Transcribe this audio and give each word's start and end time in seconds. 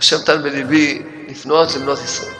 השם 0.00 0.16
נתן 0.16 0.42
בליבי 0.42 1.02
לפנות 1.28 1.74
לבנות 1.74 1.98
ישראל. 2.04 2.34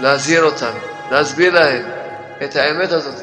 להזהיר 0.00 0.44
אותם, 0.44 0.72
להסביר 1.10 1.54
להם 1.54 1.82
את 2.44 2.56
האמת 2.56 2.92
הזאת. 2.92 3.14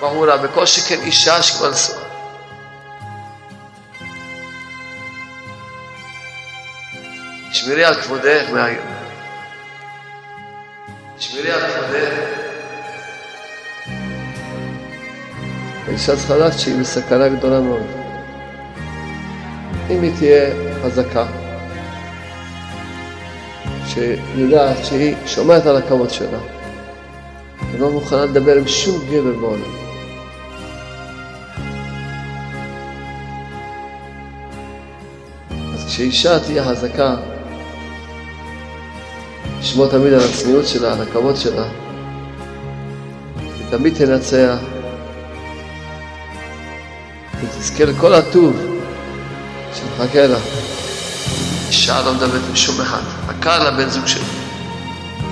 ברור 0.00 0.26
לה, 0.26 0.36
בכל 0.36 0.66
שכן 0.66 1.00
אישה 1.00 1.42
שכבר 1.42 1.70
נשואה. 1.70 2.08
שמרי 7.52 7.84
על 7.84 7.94
כבודך 7.94 8.44
מהיום. 8.52 8.86
שמרי 11.18 11.50
על 11.50 11.60
כבודך. 11.60 11.77
צריכה 15.98 16.36
לדעת 16.36 16.58
שהיא 16.58 16.80
בסכנה 16.80 17.28
גדולה 17.28 17.60
מאוד. 17.60 17.82
אם 19.90 20.02
היא 20.02 20.12
תהיה 20.18 20.50
חזקה, 20.82 21.26
שיודעת 23.86 24.84
שהיא 24.84 25.14
שומעת 25.26 25.66
על 25.66 25.76
הכבוד 25.76 26.10
שלה, 26.10 26.38
ולא 27.72 27.90
מוכנה 27.90 28.24
לדבר 28.24 28.56
עם 28.56 28.68
שום 28.68 29.04
גבר 29.10 29.32
בעולם. 29.40 29.72
אז 35.74 35.84
כשאישה 35.86 36.40
תהיה 36.40 36.64
חזקה, 36.64 37.16
לשמור 39.60 39.88
תמיד 39.88 40.12
על 40.12 40.20
הצניעות 40.20 40.66
שלה, 40.66 40.92
על 40.92 41.02
הכבוד 41.02 41.36
שלה, 41.36 41.68
היא 43.38 43.66
תמיד 43.70 43.94
תנצח, 43.94 44.58
ותזכה 47.78 47.92
לכל 47.92 48.14
הטוב 48.14 48.56
שמחכה 49.74 50.26
לה. 50.26 50.38
אישה 51.68 52.02
לא 52.02 52.14
מדברת 52.14 52.40
עם 52.48 52.56
שום 52.56 52.80
אחד, 52.80 53.00
רק 53.28 53.46
לבן 53.46 53.88
זוג 53.88 54.06
שלה. 54.06 54.24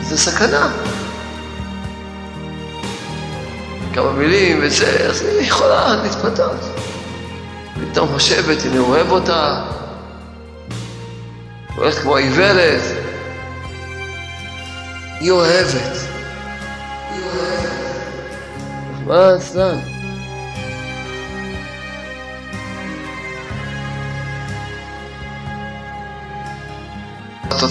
זה 0.02 0.18
סכנה. 0.18 0.72
כמה 3.94 4.12
מילים 4.12 4.58
וזה, 4.62 5.06
אז 5.08 5.22
היא 5.22 5.48
יכולה 5.48 5.96
להתפתות. 6.02 6.60
פתאום 7.90 8.08
חושבת, 8.08 8.58
הוא 8.78 8.88
אוהב 8.88 9.10
אותה, 9.10 9.62
הולכת 11.76 11.98
כמו 12.02 12.16
עיוורת. 12.16 12.82
היא 15.20 15.30
אוהבת. 15.30 15.96
היא 17.10 17.22
אוהבת. 17.22 17.76
מה 19.06 19.36
אצלן? 19.36 19.95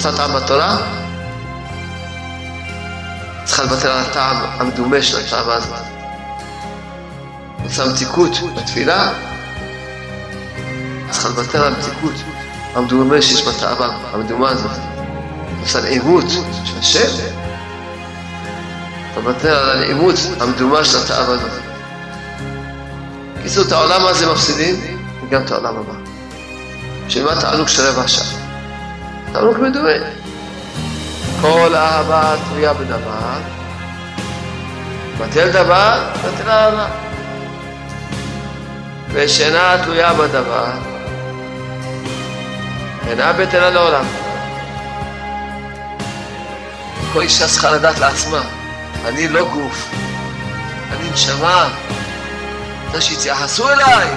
רוצה 0.06 0.17
טעם 0.17 0.36
בתורה? 0.36 0.78
צריכה 3.45 3.64
לוותר 3.64 3.92
על 3.92 4.00
הטעם 4.00 4.38
המדומה 4.59 5.02
של 5.02 5.17
הטעם 5.17 5.50
הזה. 5.50 5.75
רוצה 7.64 7.86
מתיקות 7.86 8.31
בתפילה? 8.56 9.12
צריכה 11.12 11.30
לוותר 11.30 11.66
על 11.66 11.73
המתיקות 11.73 12.14
המדומה 12.73 13.22
שיש 13.22 13.47
בטעם 13.47 13.78
המדומה 14.14 14.50
הזאת. 14.50 14.72
רוצה 15.59 15.81
נעימות 15.81 16.25
של 16.66 16.80
השם? 16.80 17.24
תוותר 19.13 19.57
על 19.57 19.78
הנעימות 19.78 20.16
המדומה 20.40 20.85
של 20.85 20.97
הטעם 20.97 21.30
הזאת. 21.30 21.51
קיצור, 23.44 23.63
את 23.68 23.72
העולם 23.72 24.06
הזה 24.06 24.31
מפסידים, 24.31 25.00
וגם 25.24 25.41
את 25.41 25.51
העולם 25.51 25.75
הבא. 25.78 25.94
בשביל 27.07 27.25
מה 27.25 27.41
תענוג 27.41 27.68
של 27.68 27.81
רבע 27.81 28.07
שעה? 28.07 28.34
תענוג 29.35 29.57
מדומה. 29.57 29.90
כל 31.41 31.75
אהבה 31.75 32.35
תלויה 32.50 32.73
בדבר, 32.73 33.40
בטל 35.19 35.51
דבר, 35.51 36.03
בטל 36.19 36.50
אהבה. 36.50 36.88
ושאינה 39.12 39.75
תלויה 39.84 40.13
בדבר, 40.13 40.66
אינה 43.07 43.34
בטלה 43.34 43.69
לעולם. 43.69 44.06
כל 47.13 47.22
אישה 47.22 47.47
צריכה 47.47 47.72
לדעת 47.72 48.00
לעצמה, 48.00 48.41
אני 49.06 49.28
לא 49.28 49.50
גוף, 49.50 49.90
אני 50.91 51.09
נשמה, 51.13 51.69
רוצה 52.85 53.01
שיתייחסו 53.01 53.69
אליי, 53.69 54.07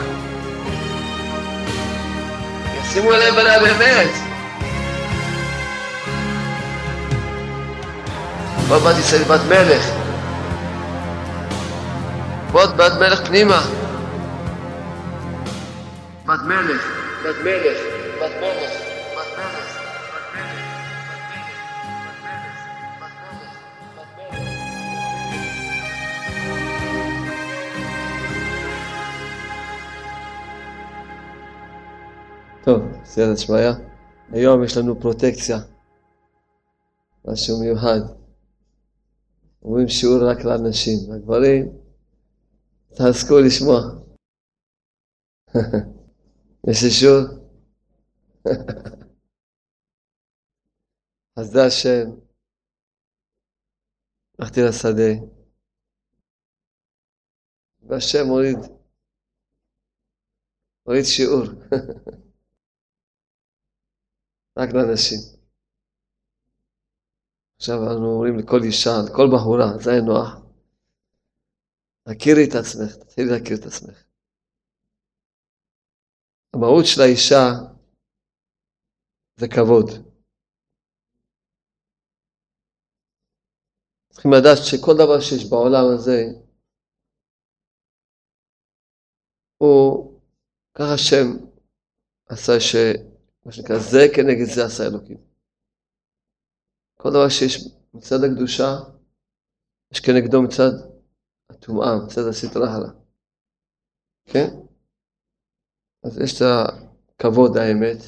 ישימו 2.83 3.13
אליהם 3.13 3.35
בניה 3.35 3.59
באמת. 3.61 4.28
בוא 8.69 8.79
בת 8.79 8.99
ישראל 8.99 9.23
בת 9.23 9.41
מלך, 9.49 9.83
בוא 12.53 12.67
בת 12.67 12.93
מלך 13.01 13.27
פנימה. 13.27 13.61
בת 16.27 16.41
מלך, 16.45 16.87
בת 17.25 17.35
מלך, 17.45 17.79
בת 18.23 18.31
מלך. 18.41 18.73
טוב, 32.65 32.83
סייעת 33.05 33.39
שמעיה. 33.39 33.73
היום 34.33 34.65
יש 34.65 34.77
לנו 34.77 35.01
פרוטקציה, 35.01 35.59
משהו 37.25 37.61
מיוחד. 37.61 38.18
אומרים 39.69 39.89
שיעור 39.89 40.19
רק 40.31 40.39
לאנשים, 40.45 41.13
הגברים, 41.13 41.65
תעסקו 42.97 43.35
לשמוע. 43.47 43.81
יש 46.71 46.79
אישור? 46.85 47.21
אז 51.37 51.47
זה 51.53 51.61
השם. 51.67 52.07
הלכתי 54.39 54.61
לשדה, 54.69 55.13
והשם 57.89 58.27
הוריד, 58.29 58.59
הוריד 60.83 61.05
שיעור. 61.05 61.45
רק 64.59 64.69
לאנשים. 64.75 65.38
עכשיו 67.59 67.77
אנחנו 67.83 68.07
אומרים 68.07 68.39
לכל 68.39 68.61
אישה, 68.65 68.91
לכל 69.07 69.27
בחורה, 69.35 69.79
זה 69.85 69.91
היה 69.91 70.01
נוח. 70.01 70.31
הכירי 72.07 72.45
את 72.49 72.55
עצמך, 72.61 72.97
תתחילי 72.97 73.27
להכיר 73.31 73.57
את 73.61 73.67
עצמך. 73.67 74.05
המהות 76.55 76.85
של 76.87 77.01
האישה 77.03 77.45
זה 79.37 79.47
כבוד. 79.49 79.89
צריכים 84.13 84.31
לדעת 84.33 84.59
שכל 84.65 84.95
דבר 84.95 85.21
שיש 85.21 85.51
בעולם 85.51 85.85
הזה, 85.95 86.19
הוא, 89.59 90.21
ככה 90.75 90.95
השם 90.95 91.27
עשה 92.29 92.61
ש... 92.61 92.75
מה 93.47 93.53
שנקרא, 93.53 93.77
זה 93.79 94.01
כנגד 94.15 94.47
זה 94.55 94.65
עשה 94.67 94.83
אלוקים. 94.87 95.28
כל 97.03 97.09
דבר 97.15 97.29
שיש 97.29 97.55
מצד 97.95 98.21
הקדושה, 98.25 98.71
יש 99.93 100.01
כנגדו 100.01 100.43
מצד 100.43 100.73
הטומאה, 101.51 101.93
מצד 102.05 102.25
הסטרה 102.31 102.69
הלאה. 102.75 102.93
כן? 104.33 104.49
אז 106.05 106.19
יש 106.25 106.33
את 106.37 106.43
הכבוד 106.47 107.57
האמת, 107.57 108.01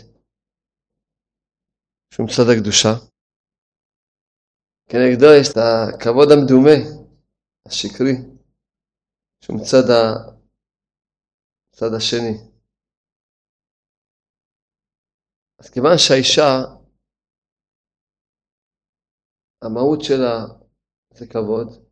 שהוא 2.14 2.26
מצד 2.26 2.46
הקדושה. 2.52 2.92
כנגדו 4.90 5.26
יש 5.40 5.48
את 5.52 5.56
הכבוד 5.56 6.28
המדומה, 6.32 6.78
השקרי, 7.66 8.16
שהוא 9.40 9.56
מצד, 9.60 9.86
ה... 9.90 10.00
מצד 11.70 11.90
השני. 11.96 12.36
אז 15.58 15.70
כיוון 15.70 15.96
שהאישה, 15.98 16.79
המהות 19.64 20.00
שלה 20.02 20.36
זה 21.14 21.26
כבוד, 21.32 21.90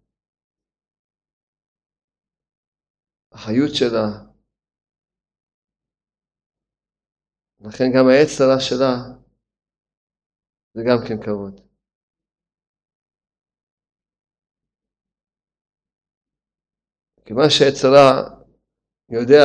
החיות 3.32 3.70
שלה, 3.74 4.28
לכן 7.60 7.84
גם 7.94 8.04
היצרה 8.08 8.60
שלה 8.60 8.94
זה 10.74 10.82
גם 10.88 10.98
כן 11.08 11.16
כבוד. 11.24 11.68
כיוון 17.26 17.46
שהיצרה 17.50 18.04
יודע 19.10 19.44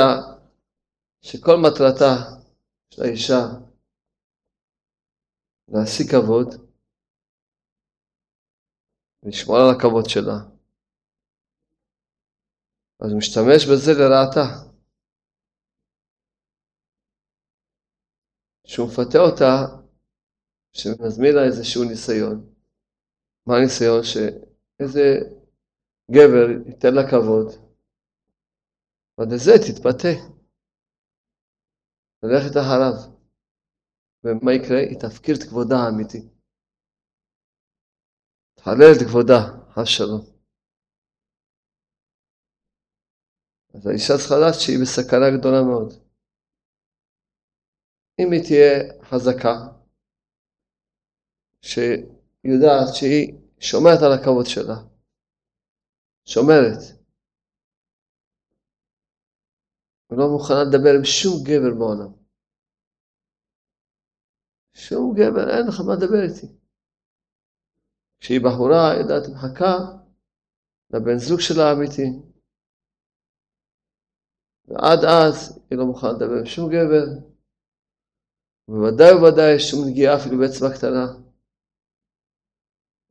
שכל 1.21 1.57
מטרתה 1.63 2.13
של 2.89 3.01
האישה 3.01 3.73
להשיג 5.67 6.07
כבוד, 6.11 6.62
ולשמור 9.25 9.57
על 9.57 9.75
הכבוד 9.75 10.09
שלה, 10.09 10.37
אז 12.99 13.09
הוא 13.11 13.17
משתמש 13.17 13.65
בזה 13.65 13.91
לרעתה. 13.99 14.73
שהוא 18.67 18.87
מפתה 18.87 19.17
אותה, 19.17 19.83
שמזמין 20.73 21.35
לה 21.35 21.43
איזשהו 21.45 21.83
ניסיון. 21.83 22.53
מה 23.47 23.53
הניסיון? 23.57 24.01
שאיזה 24.03 25.05
גבר 26.11 26.47
ייתן 26.67 26.93
לה 26.93 27.09
כבוד, 27.09 27.47
ועד 29.17 29.31
לזה 29.33 29.51
תתפתה. 29.65 30.13
ללכת 32.23 32.57
אחריו. 32.61 33.13
ומה 34.23 34.53
יקרה? 34.53 34.79
היא 34.79 34.99
תפקיר 34.99 35.35
את 35.35 35.43
כבודה 35.49 35.75
האמיתי. 35.75 36.32
את 38.67 39.07
כבודה, 39.09 39.39
חס 39.73 39.87
שלום. 39.87 40.21
אז 43.73 43.87
האישה 43.87 44.13
צריכה 44.19 44.35
לדעת 44.37 44.59
שהיא 44.59 44.77
בסכנה 44.81 45.37
גדולה 45.37 45.61
מאוד. 45.61 45.93
אם 48.19 48.31
היא 48.31 48.41
תהיה 48.43 49.03
חזקה, 49.03 49.55
שהיא 51.61 52.05
יודעת 52.43 52.87
שהיא 52.95 53.39
שומרת 53.59 53.99
על 54.05 54.11
הכבוד 54.13 54.45
שלה, 54.45 54.79
שומרת, 56.25 56.79
ולא 60.09 60.25
מוכנה 60.33 60.63
לדבר 60.63 60.93
עם 60.97 61.05
שום 61.05 61.35
גבר 61.43 61.73
בעולם. 61.79 62.13
שום 64.73 65.13
גבר, 65.15 65.49
אין 65.49 65.67
לך 65.67 65.79
מה 65.87 65.93
לדבר 65.95 66.23
איתי. 66.23 66.62
כשהיא 68.23 68.41
בחורה, 68.45 68.83
יודעת, 68.99 69.25
מחכה 69.33 69.75
לבן 70.93 71.17
זוג 71.17 71.39
שלה 71.39 71.63
האמיתי. 71.69 72.07
ועד 74.67 75.01
אז 75.17 75.37
היא 75.69 75.77
לא 75.79 75.85
מוכנה 75.85 76.11
לדבר 76.11 76.37
עם 76.39 76.45
שום 76.45 76.65
גבר, 76.73 77.05
ובוודאי 78.67 79.11
ובוודאי 79.13 79.59
שום 79.67 79.79
נגיעה 79.87 80.13
אפילו 80.17 80.35
באצבע 80.41 80.69
קטנה. 80.75 81.05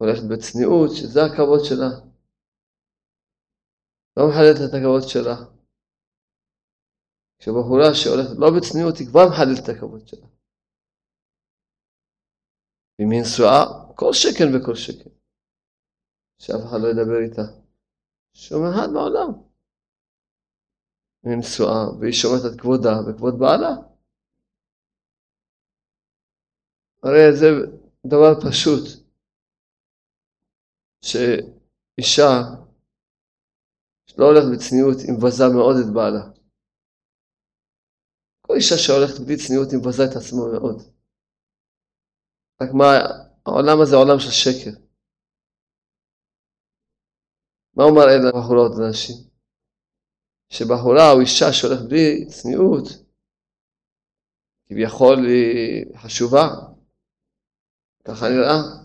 הולכת 0.01 0.25
בצניעות, 0.31 0.91
שזה 0.97 1.21
הכבוד 1.25 1.63
שלה. 1.69 1.91
לא 4.17 4.23
מחללת 4.29 4.59
את 4.65 4.73
הכבוד 4.75 5.05
שלה. 5.13 5.37
כשבחורה 7.39 7.89
שהולכת 7.99 8.37
לא 8.43 8.49
בצניעות, 8.57 8.97
היא 8.99 9.09
כבר 9.11 9.25
מחללת 9.31 9.59
את 9.63 9.69
הכבוד 9.69 10.09
שלה. 10.09 10.27
אם 13.01 13.11
היא 13.11 13.21
נשואה, 13.23 13.82
כל 13.95 14.13
שקן 14.13 14.49
וכל 14.53 14.75
שקן. 14.75 15.11
שאף 16.39 16.61
אחד 16.69 16.79
לא 16.83 16.89
ידבר 16.89 17.19
איתה. 17.25 17.43
שום 18.35 18.63
אחד 18.71 18.89
בעולם. 18.95 19.53
היא 21.23 21.39
נשואה, 21.39 21.99
והיא 22.01 22.13
שומעת 22.13 22.43
את 22.47 22.61
כבודה 22.61 22.93
וכבוד 23.07 23.35
בעלה. 23.39 23.73
הרי 27.03 27.37
זה 27.41 27.47
דבר 28.07 28.33
פשוט, 28.47 28.85
שאישה 31.05 32.31
שלא 34.07 34.25
הולכת 34.25 34.49
בצניעות 34.55 34.99
היא 34.99 35.13
מבזה 35.17 35.45
מאוד 35.55 35.77
את 35.81 35.95
בעלה. 35.95 36.25
כל 38.47 38.55
אישה 38.55 38.79
שהולכת 38.79 39.21
בלי 39.27 39.37
צניעות 39.37 39.69
היא 39.71 39.79
מבזה 39.79 40.03
את 40.05 40.17
עצמו 40.17 40.43
מאוד. 40.53 40.77
רק 42.63 42.71
מה, 42.79 42.87
העולם 43.47 43.81
הזה 43.83 43.97
עולם 43.97 44.19
של 44.19 44.31
שקר. 44.31 44.71
מה 47.75 47.85
הוא 47.85 47.97
מראה 47.97 48.17
לבחורות 48.17 48.73
ולנשים? 48.77 49.17
שבחורה 50.49 51.13
או 51.13 51.21
אישה 51.21 51.53
שהולכת 51.53 51.89
בלי 51.89 52.27
צניעות, 52.27 52.87
כביכול 54.67 55.19
היא 55.27 55.99
חשובה, 55.99 56.47
ככה 58.05 58.27
נראה. 58.29 58.83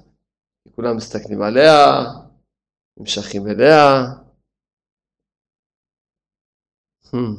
כולם 0.75 0.97
מסתכלים 0.97 1.41
עליה, 1.41 1.73
נמשכים 2.97 3.47
אליה. 3.47 3.77
Hmm. 7.03 7.37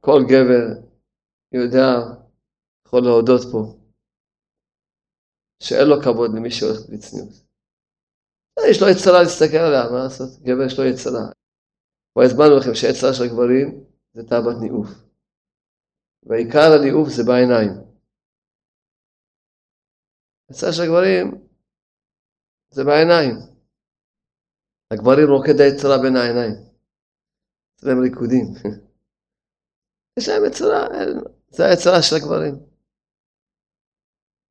כל 0.00 0.20
גבר 0.28 0.82
יודע, 1.52 1.88
יכול 2.86 3.00
להודות 3.04 3.40
פה, 3.52 3.79
שאין 5.62 5.88
לו 5.88 5.96
כבוד 6.02 6.30
למי 6.36 6.50
שהולך 6.50 6.80
בלי 6.88 6.98
צניעות. 6.98 7.28
יש 8.70 8.82
לו 8.82 8.88
יצרה 8.88 9.22
להסתכל 9.22 9.56
עליה, 9.56 9.90
מה 9.90 9.98
לעשות? 10.04 10.28
גבר 10.42 10.62
יש 10.66 10.78
לו 10.78 10.84
יצרה. 10.84 11.26
כבר 12.12 12.22
הזמנו 12.22 12.56
לכם 12.56 12.74
שיצרה 12.74 13.14
של 13.14 13.24
הגברים 13.24 13.84
זה 14.14 14.22
תאוות 14.28 14.56
ניאוף. 14.60 14.88
ועיקר 16.22 16.68
הניאוף 16.76 17.08
זה 17.08 17.22
בעיניים. 17.26 17.72
יצא 20.50 20.72
שהגברים 20.72 21.26
זה 22.70 22.84
בעיניים. 22.84 23.36
הגברים 24.90 25.28
רוקד 25.30 25.60
היצרה 25.60 25.96
בין 26.02 26.16
העיניים. 26.16 26.54
יש 27.78 27.84
להם 27.84 28.00
ריקודים. 28.02 28.46
יש 30.18 30.28
להם 30.28 30.42
יצרה, 30.46 30.86
זה 31.48 31.62
היצרה 31.66 32.02
של 32.02 32.16
הגברים. 32.16 32.69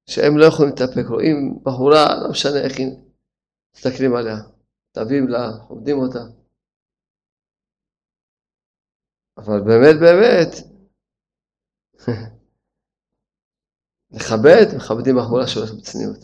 שהם 0.09 0.37
לא 0.37 0.45
יכולים 0.45 0.71
להתאפק, 0.71 1.05
רואים 1.09 1.59
בחורה, 1.63 2.05
לא 2.21 2.29
משנה 2.31 2.59
איך 2.65 2.77
היא, 2.77 2.87
מסתכלים 3.75 4.15
עליה, 4.15 4.37
תווים 4.91 5.27
לה, 5.27 5.45
עומדים 5.69 5.97
אותה. 5.97 6.23
אבל 9.37 9.59
באמת 9.67 9.95
באמת, 10.05 10.51
לכבד, 14.15 14.65
מכבדים 14.77 15.15
בחורה 15.19 15.47
שהולכת 15.47 15.73
בצניעות. 15.79 16.21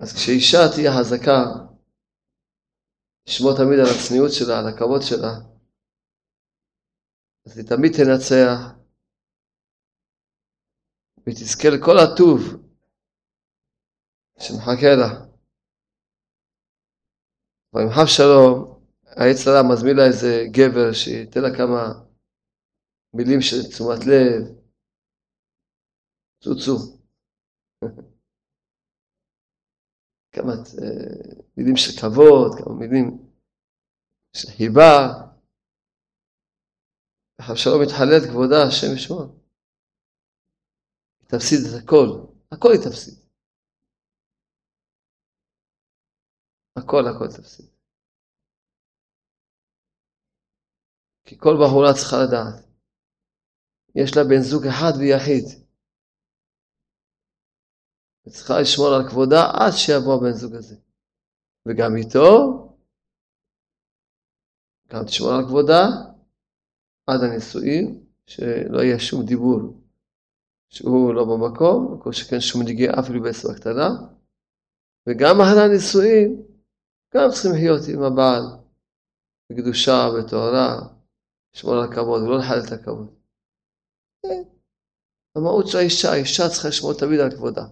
אז 0.00 0.12
כשאישה 0.12 0.58
תהיה 0.74 0.90
חזקה, 0.98 1.38
לשמור 3.28 3.52
תמיד 3.56 3.78
על 3.78 3.90
הצניעות 3.94 4.32
שלה, 4.32 4.58
על 4.58 4.66
הכבוד 4.68 5.02
שלה, 5.02 5.34
אז 7.46 7.58
היא 7.58 7.66
תמיד 7.66 7.92
תנצח, 7.92 8.77
והיא 11.28 11.38
תזכה 11.40 11.68
לכל 11.68 11.96
הטוב 11.98 12.40
שמחכה 14.38 14.92
לה. 15.00 15.10
ועם 17.72 17.88
חב 17.96 18.06
שלום, 18.16 18.80
העץ 19.06 19.40
הרע 19.46 19.62
מזמין 19.72 19.96
לה 19.96 20.06
איזה 20.06 20.32
גבר 20.56 20.92
שייתן 20.92 21.40
לה 21.40 21.56
כמה 21.58 21.80
מילים 23.14 23.40
של 23.40 23.60
תשומת 23.70 24.00
לב, 24.10 24.40
צוצו. 26.44 26.76
כמה 30.34 30.52
אה, 30.52 31.44
מילים 31.56 31.76
של 31.76 31.92
כבוד, 32.00 32.50
כמה 32.58 32.74
מילים 32.74 33.06
של 34.36 34.48
חיבה. 34.56 34.92
אבשלום 37.50 37.82
מתחלל 37.82 38.16
את 38.18 38.30
כבודה, 38.30 38.56
השם 38.68 38.94
ישמור. 38.96 39.37
היא 41.32 41.38
תפסיד 41.38 41.58
את 41.58 41.82
הכל, 41.82 42.06
הכל 42.52 42.68
היא 42.72 42.90
תפסיד. 42.90 43.14
הכל 46.76 47.02
הכל 47.06 47.28
תפסיד. 47.36 47.66
כי 51.24 51.38
כל 51.38 51.54
בחורה 51.60 51.94
צריכה 51.98 52.16
לדעת, 52.24 52.64
יש 53.94 54.10
לה 54.16 54.22
בן 54.30 54.42
זוג 54.50 54.66
אחד 54.66 54.92
ויחיד. 54.98 55.44
וצריכה 58.26 58.54
לשמור 58.62 58.88
על 58.96 59.08
כבודה 59.10 59.40
עד 59.58 59.72
שיבוא 59.72 60.14
הבן 60.14 60.32
זוג 60.40 60.54
הזה. 60.54 60.76
וגם 61.66 61.96
איתו, 61.96 62.28
גם 64.88 65.04
תשמור 65.06 65.30
על 65.30 65.44
כבודה 65.48 65.80
עד 67.06 67.20
הנישואין, 67.24 68.06
שלא 68.26 68.78
יהיה 68.82 68.98
שום 68.98 69.26
דיבור 69.26 69.87
שהוא 70.68 71.14
לא 71.14 71.24
במקום, 71.24 72.00
כל 72.02 72.12
שכן 72.12 72.40
שום 72.40 72.60
נגיעה 72.68 73.00
אפילו 73.00 73.22
בעשר 73.22 73.48
הקטנה, 73.50 73.88
וגם 75.06 75.34
אחרי 75.40 75.62
הנישואין, 75.64 76.28
גם 77.14 77.28
צריכים 77.32 77.50
לחיות 77.54 77.82
עם 77.92 78.02
הבעל 78.02 78.44
בקדושה, 79.48 79.98
בטהרה, 80.14 80.70
לשמור 81.52 81.74
על 81.74 81.84
הכבוד 81.84 82.20
ולא 82.22 82.38
לחלל 82.38 82.60
את 82.66 82.72
הכבוד. 82.72 83.08
כן. 84.22 84.42
המהות 85.36 85.66
של 85.68 85.78
האישה, 85.78 86.08
האישה 86.12 86.42
צריכה 86.52 86.68
לשמור 86.68 86.92
תמיד 87.00 87.20
על 87.20 87.30
כבודה. 87.36 87.64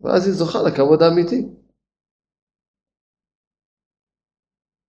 ואז 0.00 0.26
היא 0.26 0.34
זוכה 0.38 0.58
לכבוד 0.66 1.00
האמיתי. 1.02 1.40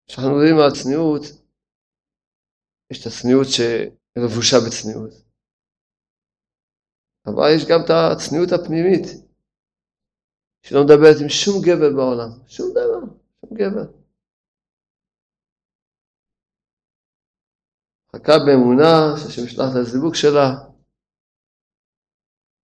כשאנחנו 0.07 0.31
מדברים 0.31 0.57
על 0.63 0.71
צניעות, 0.79 1.23
יש 2.91 3.01
את 3.01 3.05
הצניעות 3.07 3.47
שלבושה 4.13 4.57
בצניעות. 4.67 5.13
אבל 7.25 7.47
יש 7.55 7.63
גם 7.69 7.79
את 7.85 7.89
הצניעות 7.89 8.49
הפנימית, 8.51 9.05
שלא 10.65 10.79
מדברת 10.83 11.17
עם 11.21 11.29
שום 11.29 11.55
גבר 11.65 11.91
בעולם, 11.97 12.29
שום 12.47 12.67
דבר, 12.71 13.01
שום 13.39 13.57
גבר. 13.57 14.01
חכה 18.15 18.33
באמונה 18.45 19.17
שהשם 19.17 19.45
ישלח 19.45 19.65
את 19.71 19.75
הזיווג 19.75 20.15
שלה, 20.15 20.47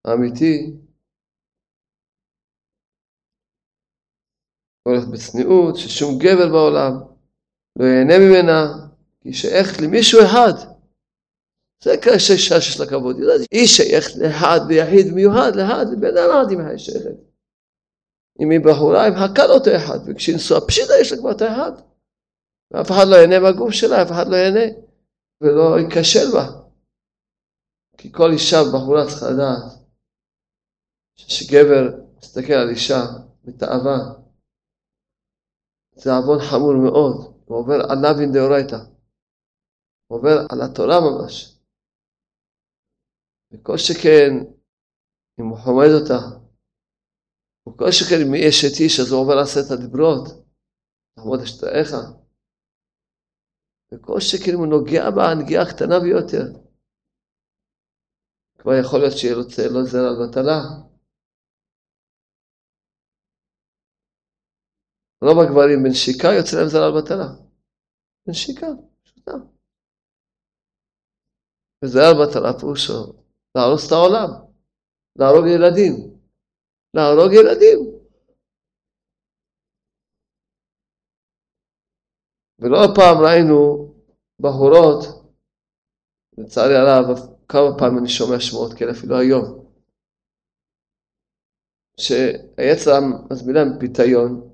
האמיתי, 0.05 0.55
הולכת 4.83 5.07
בצניעות, 5.13 5.75
ששום 5.75 6.11
גבר 6.23 6.49
בעולם 6.51 6.93
לא 7.79 7.85
ייהנה 7.85 8.17
ממנה, 8.23 8.87
היא 9.23 9.33
שייכת 9.33 9.81
למישהו 9.81 10.19
אחד. 10.25 10.76
זה 11.83 11.91
כאשר 12.03 12.33
אישה 12.33 12.61
שיש 12.61 12.79
לה 12.79 12.85
כבוד. 12.85 13.15
היא 13.51 13.67
שייכת 13.67 14.15
לאחד 14.15 14.59
ויחיד 14.67 15.13
מיוחד, 15.13 15.51
לאחד, 15.55 15.85
לבן 15.91 16.17
אדם 16.17 16.67
היא 16.67 16.77
שייכת. 16.77 17.17
אם 18.39 18.49
היא 18.51 18.59
בחורה, 18.65 19.07
עם 19.07 19.13
הקל 19.13 19.51
אותו 19.51 19.71
אחד, 19.75 19.99
וכשהיא 20.05 20.35
נשואה 20.35 20.67
פשיטה 20.67 20.93
יש 21.01 21.11
לה 21.11 21.17
כבר 21.17 21.31
את 21.31 21.41
האחד. 21.41 21.71
ואף 22.71 22.91
אחד 22.91 23.05
לא 23.09 23.15
ייהנה 23.15 23.39
מהגוף 23.39 23.71
שלה, 23.71 24.01
אף 24.01 24.11
אחד 24.11 24.27
לא 24.27 24.35
ייהנה, 24.35 24.67
ולא 25.41 25.79
ייכשל 25.79 26.27
בה. 26.33 26.45
כי 27.97 28.11
כל 28.11 28.29
אישה 28.31 28.57
בחורה 28.73 29.05
צריכה 29.09 29.25
לדעת 29.31 29.77
שגבר 31.15 31.83
מסתכל 32.17 32.53
על 32.53 32.69
אישה 32.69 33.01
בתאווה, 33.45 33.97
זה 35.95 36.09
עוון 36.15 36.39
חמור 36.39 36.73
מאוד, 36.73 37.15
הוא 37.45 37.57
עובר 37.57 37.79
עליו 37.91 38.21
אין 38.21 38.31
דאורייתא, 38.33 38.75
הוא 40.07 40.17
עובר 40.17 40.45
על 40.51 40.61
התורה 40.61 40.99
ממש. 41.01 41.56
וכל 43.51 43.77
שכן, 43.77 44.31
אם 45.39 45.45
הוא 45.49 45.57
חומד 45.63 45.91
אותה, 45.97 46.19
וכל 47.65 47.91
שכן 47.91 48.19
אם 48.23 48.33
יש 48.47 48.57
את 48.65 48.75
איש, 48.81 48.99
אז 48.99 49.11
הוא 49.11 49.21
עובר 49.21 49.37
עשרת 49.43 49.69
הדיברות, 49.71 50.25
תחמוד 51.15 51.39
אשתאיך. 51.43 51.89
וכל 53.91 54.19
שכן 54.19 54.51
אם 54.53 54.59
הוא 54.63 54.71
נוגע 54.75 55.03
בה 55.15 55.25
נגיעה 55.39 55.65
קטנה 55.71 55.97
ביותר, 56.03 56.45
כבר 58.59 58.71
יכול 58.81 58.99
להיות 58.99 59.17
שיהיה 59.17 59.35
לו 59.35 59.47
צל, 59.47 59.71
זר 59.91 60.05
על 60.09 60.17
בטלה. 60.23 60.59
רוב 65.21 65.37
הגברים 65.39 65.79
בנשיקה 65.83 66.27
יוצא 66.37 66.55
להם 66.57 66.69
זרע 66.73 66.91
בטלה. 66.97 67.29
בנשיקה, 68.25 68.67
פשוטה. 69.03 69.31
וזרע 71.83 72.11
בטלה 72.21 72.59
פירושו 72.59 73.26
להרוס 73.55 73.87
את 73.87 73.91
העולם, 73.91 74.29
להרוג 75.15 75.45
ילדים, 75.47 75.93
להרוג 76.93 77.31
ילדים. 77.33 77.79
ולא 82.59 82.77
פעם 82.95 83.17
ראינו 83.25 83.87
בחורות, 84.39 84.99
לצערי 86.37 86.75
הרב, 86.75 87.07
כמה 87.49 87.77
פעמים 87.79 87.97
אני 87.99 88.09
שומע 88.09 88.39
שמועות 88.39 88.71
כאלה, 88.77 88.91
אפילו 88.91 89.19
היום, 89.19 89.67
שהיצר 91.99 92.99
מזמין 93.31 93.55
להם 93.55 93.79
פיתיון, 93.79 94.53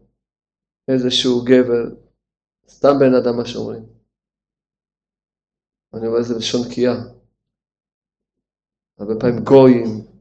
איזשהו 0.87 1.35
גבר, 1.49 1.95
סתם 2.67 2.93
בן 2.99 3.13
אדם 3.19 3.37
מה 3.37 3.45
שאומרים. 3.45 3.83
אני 5.93 6.07
אומר 6.07 6.19
את 6.19 6.25
זה 6.25 6.33
בלשון 6.33 6.61
נקייה. 6.67 7.12
הרבה 8.99 9.13
פעמים 9.19 9.43
גויים, 9.49 10.13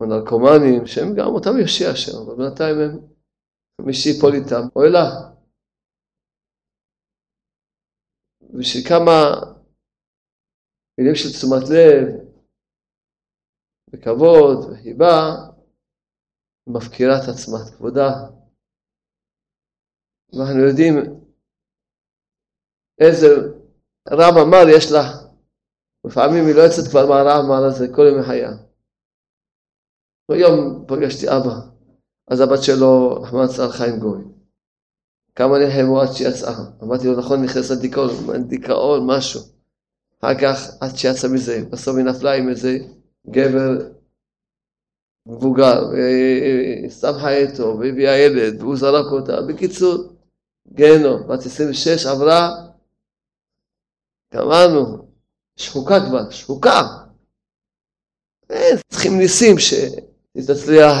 או 0.00 0.06
נרקומנים, 0.06 0.86
שהם 0.86 1.08
גם 1.18 1.30
אותם 1.34 1.54
יושיע 1.60 1.90
שם, 1.96 2.16
אבל 2.22 2.36
בינתיים 2.36 2.76
הם 2.80 3.08
מי 3.86 3.94
שיפול 3.94 4.32
איתם, 4.34 4.64
אוי 4.76 4.88
לה. 4.92 5.06
בשביל 8.58 8.84
כמה 8.88 9.14
מילים 10.98 11.14
של 11.14 11.28
תשומת 11.28 11.64
לב, 11.74 12.28
וכבוד, 13.90 14.58
וחיבה, 14.64 15.12
מפקירה 16.66 17.14
את 17.16 17.28
עצמה, 17.32 17.58
את 17.62 17.74
כבודה. 17.76 18.10
ואנחנו 20.32 20.60
יודעים 20.68 20.94
איזה 23.00 23.26
רב 24.08 24.34
אמר 24.46 24.64
יש 24.76 24.84
לה. 24.92 25.27
לפעמים 26.04 26.46
היא 26.46 26.54
לא 26.54 26.60
יוצאת 26.62 26.88
כבר 26.90 27.06
מהרב 27.06 27.44
אמר 27.44 27.64
הזה 27.64 27.88
כל 27.94 28.06
ימי 28.12 28.22
חייה. 28.22 28.52
היום 30.30 30.84
פגשתי 30.88 31.28
אבא, 31.28 31.60
אז 32.28 32.40
הבת 32.40 32.62
שלו, 32.62 33.22
רחמן 33.22 33.46
צהר 33.46 33.70
חיים 33.70 33.98
גוי. 33.98 34.22
כמה 35.34 35.58
נלחמו 35.58 36.00
עד 36.00 36.12
שיצאה. 36.12 36.64
אמרתי 36.82 37.06
לו, 37.06 37.18
נכון, 37.18 37.42
נכנס 37.44 37.70
לדיכאון, 37.70 38.42
דיכאון, 38.48 39.06
משהו. 39.06 39.40
אחר 40.20 40.34
כך, 40.40 40.70
עד 40.80 40.96
שיצא 40.96 41.28
מזה, 41.28 41.64
בסוף 41.70 41.96
היא 41.96 42.04
נפלה 42.04 42.32
עם 42.34 42.48
איזה 42.48 42.78
גבר 43.30 43.78
מבוגר, 45.26 45.90
ושמחה 46.86 47.30
איתו, 47.30 47.78
והביאה 47.80 48.18
ילד, 48.18 48.62
והוא 48.62 48.76
זרק 48.76 49.12
אותה. 49.12 49.42
בקיצור, 49.42 50.04
גיהנום, 50.72 51.28
בת 51.28 51.46
26 51.46 52.06
עברה, 52.06 52.50
גמרנו, 54.34 55.07
שחוקה 55.58 56.00
כבר, 56.08 56.30
שחוקה. 56.30 56.82
אין, 58.50 58.76
צריכים 58.90 59.18
ניסים 59.18 59.58
שהיא 59.58 60.44
תצליח 60.46 60.96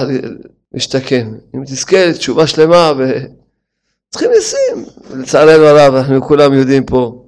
להשתקם. 0.72 1.34
אם 1.54 1.64
תזכה 1.64 2.06
לתשובה 2.10 2.46
שלמה, 2.46 2.92
ו... 2.98 3.02
צריכים 4.10 4.30
ניסים. 4.30 4.84
לצערנו 5.20 5.64
הרב, 5.64 5.94
אנחנו 5.94 6.22
כולם 6.22 6.52
יודעים 6.52 6.86
פה, 6.86 7.24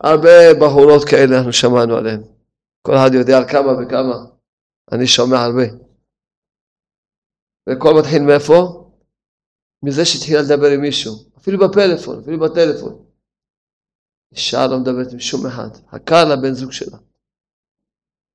הרבה 0.00 0.54
בחורות 0.60 1.04
כאלה 1.04 1.38
אנחנו 1.38 1.52
שמענו 1.52 1.96
עליהן. 1.96 2.22
כל 2.82 2.96
אחד 2.96 3.10
יודע 3.14 3.38
על 3.38 3.48
כמה 3.48 3.72
וכמה. 3.72 4.24
אני 4.92 5.06
שומע 5.06 5.40
הרבה. 5.40 5.62
וכל 7.68 7.94
מתחיל 7.94 8.22
מאיפה? 8.22 8.86
מזה 9.82 10.04
שהתחילה 10.04 10.42
לדבר 10.42 10.70
עם 10.70 10.80
מישהו. 10.80 11.14
אפילו 11.38 11.58
בפלאפון, 11.58 12.18
אפילו 12.22 12.40
בטלפון. 12.40 13.09
אישה 14.32 14.66
לא 14.66 14.78
מדברת 14.78 15.12
עם 15.12 15.18
שום 15.18 15.46
אחד, 15.46 15.68
הקר 15.92 16.24
לבן 16.24 16.52
זוג 16.52 16.72
שלה. 16.72 16.98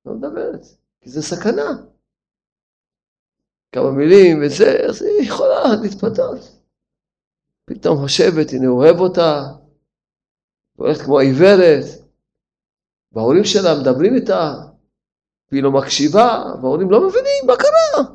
לא 0.06 0.14
מדברת, 0.14 0.60
כי 1.00 1.10
זה 1.10 1.22
סכנה. 1.22 1.82
כמה 3.72 3.90
מילים 3.90 4.42
וזה, 4.42 4.76
אז 4.88 5.02
היא 5.02 5.28
יכולה 5.28 5.62
להתפתות. 5.82 6.56
פתאום 7.64 7.98
חושבת, 7.98 8.52
הנה 8.52 8.66
הוא 8.66 8.82
אוהב 8.82 9.00
אותה, 9.00 9.42
והולכת 10.76 11.02
כמו 11.04 11.18
עיוורת, 11.18 11.84
וההורים 13.12 13.44
שלה 13.44 13.80
מדברים 13.80 14.14
איתה, 14.14 14.54
והיא 15.52 15.62
לא 15.62 15.70
מקשיבה, 15.70 16.44
וההורים 16.62 16.90
לא 16.90 17.06
מבינים, 17.08 17.46
מה 17.46 17.56
קרה? 17.56 18.14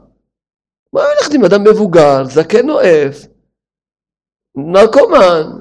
מה 0.94 1.02
הולכת 1.02 1.34
עם 1.34 1.46
אדם 1.46 1.64
מבוגר, 1.64 2.26
זקן 2.26 2.66
נואף, 2.66 3.26
נרקומן, 4.56 5.61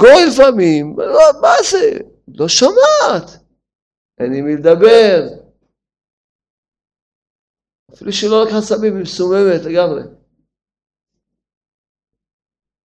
גוי 0.00 0.20
לפעמים, 0.28 0.96
לא, 0.98 1.40
מה 1.42 1.54
זה? 1.70 1.98
לא 2.28 2.48
שומעת, 2.48 3.44
אין 4.18 4.34
עם 4.34 4.44
מי 4.44 4.56
לדבר. 4.56 5.18
אפילו 7.94 8.12
שלא 8.12 8.44
לקחה 8.44 8.60
סמים, 8.60 8.94
היא 8.94 9.02
מסוממת 9.02 9.60
לגמרי. 9.64 10.02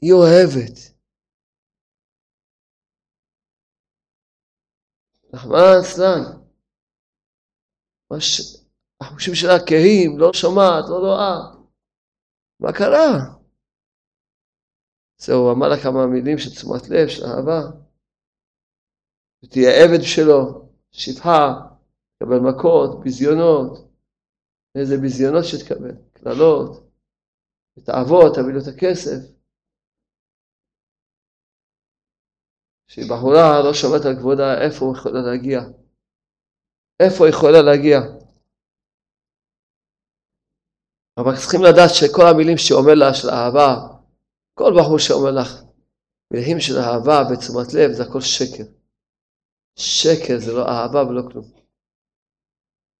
היא 0.02 0.12
אוהבת. 0.12 0.76
נחמן 5.32 5.58
אצלן. 5.80 6.42
החושים 9.00 9.34
שלה 9.34 9.58
כהים, 9.66 10.18
לא 10.18 10.32
שומעת, 10.32 10.84
לא 10.88 10.96
רואה. 10.96 11.62
מה 12.60 12.72
קרה? 12.72 13.41
זהו, 15.24 15.38
הוא 15.42 15.52
אמר 15.52 15.68
לה 15.68 15.82
כמה 15.82 16.06
מילים 16.06 16.38
של 16.38 16.50
תשומת 16.50 16.88
לב, 16.88 17.08
של 17.08 17.24
אהבה. 17.24 17.60
ותהיה 19.44 19.70
עבד 19.82 20.02
שלו, 20.02 20.68
שפחה, 20.92 21.38
תקבל 22.16 22.40
מכות, 22.48 23.00
ביזיונות. 23.00 23.72
איזה 24.78 24.96
ביזיונות 25.02 25.44
שתקבל, 25.44 25.94
קללות, 26.12 26.70
ותעבוד, 27.76 28.32
תביא 28.34 28.52
לו 28.54 28.60
את 28.62 28.68
הכסף. 28.74 29.20
שהיא 32.88 33.10
בחורה 33.10 33.62
לא 33.64 33.72
שומעת 33.74 34.04
על 34.06 34.14
כבודה, 34.20 34.48
איפה 34.64 34.84
הוא 34.84 34.96
יכולה 34.96 35.20
להגיע? 35.28 35.60
איפה 37.02 37.24
היא 37.24 37.34
יכולה 37.34 37.62
להגיע? 37.62 37.98
אבל 41.18 41.32
צריכים 41.40 41.60
לדעת 41.68 41.90
שכל 41.98 42.26
המילים 42.30 42.58
שאומר 42.58 42.94
לה 42.94 43.14
של 43.14 43.28
אהבה, 43.28 43.91
כל 44.62 44.72
בחור 44.78 44.98
שאומר 44.98 45.30
לך, 45.40 45.50
מילים 46.32 46.60
של 46.60 46.76
אהבה 46.78 47.18
ותשומת 47.26 47.68
לב 47.74 47.92
זה 47.92 48.02
הכל 48.02 48.20
שקר. 48.20 48.66
שקר 49.76 50.38
זה 50.44 50.52
לא 50.52 50.64
אהבה 50.68 51.00
ולא 51.04 51.22
כלום. 51.30 51.44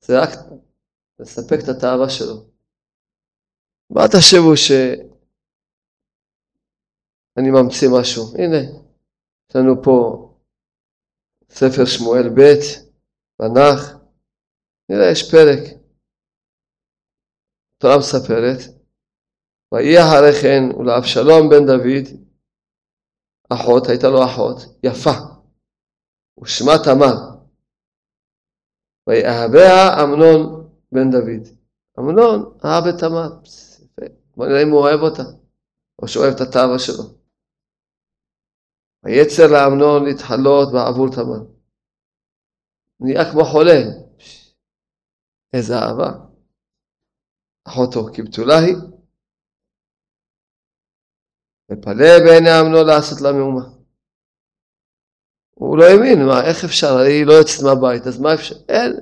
זה 0.04 0.12
רק 0.23 0.31
לספק 1.19 1.59
את 1.64 1.69
התאווה 1.69 2.11
שלו. 2.11 2.37
מה 3.90 4.02
תחשבו 4.12 4.57
שאני 4.57 5.11
ממציא 7.50 7.88
משהו? 8.00 8.25
הנה, 8.38 8.62
יש 9.50 9.57
לנו 9.57 9.83
פה 9.85 10.28
ספר 11.49 11.85
שמואל 11.85 12.28
ב', 12.37 12.42
תנ"ך, 13.38 13.81
נראה, 14.88 15.11
יש 15.12 15.31
פרק. 15.33 15.62
התורה 17.76 17.99
מספרת, 17.99 18.82
ויהי 19.73 19.99
אחרי 19.99 20.33
כן 20.43 20.62
ולאבשלום 20.79 21.49
בן 21.50 21.67
דוד, 21.67 22.07
אחות, 23.52 23.88
הייתה 23.88 24.09
לו 24.09 24.25
אחות, 24.25 24.57
יפה, 24.83 25.17
ושמה 26.41 26.73
תמר. 26.85 27.17
ויאהביה 29.07 30.02
אמנון 30.02 30.71
בן 30.93 31.11
דוד. 31.11 31.45
אמנון 31.99 32.59
אהב 32.64 32.85
את 32.87 32.95
תמר. 33.00 33.31
בוא 34.37 34.47
נראה 34.47 34.62
אם 34.62 34.71
הוא 34.71 34.81
אוהב 34.81 35.00
אותה, 35.00 35.23
או 36.02 36.09
שהוא 36.09 36.25
אוהב 36.25 36.35
את 36.35 36.41
התאווה 36.41 36.79
שלו. 36.79 37.05
ויצר 39.05 39.47
לאמנון 39.52 40.05
להתחלות 40.05 40.69
בעבור 40.73 41.09
תמר. 41.17 41.43
נהיה 43.00 43.33
כמו 43.33 43.45
חולה. 43.45 43.81
איזה 45.52 45.75
אהבה. 45.75 46.11
אחותו 47.69 48.00
כבתולה 48.14 48.59
היא. 48.59 49.01
ופלא 51.71 52.19
בעיני 52.25 52.61
אמנון 52.61 52.87
לעשות 52.87 53.21
לה 53.21 53.33
מהומה. 53.33 53.64
הוא 55.54 55.78
לא 55.78 55.85
האמין, 55.85 56.26
מה, 56.26 56.45
איך 56.49 56.64
אפשר? 56.64 56.97
היא 56.97 57.26
לא 57.26 57.33
יוצאת 57.33 57.62
מהבית, 57.64 58.07
אז 58.07 58.21
מה 58.21 58.35
אפשר? 58.35 58.54
אין. 58.69 58.92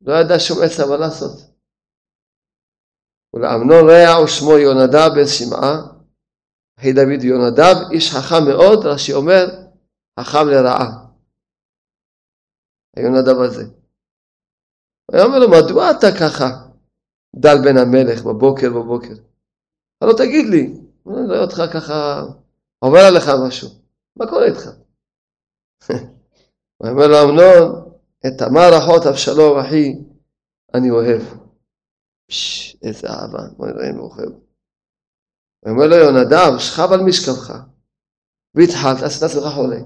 לא 0.00 0.12
ידע 0.12 0.38
שום 0.38 0.58
עצה 0.64 0.86
מה 0.86 0.96
לעשות. 0.96 1.48
ולאמנון 3.34 3.90
רע 3.90 4.24
ושמו 4.24 4.58
יונדב 4.58 5.08
בן 5.14 5.26
שמעה, 5.26 5.74
אחי 6.78 6.92
דוד 6.92 7.22
יונדב, 7.24 7.74
איש 7.92 8.10
חכם 8.10 8.44
מאוד, 8.48 8.86
רש"י 8.86 9.12
אומר, 9.12 9.44
חכם 10.20 10.46
לרעה. 10.48 11.08
היונדב 12.96 13.40
הזה. 13.40 13.64
הוא 15.10 15.20
אומר 15.20 15.38
לו, 15.38 15.48
מדוע 15.50 15.90
אתה 15.90 16.06
ככה 16.20 16.68
דל 17.36 17.56
בן 17.64 17.76
המלך 17.76 18.22
בבוקר 18.22 18.70
בבוקר? 18.70 19.14
לא 20.04 20.12
תגיד 20.12 20.46
לי, 20.50 20.87
אני 21.16 21.26
רואה 21.26 21.40
אותך 21.40 21.62
ככה, 21.74 22.22
עובר 22.78 22.98
עליך 22.98 23.28
משהו, 23.46 23.68
מה 24.16 24.26
קורה 24.26 24.44
איתך? 24.44 24.66
הוא 26.78 26.90
אומר 26.90 27.06
לו, 27.06 27.22
אמנון, 27.22 27.90
את 28.26 28.32
תמר 28.38 28.78
אחות 28.78 29.06
אבשלום 29.06 29.58
אחי, 29.58 29.94
אני 30.74 30.90
אוהב. 30.90 31.22
פש, 32.30 32.76
איזה 32.82 33.08
אהבה, 33.08 33.38
בוא 33.56 33.66
נראה 33.66 33.90
אם 33.90 33.98
הוא 33.98 34.10
אוהב. 34.10 34.32
הוא 35.64 35.72
אומר 35.72 35.86
לו, 35.86 35.96
יונדב, 35.96 36.58
שכב 36.58 36.92
על 36.92 37.00
משכבך, 37.00 37.54
והתחלת, 38.54 39.02
עשית 39.02 39.22
עצמך 39.22 39.54
חולה. 39.54 39.80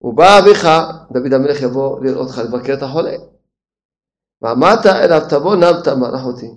ובא 0.00 0.38
אביך, 0.38 0.66
דוד 1.12 1.32
המלך 1.32 1.62
יבוא 1.62 2.04
לראות 2.04 2.26
אותך, 2.28 2.38
לבקר 2.38 2.74
את 2.74 2.82
החולה. 2.82 3.16
ואמרת 4.42 4.86
אליו, 4.86 5.20
תבוא 5.30 5.56
נם 5.56 5.82
תמר 5.84 6.16
אחותי, 6.16 6.50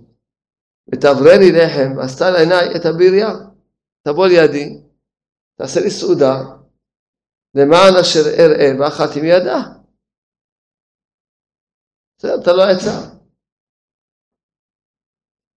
ותברני 0.87 1.51
לחם, 1.51 1.97
ועשתה 1.97 2.25
לעיניי 2.31 2.75
את 2.75 2.85
הביריה. 2.85 3.29
תבוא 4.03 4.27
לידי, 4.27 4.81
תעשה 5.57 5.79
לי 5.79 5.91
סעודה, 5.91 6.35
למען 7.55 7.93
אשר 8.01 8.23
אראה 8.39 8.69
ואכלתי 8.79 9.21
מידה. 9.21 9.59
בסדר, 12.17 12.41
אתה 12.41 12.51
לא 12.53 12.63
עצה. 12.63 13.21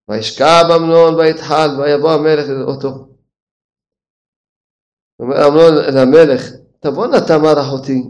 וישכב 0.08 0.64
אמנון 0.76 1.14
ויתחל 1.14 1.68
ויבוא 1.78 2.10
המלך 2.10 2.46
לראותו. 2.48 3.14
אומר 5.18 5.36
אמנון 5.48 5.74
אל 5.88 5.98
המלך, 5.98 6.42
תבוא 6.80 7.06
נא 7.06 7.18
תמר 7.28 7.60
אחותי, 7.62 8.00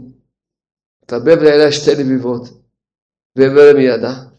תלבב 1.05 1.37
לעילה 1.43 1.71
שתי 1.71 1.91
לביבות, 1.99 2.43
ואברא 3.35 3.73
מידה. 3.73 4.34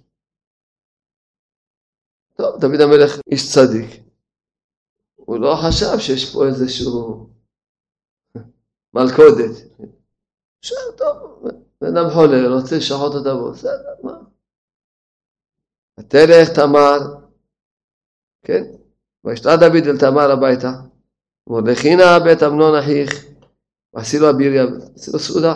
טוב, 2.37 2.61
דוד 2.61 2.81
המלך 2.81 3.21
איש 3.31 3.55
צדיק. 3.55 4.03
הוא 5.17 5.39
לא 5.39 5.55
חשב 5.67 5.99
שיש 5.99 6.35
פה 6.35 6.47
איזשהו 6.47 7.29
מלכודת. 8.95 9.57
עכשיו, 10.59 10.79
טוב, 10.97 11.45
בן 11.81 11.97
אדם 11.97 12.11
חולה, 12.11 12.49
רוצה 12.49 12.77
לשחוט 12.77 13.15
אותה 13.15 13.35
בו, 13.35 13.53
בסדר, 13.53 13.95
מה? 14.03 14.19
ותלך 15.99 16.49
תמר 16.55 16.99
כן? 18.47 18.65
וישתה 19.25 19.57
דוד 19.57 19.87
אל 19.87 19.99
תמר 19.99 20.31
הביתה, 20.31 20.73
ומרדכי 21.47 21.97
נא 21.97 22.19
בית 22.25 22.43
אמנון 22.43 22.79
אחיך, 22.79 23.25
ועשי 23.95 24.19
לו 24.19 24.31
אביריה, 24.31 24.65
עשי 24.95 25.11
לו 25.13 25.19
סעודה. 25.19 25.55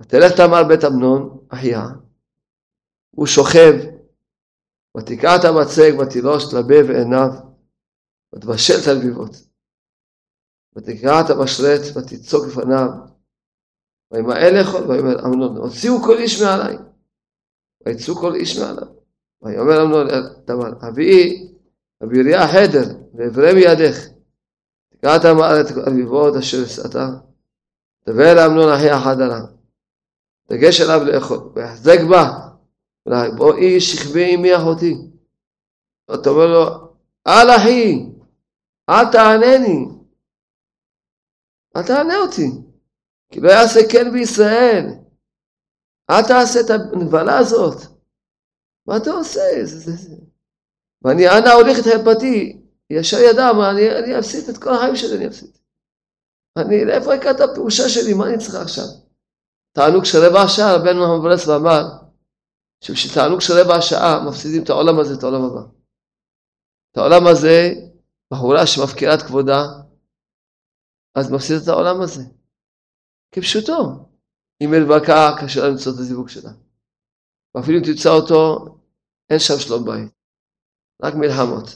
ותלך 0.00 0.32
תמר 0.36 0.64
בית 0.68 0.84
אמנון 0.84 1.38
אחיה, 1.48 1.86
הוא 3.10 3.26
שוכב, 3.26 3.91
ותקע 4.96 5.36
את 5.36 5.44
המצג 5.44 5.98
ותלוש 5.98 6.54
לבב 6.54 6.90
עיניו, 6.90 7.30
ותבשל 8.34 8.74
את 8.82 8.88
הלביבות. 8.88 9.36
ותקרע 10.76 11.20
את 11.20 11.30
המשרת 11.30 11.96
ותצוק 11.96 12.46
לפניו, 12.46 12.88
וימאל 14.12 14.58
לאכול, 14.58 14.90
ויאמר 14.90 15.26
אמנון, 15.26 15.56
הוציאו 15.56 16.02
כל 16.02 16.18
איש 16.18 16.42
מעליי, 16.42 16.76
ויצאו 17.86 18.14
כל 18.14 18.34
איש 18.34 18.58
מעליו. 18.58 18.88
ויאמר 19.42 19.82
אמנון 19.82 20.06
תמר, 20.44 20.88
אביאי 20.88 21.52
אביריה 22.04 22.48
חדר, 22.48 22.98
ואברא 23.14 23.52
מידך. 23.52 23.96
תקרא 24.92 25.16
את 25.16 25.24
המארץ 25.24 25.66
אביבות 25.88 26.36
אשר 26.36 26.62
השאתה. 26.64 27.08
דבר 28.06 28.34
לאמנון 28.34 28.72
אחי 28.72 28.90
החדרה. 28.90 29.40
תגש 30.48 30.80
אליו 30.80 31.04
לאכול, 31.04 31.38
ויחזק 31.54 31.98
בה. 32.10 32.51
בואי 33.36 33.80
שכבי 33.80 34.34
עמי 34.34 34.56
אחותי. 34.56 34.94
אתה 36.14 36.30
אומר 36.30 36.46
לו, 36.46 36.64
אל 37.26 37.50
אחי, 37.56 38.06
אל 38.90 39.12
תענני. 39.12 39.86
אל 41.76 41.82
תענה 41.82 42.16
אותי. 42.16 42.50
כי 43.32 43.40
לא 43.40 43.50
יעשה 43.50 43.80
כן 43.92 44.12
בישראל. 44.12 44.86
אל 46.10 46.22
תעשה 46.22 46.60
את 46.60 46.70
הנבלה 46.70 47.38
הזאת. 47.38 47.82
מה 48.86 48.96
אתה 48.96 49.10
עושה? 49.10 49.40
זה, 49.64 49.78
זה, 49.78 49.92
זה. 49.92 50.16
ואני, 51.04 51.28
אנה 51.28 51.52
הוליך 51.52 51.78
את 51.78 51.84
חרפתי, 51.84 52.62
ישר 52.90 53.16
ידע, 53.18 53.52
מה, 53.52 53.70
אני, 53.70 53.90
אני 53.90 54.18
אפסיד 54.18 54.48
את 54.48 54.58
כל 54.62 54.74
החיים 54.74 54.96
שלי, 54.96 55.16
אני 55.16 55.26
אפסיד. 55.26 55.58
אני, 56.56 56.84
לאיפה 56.84 57.14
הכרת 57.14 57.40
הפירושה 57.40 57.88
שלי, 57.88 58.14
מה 58.14 58.26
אני 58.26 58.38
צריך 58.38 58.54
עכשיו? 58.54 58.84
תענוג 59.72 60.04
של 60.04 60.18
רבע 60.18 60.48
שעה, 60.48 60.76
רבנו 60.76 61.04
המברס 61.04 61.46
ואמר, 61.46 61.82
שבשביל 62.84 63.14
תענוג 63.14 63.40
של 63.40 63.52
רבע 63.60 63.80
שעה, 63.80 64.14
מפסידים 64.28 64.62
את 64.64 64.70
העולם 64.70 64.96
הזה, 65.00 65.14
את 65.18 65.22
העולם 65.22 65.42
הבא. 65.44 65.64
את 66.90 66.96
העולם 66.96 67.26
הזה, 67.30 67.56
בחורה 68.30 68.66
שמפקירה 68.66 69.14
את 69.14 69.22
כבודה, 69.26 69.60
אז 71.18 71.24
מפסיד 71.32 71.56
את 71.62 71.68
העולם 71.68 71.96
הזה. 72.04 72.22
כפשוטו. 73.32 73.78
אם 74.62 74.74
אין 74.74 74.82
בקעה, 74.90 75.26
קשה 75.40 75.60
לה 75.60 75.68
למצוא 75.68 75.92
את 75.92 75.98
הזיווג 75.98 76.28
שלה. 76.28 76.50
ואפילו 77.54 77.78
אם 77.78 77.84
תמצא 77.84 78.08
אותו, 78.08 78.40
אין 79.30 79.38
שם 79.38 79.58
שלום 79.64 79.84
בית, 79.84 80.12
רק 81.02 81.14
מלחמות. 81.14 81.66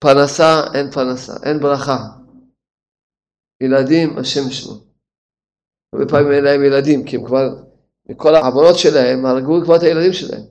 פרנסה, 0.00 0.50
אין 0.74 0.86
פרנסה, 0.94 1.32
אין 1.46 1.56
ברכה. 1.62 1.98
ילדים, 3.62 4.18
השם 4.18 4.40
ישמו. 4.50 4.74
הרבה 5.92 6.04
פעמים 6.10 6.32
אין 6.32 6.44
להם 6.44 6.60
ילדים, 6.64 7.06
כי 7.06 7.16
הם 7.16 7.26
כבר, 7.26 7.67
מכל 8.08 8.34
העוונות 8.34 8.78
שלהם, 8.78 9.26
הרגו 9.26 9.64
כבר 9.64 9.76
את 9.76 9.82
הילדים 9.82 10.12
שלהם. 10.12 10.42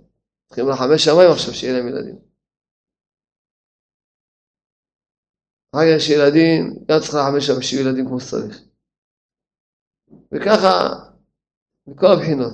צריכים 0.48 0.70
לחמש 0.70 1.06
שמיים 1.06 1.32
עכשיו 1.32 1.54
שיהיה 1.54 1.74
להם 1.74 1.88
ילדים. 1.88 2.15
אחר 5.72 5.82
כך 5.82 5.98
יש 5.98 6.10
ילדים, 6.10 6.86
גם 6.86 7.00
צריך 7.00 7.13
לחמש 7.13 7.48
שם 7.48 7.62
שיהיו 7.62 7.88
ילדים 7.88 8.08
כמו 8.08 8.20
שצריך. 8.20 8.60
וככה 10.32 10.70
מכל 11.88 12.08
הבחינות. 12.08 12.54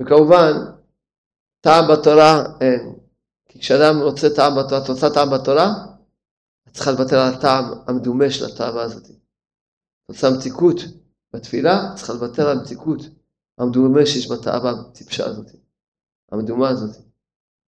וכמובן, 0.00 0.52
טעם 1.60 1.84
בתורה 1.92 2.44
אין. 2.60 2.94
כי 3.48 3.60
כשאדם 3.60 4.02
רוצה 4.02 4.26
טעם 4.36 4.52
בתורה, 4.58 4.84
את 4.84 4.88
רוצה 4.88 5.06
טעם 5.14 5.28
בתורה, 5.34 5.66
את 6.68 6.74
צריכה 6.74 6.90
לוותר 6.90 7.16
על 7.16 7.34
הטעם 7.34 7.64
המדומה 7.86 8.30
של 8.30 8.44
התאווה 8.44 8.82
הזאת. 8.82 9.06
את 9.06 10.08
רוצה 10.08 10.26
מתיקות 10.38 10.76
בתפילה, 11.32 11.72
את 11.90 11.96
צריכה 11.96 12.12
לוותר 12.12 12.48
על 12.48 12.58
המתיקות 12.58 13.00
המדומה 13.60 14.06
שיש 14.06 14.30
בתאווה 14.30 14.70
הטיפשה 14.70 15.26
הזאת, 15.26 15.46
המדומה 16.32 16.68
הזאת. 16.68 16.96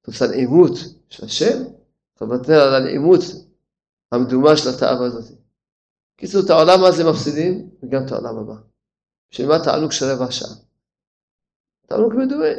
את 0.00 0.06
רוצה 0.06 0.26
נעימות 0.26 0.72
של 1.08 1.24
השם, 1.24 1.62
את 1.62 2.18
צריכה 2.18 2.24
לוותר 2.24 2.60
על 2.62 2.74
הנעימות 2.74 3.20
המדומה 4.12 4.56
של 4.56 4.68
התאווה 4.68 5.06
הזאת. 5.06 5.38
קיצור, 6.16 6.40
את 6.44 6.50
העולם 6.50 6.84
הזה 6.84 7.02
מפסידים, 7.10 7.70
וגם 7.82 8.06
את 8.06 8.12
העולם 8.12 8.38
הבא. 8.38 8.54
בשביל 9.30 9.48
מה 9.48 9.64
תענוג 9.64 9.92
של 9.92 10.04
רבע 10.06 10.30
שעה? 10.30 10.54
תענוג 11.86 12.12
מדומה. 12.14 12.54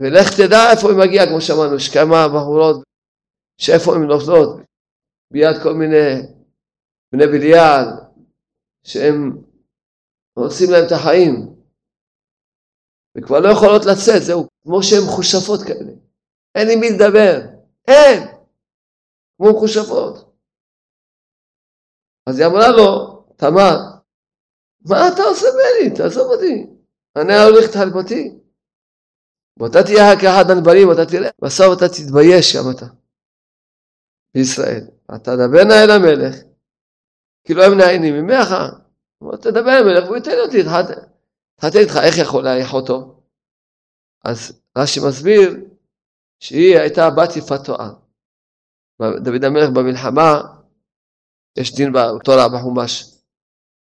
ולך 0.00 0.28
תדע 0.36 0.70
איפה 0.72 0.88
היא 0.90 0.98
מגיעה, 0.98 1.26
כמו 1.26 1.40
שאמרנו, 1.40 1.76
יש 1.76 1.88
כמה 1.94 2.28
בחורות 2.28 2.82
שאיפה 3.60 3.94
הן 3.94 4.02
נופלות, 4.02 4.60
ביד 5.30 5.56
כל 5.62 5.74
מיני 5.74 6.08
בני 7.12 7.26
בליעל, 7.26 7.86
שהם 8.82 9.47
עושים 10.44 10.70
להם 10.70 10.86
את 10.86 10.92
החיים, 10.92 11.54
וכבר 13.16 13.40
לא 13.40 13.48
יכולות 13.48 13.82
לצאת, 13.84 14.22
זהו, 14.22 14.48
כמו 14.62 14.82
שהן 14.82 15.02
מחושפות 15.06 15.60
כאלה. 15.66 15.92
אין 16.54 16.70
עם 16.70 16.80
מי 16.80 16.90
לדבר, 16.90 17.40
אין, 17.88 18.28
כמו 19.36 19.50
מחושפות. 19.50 20.34
אז 22.26 22.38
היא 22.38 22.46
אמרה 22.46 22.68
לו, 22.68 23.18
תמר, 23.36 23.76
מה 24.86 25.08
אתה 25.08 25.22
עושה 25.22 25.46
בני? 25.52 25.96
תעזוב 25.96 26.32
אותי, 26.32 26.66
אני 27.16 27.34
הולך 27.38 27.70
תלבתי. 27.72 28.38
ואתה 29.60 29.82
תהיה 29.82 30.20
כאחד 30.20 30.50
הנברים, 30.50 30.92
אתה 30.92 31.06
תראה, 31.06 31.30
בסוף 31.42 31.78
אתה 31.78 31.88
תתבייש 31.88 32.52
שם 32.52 32.70
אתה, 32.76 32.86
בישראל. 34.34 34.86
אתה 35.06 35.18
תדבר 35.18 35.64
נא 35.64 35.74
אל 35.84 35.90
המלך, 35.90 36.34
כאילו 37.44 37.62
הם 37.62 37.78
נהנים 37.78 38.14
ממך, 38.14 38.48
תדבר 39.40 39.70
אל 39.70 39.88
המלך 39.88 40.04
והוא 40.04 40.16
ייתן 40.16 40.38
אותי, 40.44 40.62
תחתן 41.56 41.78
איתך, 41.78 41.96
איך 42.04 42.18
יכול 42.18 42.44
להעריך 42.44 42.74
אותו? 42.74 43.22
אז 44.24 44.62
רש"י 44.78 45.00
מסביר 45.08 45.56
שהיא 46.40 46.78
הייתה 46.78 47.10
בת 47.10 47.36
יפת 47.36 47.64
תואר. 47.64 47.94
דוד 49.24 49.44
המלך 49.44 49.70
במלחמה, 49.70 50.40
יש 51.58 51.74
דין 51.76 51.92
בתורה 51.92 52.48
בחומש, 52.48 53.14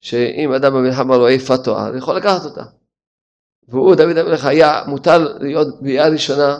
שאם 0.01 0.49
אדם 0.51 0.73
במלחמה 0.73 1.15
רואה 1.15 1.31
יפת 1.31 1.63
תואר, 1.63 1.97
יכול 1.97 2.17
לקחת 2.17 2.45
אותה. 2.45 2.63
והוא, 3.67 3.95
דוד 3.95 4.17
המלך, 4.17 4.45
היה 4.45 4.83
מותר 4.87 5.17
להיות 5.39 5.81
ביאה 5.81 6.09
ראשונה, 6.09 6.57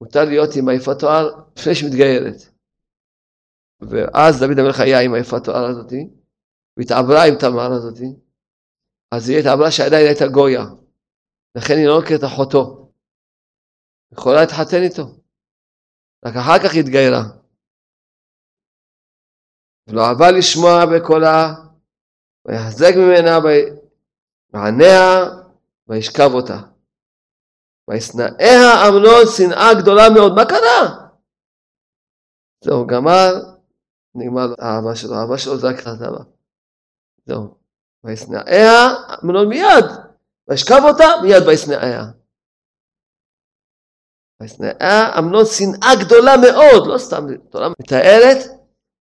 מותר 0.00 0.24
להיות 0.24 0.50
עם 0.56 0.68
היפת 0.68 0.98
תואר 0.98 1.24
לפני 1.56 1.74
שמתגיירת. 1.74 2.36
ואז 3.80 4.40
דוד 4.40 4.58
המלך 4.58 4.80
היה 4.80 5.00
עם 5.00 5.14
היפת 5.14 5.44
תואר 5.44 5.64
הזאתי, 5.64 6.08
והתעברה 6.76 7.26
עם 7.28 7.34
תמר 7.40 7.72
הזאתי, 7.72 8.10
אז 9.14 9.28
היא 9.28 9.38
התעברה 9.38 9.70
שעדיין 9.70 10.06
הייתה 10.06 10.26
גויה, 10.34 10.64
לכן 11.56 11.74
היא 11.76 11.86
לא 11.86 12.00
נוקרת 12.00 12.24
אחותו. 12.24 12.82
יכולה 14.12 14.40
להתחתן 14.40 14.82
איתו. 14.82 15.06
רק 16.24 16.34
אחר 16.36 16.58
כך 16.64 16.72
היא 16.72 16.80
התגיירה. 16.80 17.22
ולא 19.86 20.00
אהבה 20.00 20.30
לשמוע 20.38 20.72
בקולה, 20.86 21.54
ויחזק 22.44 22.92
ממנה, 22.96 23.38
ועניה, 24.52 25.02
וישכב 25.88 26.30
אותה. 26.34 26.58
וישנאיה 27.88 28.88
אמנון 28.88 29.24
שנאה 29.36 29.82
גדולה 29.82 30.02
מאוד. 30.14 30.32
מה 30.36 30.44
קרה? 30.44 31.08
זהו, 32.64 32.86
גמר, 32.86 33.30
נגמר 34.14 34.54
האהבה 34.58 34.96
שלו. 34.96 35.14
האהבה 35.14 35.38
שלו 35.38 35.58
זה 35.58 35.66
רק 35.68 35.76
חזרה. 35.76 36.24
זהו. 37.26 37.54
וישנאיה 38.04 38.70
אמנון 39.24 39.48
מיד. 39.48 39.84
וישכב 40.48 40.80
אותה, 40.84 41.04
מיד 41.22 41.42
וישנאיה. 41.46 42.02
וישנאיה 44.40 45.18
אמנון 45.18 45.44
שנאה 45.44 45.92
גדולה 46.04 46.32
מאוד, 46.36 46.86
לא 46.86 46.98
סתם, 46.98 47.22
התורה 47.34 47.68
מתארת 47.80 48.38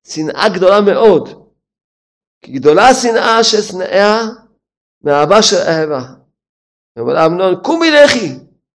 שנאה 0.08 0.46
גדולה 0.56 0.82
מאוד. 0.82 1.52
כי 2.42 2.52
גדולה 2.60 2.84
השנאה 2.90 3.44
ששנאה 3.44 4.16
מאהבה 5.04 5.42
של 5.42 5.62
אהבה. 5.68 6.02
אבל 6.98 7.18
אמנון, 7.18 7.64
קומי 7.64 7.88
לכי, 7.92 8.30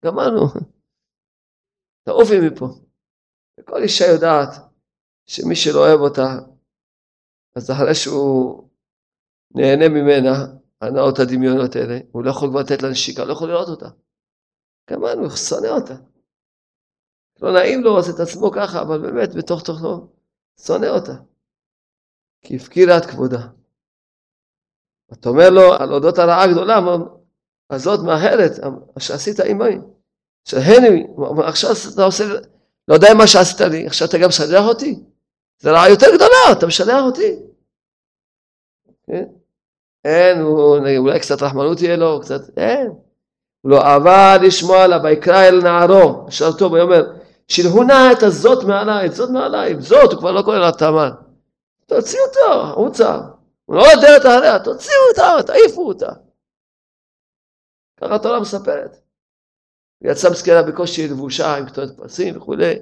גמרנו. 0.06 0.46
תעופי 2.06 2.40
מפה. 2.40 2.68
וכל 3.60 3.82
אישה 3.84 4.06
יודעת 4.06 4.50
שמי 5.26 5.56
שלא 5.56 5.80
אוהב 5.80 6.00
אותה, 6.00 6.28
אז 7.56 7.72
אחרי 7.72 7.96
שהוא 7.96 8.70
נהנה 9.56 9.90
ממנה, 9.90 10.46
הנאות 10.82 11.20
הדמיונות 11.20 11.76
האלה, 11.76 12.00
הוא 12.12 12.24
לא 12.24 12.30
יכול 12.30 12.50
כבר 12.50 12.60
לתת 12.60 12.82
לה 12.82 12.90
נשיקה, 12.90 13.26
לא 13.26 13.34
יכול 13.34 13.50
לראות 13.50 13.68
אותה. 13.70 13.90
גמרנו, 14.90 15.22
הוא 15.22 15.30
שונא 15.30 15.68
אותה. 15.68 15.96
לא 17.42 17.54
נעים 17.54 17.84
לו, 17.84 17.98
עושה 17.98 18.12
את 18.12 18.20
עצמו 18.20 18.52
ככה, 18.52 18.82
אבל 18.82 19.02
באמת, 19.02 19.36
בתוך 19.36 19.64
תוכו, 19.64 20.08
שונא 20.62 20.86
אותה. 20.86 21.14
כי 22.42 22.56
הפקירה 22.56 22.98
את 22.98 23.06
כבודה. 23.06 23.48
אתה 25.14 25.30
אומר 25.30 25.50
לו 25.50 25.74
על 25.74 25.94
אודות 25.94 26.18
הרעה 26.18 26.44
הגדולה, 26.44 26.80
הזאת 27.70 28.00
מאחרת, 28.06 28.52
שעשית 29.00 29.40
עמי. 29.40 29.78
שהנה, 30.46 30.88
עכשיו 31.48 31.72
אתה 31.94 32.04
עושה, 32.04 32.24
לא 32.88 32.94
יודע 32.94 33.08
מה 33.18 33.28
שעשית 33.28 33.62
לי, 33.62 33.88
עכשיו 33.88 34.08
אתה 34.08 34.18
גם 34.18 34.28
משלח 34.28 34.66
אותי? 34.68 35.04
זה 35.60 35.72
רעה 35.72 35.90
יותר 35.90 36.08
גדולה, 36.16 36.58
אתה 36.58 36.68
משלח 36.68 37.04
אותי. 37.06 37.40
כן? 39.08 39.26
אין, 40.06 40.42
הוא, 40.42 40.78
אולי 40.98 41.20
קצת 41.20 41.42
רחמנות 41.42 41.82
יהיה 41.82 41.96
לו, 41.96 42.22
קצת, 42.22 42.58
אין. 42.58 42.88
הוא 43.62 43.72
לא 43.72 43.82
אהבה 43.82 44.38
לשמוע 44.38 44.84
עליו, 44.84 45.00
ויקרא 45.04 45.44
אל 45.44 45.62
נערו, 45.62 46.26
אשר 46.30 46.52
טוב, 46.52 46.74
ויאמר, 46.74 47.14
שלחו 47.48 47.84
נא 47.84 48.12
את 48.12 48.24
הזאת 48.24 48.64
מעליי, 48.64 49.06
את 49.06 49.14
זאת 49.14 49.30
מעליי, 49.30 49.82
זאת, 49.82 50.12
הוא 50.12 50.20
כבר 50.20 50.32
לא 50.32 50.42
קורא 50.42 50.58
לה 50.58 50.72
תמן. 50.72 51.10
תוציאו 51.86 52.24
אותו, 52.28 52.64
החוצה. 52.64 53.20
הוא 53.66 53.76
לא 53.76 53.84
יודע 53.96 54.18
את 54.18 54.22
אחריה, 54.22 54.60
תוציאו 54.60 55.02
אותה, 55.10 55.44
תעיפו 55.48 55.88
אותה. 55.88 56.10
ככה 57.98 58.16
התורה 58.16 58.40
מספרת. 58.40 58.98
יצאה 60.02 60.32
מסכנה 60.32 60.64
בקושי 60.64 61.08
לבושה 61.08 61.58
עם 61.58 61.66
כתובת 61.66 61.98
פרסים 61.98 62.38
וכולי. 62.38 62.74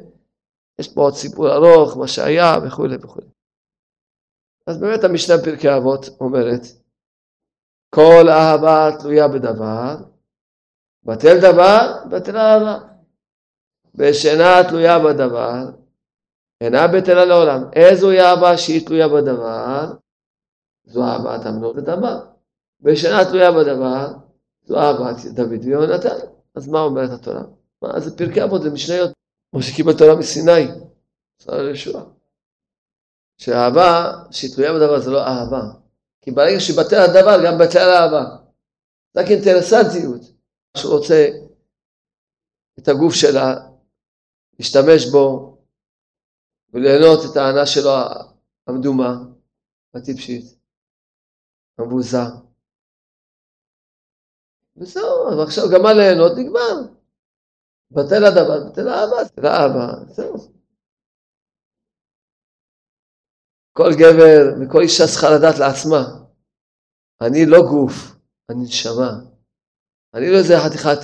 יש 0.80 0.94
פה 0.94 1.02
עוד 1.02 1.14
סיפור 1.14 1.54
ארוך, 1.54 1.98
מה 1.98 2.08
שהיה 2.08 2.58
וכולי 2.66 2.96
וכולי. 3.02 3.28
אז 4.68 4.78
באמת 4.78 5.04
המשנה 5.04 5.36
פרקי 5.44 5.76
אבות 5.78 6.10
אומרת, 6.20 6.62
כל 7.94 8.30
אהבה 8.30 8.90
תלויה 9.00 9.28
בדבר, 9.28 9.96
בטל 11.04 11.38
דבר, 11.42 11.94
בטל 12.10 12.38
אהבה. 12.38 12.80
ושאינה 13.96 14.70
תלויה 14.70 15.00
בדבר, 15.00 15.70
אינה 16.62 16.88
בטלה 16.88 17.26
לעולם. 17.26 17.64
איזו 17.74 18.12
אהבה 18.12 18.58
שהיא 18.58 18.88
תלויה 18.88 19.08
בדבר, 19.08 19.94
זו 20.86 21.04
אהבת 21.04 21.48
אמנות 21.48 21.76
ודבר. 21.76 22.20
ושאינה 22.82 23.26
תלויה 23.26 23.52
בדבר, 23.52 24.08
זו 24.66 24.78
אהבת 24.80 25.26
דוד 25.26 25.64
ויונתן. 25.64 26.18
אז 26.56 26.68
מה 26.68 26.82
אומרת 26.82 27.10
התורה? 27.10 27.42
מה 27.82 28.00
זה 28.00 28.18
פרקי 28.18 28.44
אבות, 28.44 28.62
זה 28.62 28.70
משניות. 28.70 29.12
כמו 29.52 29.62
שקיבל 29.62 29.98
תורה 29.98 30.16
מסיני, 30.16 30.68
שר 31.44 31.56
הישועה. 31.56 32.04
שאהבה 33.38 34.12
שהיא 34.32 34.56
תלויה 34.56 34.74
בדבר 34.74 35.00
זה 35.00 35.12
לא 35.12 35.24
אהבה. 35.24 35.83
כי 36.24 36.32
ברגע 36.32 36.60
שבטל 36.60 36.96
הדבר 36.96 37.46
גם 37.46 37.58
בטל 37.58 37.90
האהבה. 37.90 38.38
רק 39.18 39.26
אינטרסנטיות. 39.30 40.22
שהוא 40.78 40.94
רוצה 40.94 41.28
את 42.80 42.88
הגוף 42.88 43.14
שלה, 43.14 43.56
להשתמש 44.60 45.06
בו 45.12 45.58
וליהנות 46.74 47.20
את 47.32 47.38
הענה 47.38 47.66
שלו 47.66 47.92
המדומה, 48.68 49.16
הטיפשית, 49.94 50.46
המבוזה. 51.78 52.18
וזהו, 54.78 55.34
אבל 55.34 55.44
עכשיו 55.44 55.64
גמר 55.74 55.94
ליהנות, 55.94 56.32
נגמר. 56.38 56.94
בטל 57.92 58.26
הדבר, 58.26 58.70
בטל 58.70 58.88
האהבה, 58.88 59.24
בטל 59.24 59.46
האהבה, 59.46 60.14
זהו. 60.14 60.53
כל 63.74 63.90
גבר 63.94 64.54
וכל 64.62 64.82
אישה 64.82 65.08
צריכה 65.08 65.30
לדעת 65.30 65.60
לעצמה, 65.60 66.04
אני 67.22 67.46
לא 67.46 67.62
גוף, 67.62 68.16
אני 68.50 68.64
נשמה. 68.64 69.12
אני 70.14 70.32
לא 70.32 70.38
איזה 70.38 70.60
חתיכת 70.60 71.00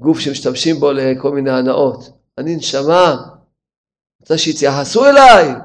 גוף 0.00 0.18
שמשתמשים 0.18 0.76
בו 0.76 0.92
לכל 0.92 1.30
מיני 1.30 1.50
הנאות. 1.50 1.98
אני 2.38 2.56
נשמה. 2.56 3.10
אני 3.10 4.20
רוצה 4.20 4.38
שיתייחסו 4.38 5.06
אליי. 5.06 5.46
אני 5.48 5.60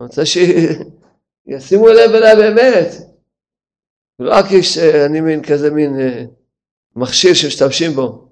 רוצה 0.00 0.22
שישימו 0.26 1.88
לב 1.98 2.10
אליי 2.14 2.36
באמת. 2.36 2.92
ולא 4.18 4.34
רק 4.34 4.44
שאני 4.62 5.20
מין 5.20 5.42
כזה 5.42 5.70
מין 5.70 6.00
אה, 6.00 6.24
מכשיר 6.96 7.34
שמשתמשים 7.34 7.90
בו. 7.90 8.28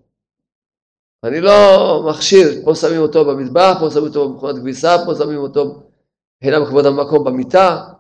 אני 1.24 1.40
לא 1.40 2.02
מכשיר, 2.10 2.48
פה 2.64 2.74
שמים 2.74 3.00
אותו 3.00 3.24
במטבח, 3.24 3.76
פה 3.80 3.90
שמים 3.90 4.04
אותו 4.04 4.28
במכונת 4.28 4.56
כביסה, 4.56 4.96
פה 5.06 5.14
שמים 5.14 5.38
אותו 5.38 5.85
מבחינה 6.36 6.64
בכבוד 6.64 6.84
המקום 6.86 7.24
במיטה. 7.24 7.92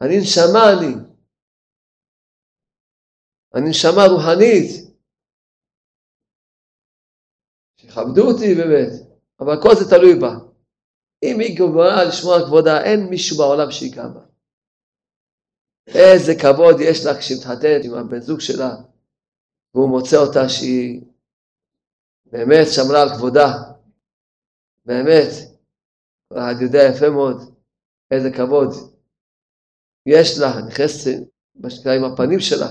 אני 0.00 0.18
נשמה 0.18 0.72
אני. 0.72 0.94
אני 3.54 3.70
נשמה 3.70 4.02
רוחנית. 4.12 4.86
שיכבדו 7.76 8.22
אותי 8.32 8.54
באמת, 8.54 8.92
אבל 9.40 9.62
כל 9.62 9.74
זה 9.74 9.90
תלוי 9.90 10.14
בה. 10.20 10.34
אם 11.22 11.40
היא 11.40 11.58
גמורה 11.58 12.04
לשמור 12.04 12.34
על 12.34 12.44
כבודה, 12.46 12.84
אין 12.84 13.00
מישהו 13.10 13.36
בעולם 13.36 13.70
שיגע 13.70 14.08
בה. 14.08 14.26
איזה 15.86 16.32
כבוד 16.42 16.76
יש 16.80 17.06
לה 17.06 17.12
מתחתנת 17.36 17.84
עם 17.84 17.94
הבן 17.94 18.20
זוג 18.20 18.40
שלה, 18.40 18.70
והוא 19.74 19.90
מוצא 19.90 20.16
אותה 20.16 20.48
שהיא 20.48 21.02
באמת 22.26 22.66
שמרה 22.74 23.02
על 23.02 23.08
כבודה. 23.08 23.48
באמת. 24.84 25.30
אחד 26.32 26.54
יודע 26.60 26.78
יפה 26.78 27.10
מאוד 27.10 27.55
איזה 28.10 28.30
כבוד 28.36 28.68
יש 30.06 30.38
לה, 30.38 30.66
נכנסת, 30.68 31.18
מה 31.54 31.70
שנקרא, 31.70 31.92
עם 31.92 32.04
הפנים 32.04 32.40
שלה, 32.40 32.68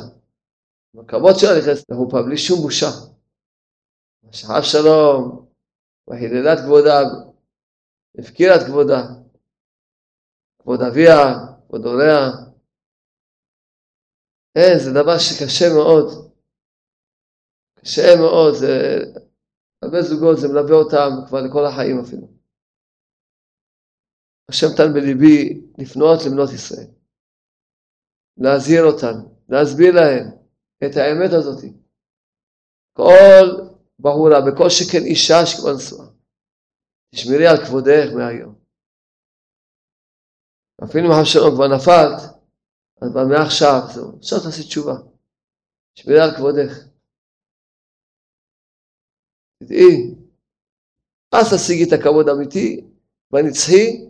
עם 0.93 0.99
הכבוד 0.99 1.35
שלה 1.39 1.59
נכנסת 1.59 1.89
לחופה, 1.89 2.21
בלי 2.21 2.37
שום 2.37 2.61
בושה. 2.61 2.91
שחב 4.31 4.61
שלום, 4.61 5.45
והיללה 6.07 6.53
את 6.53 6.59
כבודה, 6.65 6.99
הפקירה 8.19 8.55
את 8.55 8.61
כבודה, 8.67 9.01
כבוד 10.59 10.81
אביה, 10.81 11.17
כבוד 11.67 11.85
הוריה. 11.85 12.19
אין, 14.55 14.79
זה 14.79 14.91
דבר 14.91 15.17
שקשה 15.17 15.65
מאוד. 15.75 16.31
קשה 17.79 18.15
מאוד, 18.19 18.53
זה... 18.53 18.99
הרבה 19.81 20.01
זוגות, 20.01 20.37
זה 20.37 20.47
מלווה 20.47 20.75
אותם 20.75 21.09
כבר 21.27 21.41
לכל 21.41 21.65
החיים 21.65 21.99
אפילו. 21.99 22.34
השם 24.49 24.67
נתן 24.73 24.93
בליבי 24.93 25.61
לפנות 25.77 26.19
לבנות 26.25 26.49
ישראל. 26.53 26.87
להזהיר 28.37 28.83
אותן, 28.83 29.15
להסביר 29.49 29.91
להן 29.95 30.25
את 30.85 30.95
האמת 30.97 31.31
הזאת. 31.33 31.63
כל 32.93 33.45
בחורה, 33.99 34.39
בכל 34.47 34.69
שכן 34.69 35.03
אישה 35.05 35.45
שכבר 35.45 35.73
נשואה, 35.75 36.07
תשמרי 37.15 37.47
על 37.47 37.57
כבודך 37.65 38.05
מהיום. 38.15 38.55
אפילו 40.83 41.05
אם 41.05 41.11
אבשלום 41.19 41.55
כבר 41.55 41.67
נפלת, 41.75 42.19
אז 43.01 43.09
מעכשיו, 43.15 43.79
זהו, 43.93 44.17
עכשיו 44.17 44.39
תעשי 44.43 44.63
תשובה. 44.63 44.95
תשמרי 45.93 46.19
על 46.19 46.31
כבודך. 46.37 46.71
תדעי, 49.59 50.15
אז 51.31 51.45
תשיגי 51.53 51.83
את 51.83 51.99
הכבוד 51.99 52.29
האמיתי 52.29 52.87
והנצחי, 53.31 54.09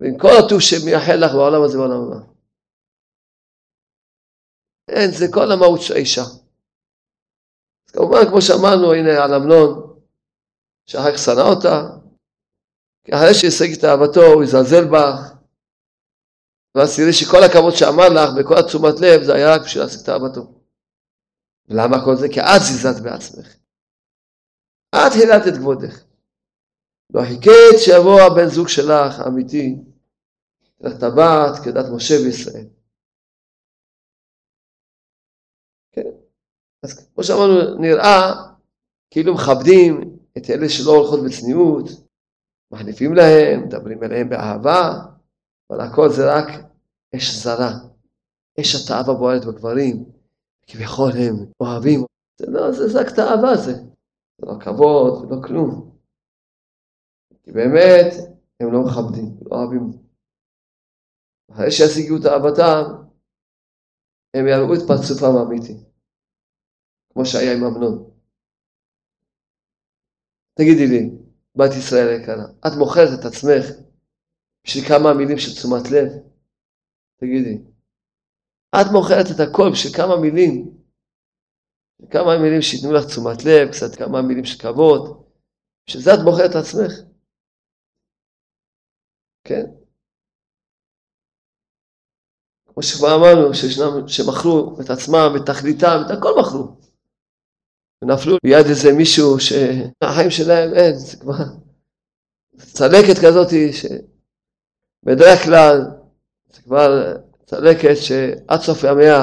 ועם 0.00 0.18
כל 0.18 0.34
הטוב 0.38 0.60
שמייחל 0.60 1.16
לך 1.24 1.32
בעולם 1.32 1.62
הזה 1.62 1.78
ובעולם 1.78 2.02
הבא. 2.02 2.20
אין, 4.88 5.10
זה 5.10 5.26
כל 5.32 5.52
המהות 5.52 5.80
של 5.82 5.94
האישה. 5.94 6.26
אז 7.86 7.90
כמובן, 7.92 8.28
כמו 8.28 8.42
שאמרנו, 8.42 8.92
הנה 8.92 9.24
על 9.24 9.34
אמנון, 9.34 9.98
שאחר 10.86 11.12
כך 11.12 11.18
שנא 11.18 11.40
אותה, 11.40 11.76
כי 13.04 13.12
אחרי 13.14 13.34
שהשיג 13.34 13.78
את 13.78 13.84
אהבתו, 13.84 14.20
הוא 14.20 14.44
יזלזל 14.44 14.84
בך, 14.84 15.36
ואז 16.74 16.96
תראי 16.96 17.12
שכל 17.12 17.42
הכבוד 17.44 17.74
שאמר 17.74 18.08
לך, 18.16 18.28
וכל 18.36 18.58
התשומת 18.58 18.94
לב, 19.00 19.22
זה 19.22 19.34
היה 19.34 19.54
רק 19.54 19.60
בשביל 19.64 19.82
להשיג 19.82 20.00
את 20.02 20.08
אהבתו. 20.08 20.52
ולמה 21.68 22.04
כל 22.04 22.16
זה? 22.16 22.28
כי 22.28 22.40
את 22.40 22.62
זיזת 22.66 23.02
בעצמך. 23.02 23.56
את 24.94 25.12
הילת 25.14 25.42
את 25.48 25.56
כבודך. 25.60 26.04
לא 27.14 27.22
חיכית 27.22 27.78
שיבוא 27.78 28.20
הבן 28.20 28.48
זוג 28.48 28.68
שלך, 28.68 29.26
אמיתי, 29.26 29.76
לך 30.80 30.92
טבעת 31.00 31.64
כדת 31.64 31.84
משה 31.96 32.14
וישראל. 32.24 32.66
אז 36.82 37.08
כמו 37.14 37.24
שאמרנו, 37.24 37.74
נראה 37.80 38.32
כאילו 39.10 39.34
מכבדים 39.34 40.18
את 40.38 40.50
אלה 40.50 40.68
שלא 40.68 40.90
הולכות 40.90 41.20
בצניעות, 41.26 41.84
מחליפים 42.72 43.14
להם, 43.14 43.64
מדברים 43.66 44.02
אליהם 44.02 44.28
באהבה, 44.28 44.90
אבל 45.70 45.80
הכל 45.80 46.08
זה 46.08 46.22
רק 46.34 46.48
אש 47.16 47.34
זרה. 47.34 47.72
אש 48.60 48.74
התאווה 48.74 49.14
בוערת 49.14 49.44
בגברים, 49.44 50.04
כביכול 50.66 51.10
הם 51.10 51.34
אוהבים. 51.60 52.00
זה 52.38 52.46
לא, 52.50 52.72
זה 52.72 53.00
רק 53.00 53.06
תאווה 53.16 53.56
זה. 53.56 53.72
זה 54.38 54.46
לא 54.46 54.54
כבוד 54.60 55.24
ולא 55.24 55.42
כלום. 55.46 55.96
כי 57.42 57.52
באמת 57.52 58.12
הם 58.60 58.72
לא 58.72 58.80
מכבדים, 58.84 59.36
לא 59.50 59.56
אוהבים. 59.56 60.05
אחרי 61.56 61.70
שישיגו 61.70 62.16
את 62.16 62.26
אהבתם, 62.26 62.82
הם 64.34 64.44
יראו 64.48 64.74
את 64.74 64.82
פרצופם 64.88 65.32
האמיתי. 65.36 65.76
כמו 67.12 67.26
שהיה 67.26 67.52
עם 67.56 67.64
אמנון. 67.64 68.10
תגידי 70.58 70.86
לי, 70.86 71.02
בת 71.56 71.72
ישראל 71.78 72.08
היקרה, 72.08 72.44
את 72.66 72.72
מוכרת 72.78 73.10
את 73.20 73.24
עצמך 73.24 73.64
בשביל 74.64 74.84
כמה 74.88 75.14
מילים 75.18 75.38
של 75.38 75.52
תשומת 75.56 75.84
לב? 75.92 76.08
תגידי. 77.20 77.56
את 78.76 78.86
מוכרת 78.92 79.26
את 79.34 79.40
הכל 79.40 79.68
בשביל 79.72 79.92
כמה 79.96 80.16
מילים, 80.20 80.54
כמה 82.10 82.32
מילים 82.42 82.62
שייתנו 82.62 82.92
לך 82.92 83.04
תשומת 83.06 83.38
לב, 83.44 83.72
קצת 83.72 83.92
כמה 83.98 84.22
מילים 84.22 84.44
של 84.44 84.58
כבוד, 84.62 85.02
בשביל 85.86 86.02
זה 86.02 86.10
את 86.14 86.22
מוכרת 86.24 86.50
את 86.50 86.56
עצמך. 86.62 86.92
כן? 89.44 89.85
כמו 92.76 92.82
שכבר 92.82 93.14
אמרנו, 93.14 93.54
שישנם, 93.54 94.08
שמכרו 94.08 94.80
את 94.80 94.90
עצמם, 94.90 95.32
את 95.36 95.46
תכליתם, 95.46 95.98
את 96.06 96.10
הכל 96.10 96.32
מכרו. 96.40 96.76
ונפלו 98.02 98.36
ליד 98.44 98.66
איזה 98.66 98.92
מישהו 98.92 99.40
שהחיים 99.40 100.30
שלהם 100.30 100.74
אין, 100.74 100.94
זה 100.94 101.16
כבר 101.16 101.34
צלקת 102.56 103.16
כזאת 103.24 103.48
שבדרך 103.72 105.44
כלל 105.44 105.76
זה 106.52 106.62
כבר 106.62 107.16
צלקת 107.46 107.96
שעד 107.96 108.60
סוף 108.60 108.78
ימיה 108.84 109.18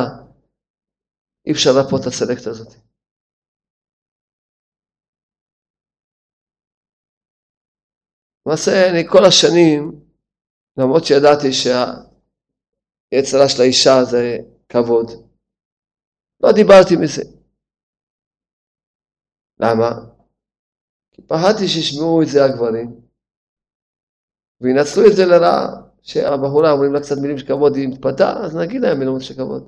אי 1.46 1.52
אפשר 1.52 1.70
לרפות 1.76 2.02
את 2.02 2.08
הצלקת 2.08 2.48
הזאת. 2.48 2.74
למעשה 8.46 8.90
אני 8.90 9.08
כל 9.10 9.26
השנים, 9.26 9.92
למרות 10.78 11.04
שידעתי 11.06 11.54
שהיצרה 13.14 13.50
של 13.50 13.62
האישה 13.62 14.04
זה 14.12 14.38
כבוד, 14.70 15.08
לא 16.44 16.52
דיברתי 16.52 16.96
מזה. 16.96 17.24
למה? 19.60 19.90
כי 21.12 21.22
פחדתי 21.22 21.68
שישמעו 21.68 22.22
את 22.22 22.28
זה 22.28 22.46
הגברים, 22.46 22.90
וינצלו 24.62 25.04
את 25.08 25.16
זה 25.16 25.26
לרעה, 25.26 25.68
שהבחורה 26.02 26.72
אומרים 26.72 26.94
לה 26.94 27.00
קצת 27.00 27.16
מילים 27.22 27.38
של 27.38 27.48
כבוד, 27.48 27.76
היא 27.76 27.88
מתפתה, 27.88 28.30
אז 28.44 28.56
נגיד 28.56 28.82
להם 28.82 29.00
מילים 29.00 29.20
של 29.20 29.34
כבוד. 29.34 29.64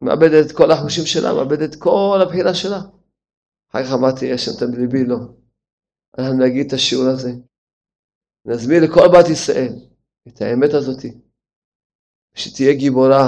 מאבדת 0.00 0.46
את 0.46 0.56
כל 0.56 0.70
החושים 0.70 1.06
שלה, 1.06 1.34
מאבדת 1.34 1.70
את 1.70 1.82
כל 1.82 2.18
הבחירה 2.22 2.54
שלה. 2.54 2.80
אחר 3.70 3.84
כך 3.84 3.90
אמרתי, 3.98 4.26
יש 4.26 4.44
שם 4.44 4.50
את 4.56 4.62
ליבי, 4.78 5.04
לא. 5.04 5.18
אנחנו 6.18 6.44
נגיד 6.44 6.66
את 6.66 6.72
השיעור 6.72 7.06
הזה. 7.14 7.30
נסביר 8.46 8.78
לכל 8.84 9.06
בת 9.12 9.28
ישראל 9.32 9.72
את 10.28 10.40
האמת 10.40 10.70
הזאתי, 10.74 11.10
שתהיה 12.34 12.72
גיבורה, 12.78 13.26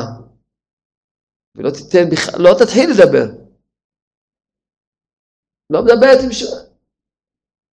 ולא 1.55 1.71
תיתן 1.71 2.05
בכלל, 2.13 2.43
לא 2.43 2.53
תתחיל 2.59 2.91
לדבר. 2.91 3.27
לא 5.71 5.79
מדברת 5.85 6.19
עם 6.25 6.33
שום... 6.33 6.75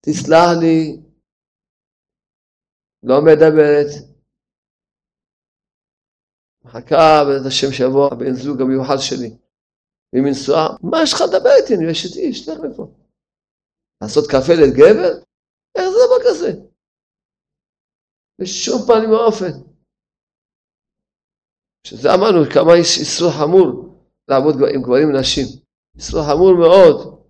תסלח 0.06 0.48
לי, 0.62 1.02
לא 3.04 3.16
מדברת. 3.26 3.92
מחכה 6.66 7.24
בעזרת 7.26 7.48
השם 7.48 7.72
שיבוא 7.78 8.06
הבן 8.12 8.34
זוג 8.34 8.62
המיוחד 8.62 8.98
שלי. 9.00 9.38
והיא 10.14 10.24
מנשואה, 10.26 10.66
מה 10.84 10.98
יש 11.04 11.14
לך 11.14 11.22
לדבר 11.22 11.54
איתי? 11.62 11.74
אני 11.76 11.92
אשת 11.92 12.16
איש, 12.18 12.46
תלך 12.46 12.60
מפה. 12.60 12.86
לעשות 14.02 14.26
קפה 14.32 14.54
לגבר? 14.62 15.10
איך 15.76 15.86
זה 15.94 15.98
דבר 16.06 16.20
כזה? 16.30 16.71
בשום 18.40 18.82
פנים 18.88 19.12
ואופן. 19.12 19.72
שזה 21.88 22.14
אמרנו 22.14 22.40
כמה 22.54 22.78
יש 22.78 22.98
איסור 23.00 23.32
חמור 23.32 23.66
לעבוד 24.28 24.56
עם 24.74 24.82
גברים 24.82 25.10
ונשים. 25.10 25.46
איסור 25.96 26.22
חמור 26.28 26.54
מאוד. 26.54 27.22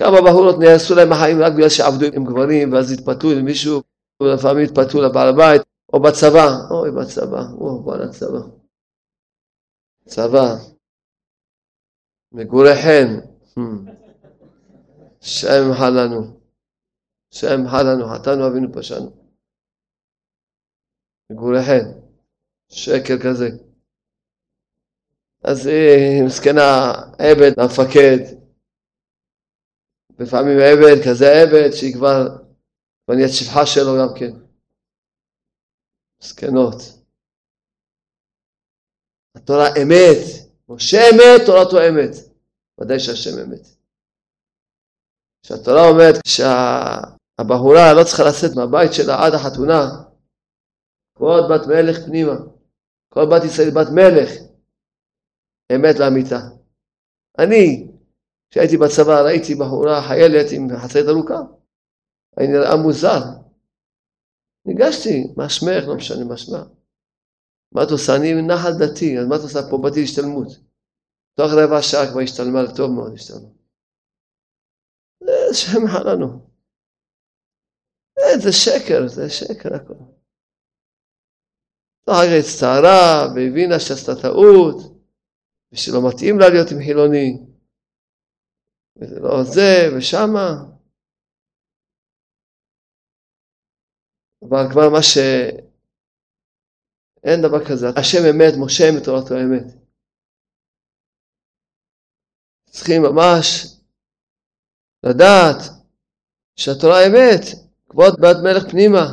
כמה 0.00 0.16
בחורות 0.26 0.56
נהרסו 0.58 0.94
להם 0.94 1.12
החיים 1.12 1.38
רק 1.42 1.52
בגלל 1.52 1.68
שעבדו 1.68 2.06
עם 2.16 2.24
גברים 2.24 2.72
ואז 2.72 2.92
התפתו 2.92 3.28
למישהו 3.38 3.82
ולפעמים 4.22 4.64
התפתו 4.64 5.02
לבעל 5.02 5.28
הבית 5.28 5.62
או 5.92 6.02
בצבא. 6.02 6.48
אוי 6.70 6.90
בצבא, 6.90 7.42
או 7.60 7.82
בוא 7.82 7.96
לצבא. 7.96 8.42
צבא. 10.04 10.46
מגורי 12.32 12.74
חן. 12.82 13.08
שם 15.20 15.62
ימחל 15.66 15.90
לנו. 17.42 17.56
שם 17.56 17.60
ימחל 17.60 17.82
לנו, 17.82 18.04
חטאנו 18.14 18.48
אבינו 18.48 18.72
פשענו. 18.72 19.10
מגוריכם, 21.30 22.00
שקר 22.68 23.14
כזה. 23.24 23.48
אז 25.44 25.66
היא 25.66 26.24
מסכנה, 26.26 26.92
עבד, 27.18 27.52
המפקד, 27.60 28.18
לפעמים 30.18 30.58
עבד, 30.58 30.96
כזה 31.08 31.26
עבד, 31.42 31.70
שהיא 31.72 31.94
כבר, 31.94 32.26
נהיית 33.08 33.30
שפחה 33.32 33.66
שלו 33.66 33.92
גם 34.00 34.18
כן. 34.18 34.32
מסכנות. 36.20 36.74
התורה 39.34 39.68
אמת, 39.82 40.48
משה 40.68 40.98
אמת, 40.98 41.46
תורתו 41.46 41.78
אמת. 41.88 42.14
ודאי 42.80 43.00
שהשם 43.00 43.38
אמת. 43.44 43.66
כשהתורה 45.42 45.88
אומרת 45.88 46.14
שהבחורה 47.36 47.94
לא 47.96 48.04
צריכה 48.04 48.22
לצאת 48.28 48.56
מהבית 48.56 48.92
שלה 48.92 49.14
עד 49.24 49.32
החתונה, 49.34 49.80
כבוד 51.14 51.44
בת 51.50 51.66
מלך 51.66 51.96
פנימה, 52.06 52.36
כל 53.12 53.24
בת 53.30 53.44
ישראל 53.44 53.70
בת 53.70 53.90
מלך, 53.94 54.30
אמת 55.72 55.96
לאמיתה. 56.00 56.40
אני, 57.38 57.88
כשהייתי 58.50 58.76
בצבא 58.76 59.20
ראיתי 59.24 59.54
בחורה 59.54 60.02
חיילת 60.08 60.46
עם 60.52 60.68
חצאית 60.82 61.06
ארוכה, 61.08 61.40
היה 62.36 62.48
נראה 62.48 62.76
מוזר. 62.82 63.20
ניגשתי, 64.66 65.34
מה 65.36 65.48
שמך? 65.48 65.84
לא 65.86 65.96
משנה 65.96 66.24
מה 66.24 66.36
שמך. 66.36 66.66
מה 67.72 67.82
את 67.82 67.90
עושה? 67.90 68.16
אני 68.16 68.42
נחל 68.42 68.72
דתי, 68.78 69.18
אז 69.18 69.26
מה 69.26 69.36
את 69.36 69.40
עושה 69.40 69.58
פה? 69.70 69.78
באתי 69.82 70.00
להשתלמות. 70.00 70.48
תוך 71.34 71.50
רבע 71.52 71.82
שעה 71.82 72.10
כבר 72.10 72.20
השתלמה, 72.20 72.60
טוב 72.76 72.90
מאוד 72.90 73.12
השתלמה. 73.14 73.48
זה 75.20 75.54
שם 75.54 75.86
לנו. 76.06 76.55
זה 78.18 78.52
שקר, 78.52 79.08
זה 79.08 79.30
שקר 79.30 79.74
הכל. 79.74 79.94
אחר 82.10 82.26
כך 82.26 82.32
הצטערה 82.40 83.34
והבינה 83.34 83.80
שעשתה 83.80 84.12
טעות, 84.22 84.76
ושלא 85.72 85.98
מתאים 86.08 86.38
לה 86.38 86.48
להיות 86.48 86.68
עם 86.72 86.78
חילוני. 86.86 87.30
וזה 88.96 89.20
לא 89.20 89.44
זה, 89.44 89.96
ושמה. 89.96 90.76
אבל 94.42 94.64
כבר 94.72 94.90
מה 94.92 95.02
ש... 95.02 95.18
אין 97.24 97.42
דבר 97.42 97.64
כזה. 97.68 97.86
השם 98.00 98.22
אמת, 98.30 98.52
משה 98.64 98.84
אמת, 98.90 99.04
תורתו 99.04 99.34
האמת. 99.34 99.86
צריכים 102.70 103.02
ממש 103.02 103.66
לדעת 105.06 105.58
שהתורה 106.56 106.98
אמת, 107.06 107.65
כבוד 107.90 108.14
בת 108.20 108.36
מלך 108.42 108.70
פנימה. 108.70 109.06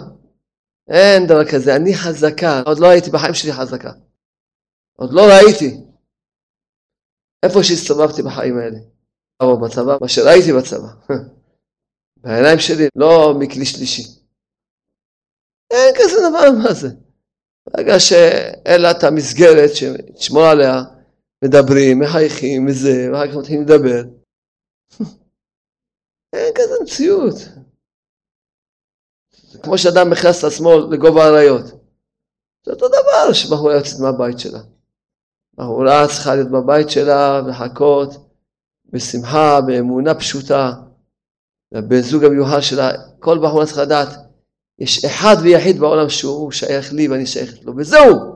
אין 0.87 1.27
דבר 1.27 1.51
כזה, 1.51 1.75
אני 1.75 1.95
חזקה, 1.95 2.61
עוד 2.65 2.79
לא 2.79 2.87
הייתי 2.87 3.11
בחיים 3.11 3.33
שלי 3.33 3.53
חזקה. 3.53 3.91
עוד 4.97 5.13
לא 5.13 5.21
ראיתי. 5.21 5.77
איפה 7.43 7.63
שהסתובבתי 7.63 8.21
בחיים 8.21 8.57
האלה. 8.57 8.79
או 9.41 9.61
בצבא, 9.61 9.97
מה 10.01 10.07
שראיתי 10.07 10.53
בצבא. 10.53 10.87
בעיניים 12.23 12.59
שלי, 12.59 12.87
לא 12.95 13.33
מכלי 13.39 13.65
שלישי. 13.65 14.03
אין 15.71 15.95
כזה 15.97 16.15
דבר, 16.29 16.51
מה 16.63 16.73
זה? 16.73 16.87
ברגע 17.65 17.99
שאין 17.99 18.81
לה 18.81 18.91
את 18.91 19.03
המסגרת 19.03 19.69
שתשמור 19.75 20.43
עליה, 20.43 20.83
מדברים, 21.45 21.99
מחייכים 21.99 22.67
וזה, 22.67 23.09
ואחר 23.11 23.27
כך 23.31 23.37
מתחילים 23.37 23.63
לדבר. 23.63 24.03
אין 26.33 26.53
כזה 26.55 26.73
מציאות. 26.83 27.35
כמו 29.63 29.77
שאדם 29.77 30.09
מכנס 30.09 30.39
את 30.39 30.43
עצמו 30.43 30.79
לגובה 30.91 31.23
האריות. 31.23 31.65
זה 32.65 32.71
אותו 32.71 32.87
דבר 32.87 33.33
שבחורה 33.33 33.73
יוצאת 33.73 33.99
מהבית 33.99 34.39
שלה. 34.39 34.59
בחורה 35.57 36.07
צריכה 36.07 36.35
להיות 36.35 36.51
בבית 36.51 36.89
שלה 36.89 37.41
ולחכות 37.45 38.09
בשמחה, 38.85 39.61
באמונה 39.67 40.15
פשוטה. 40.15 40.71
והבן 41.71 42.01
זוג 42.01 42.23
המיוחד 42.23 42.59
שלה, 42.59 42.91
כל 43.19 43.39
בחורה 43.43 43.65
צריכה 43.65 43.81
לדעת, 43.81 44.09
יש 44.79 45.05
אחד 45.05 45.35
ויחיד 45.43 45.79
בעולם 45.79 46.09
שהוא 46.09 46.51
שייך 46.51 46.93
לי 46.93 47.07
ואני 47.07 47.25
שייכת 47.25 47.63
לו, 47.63 47.73
וזהו. 47.77 48.33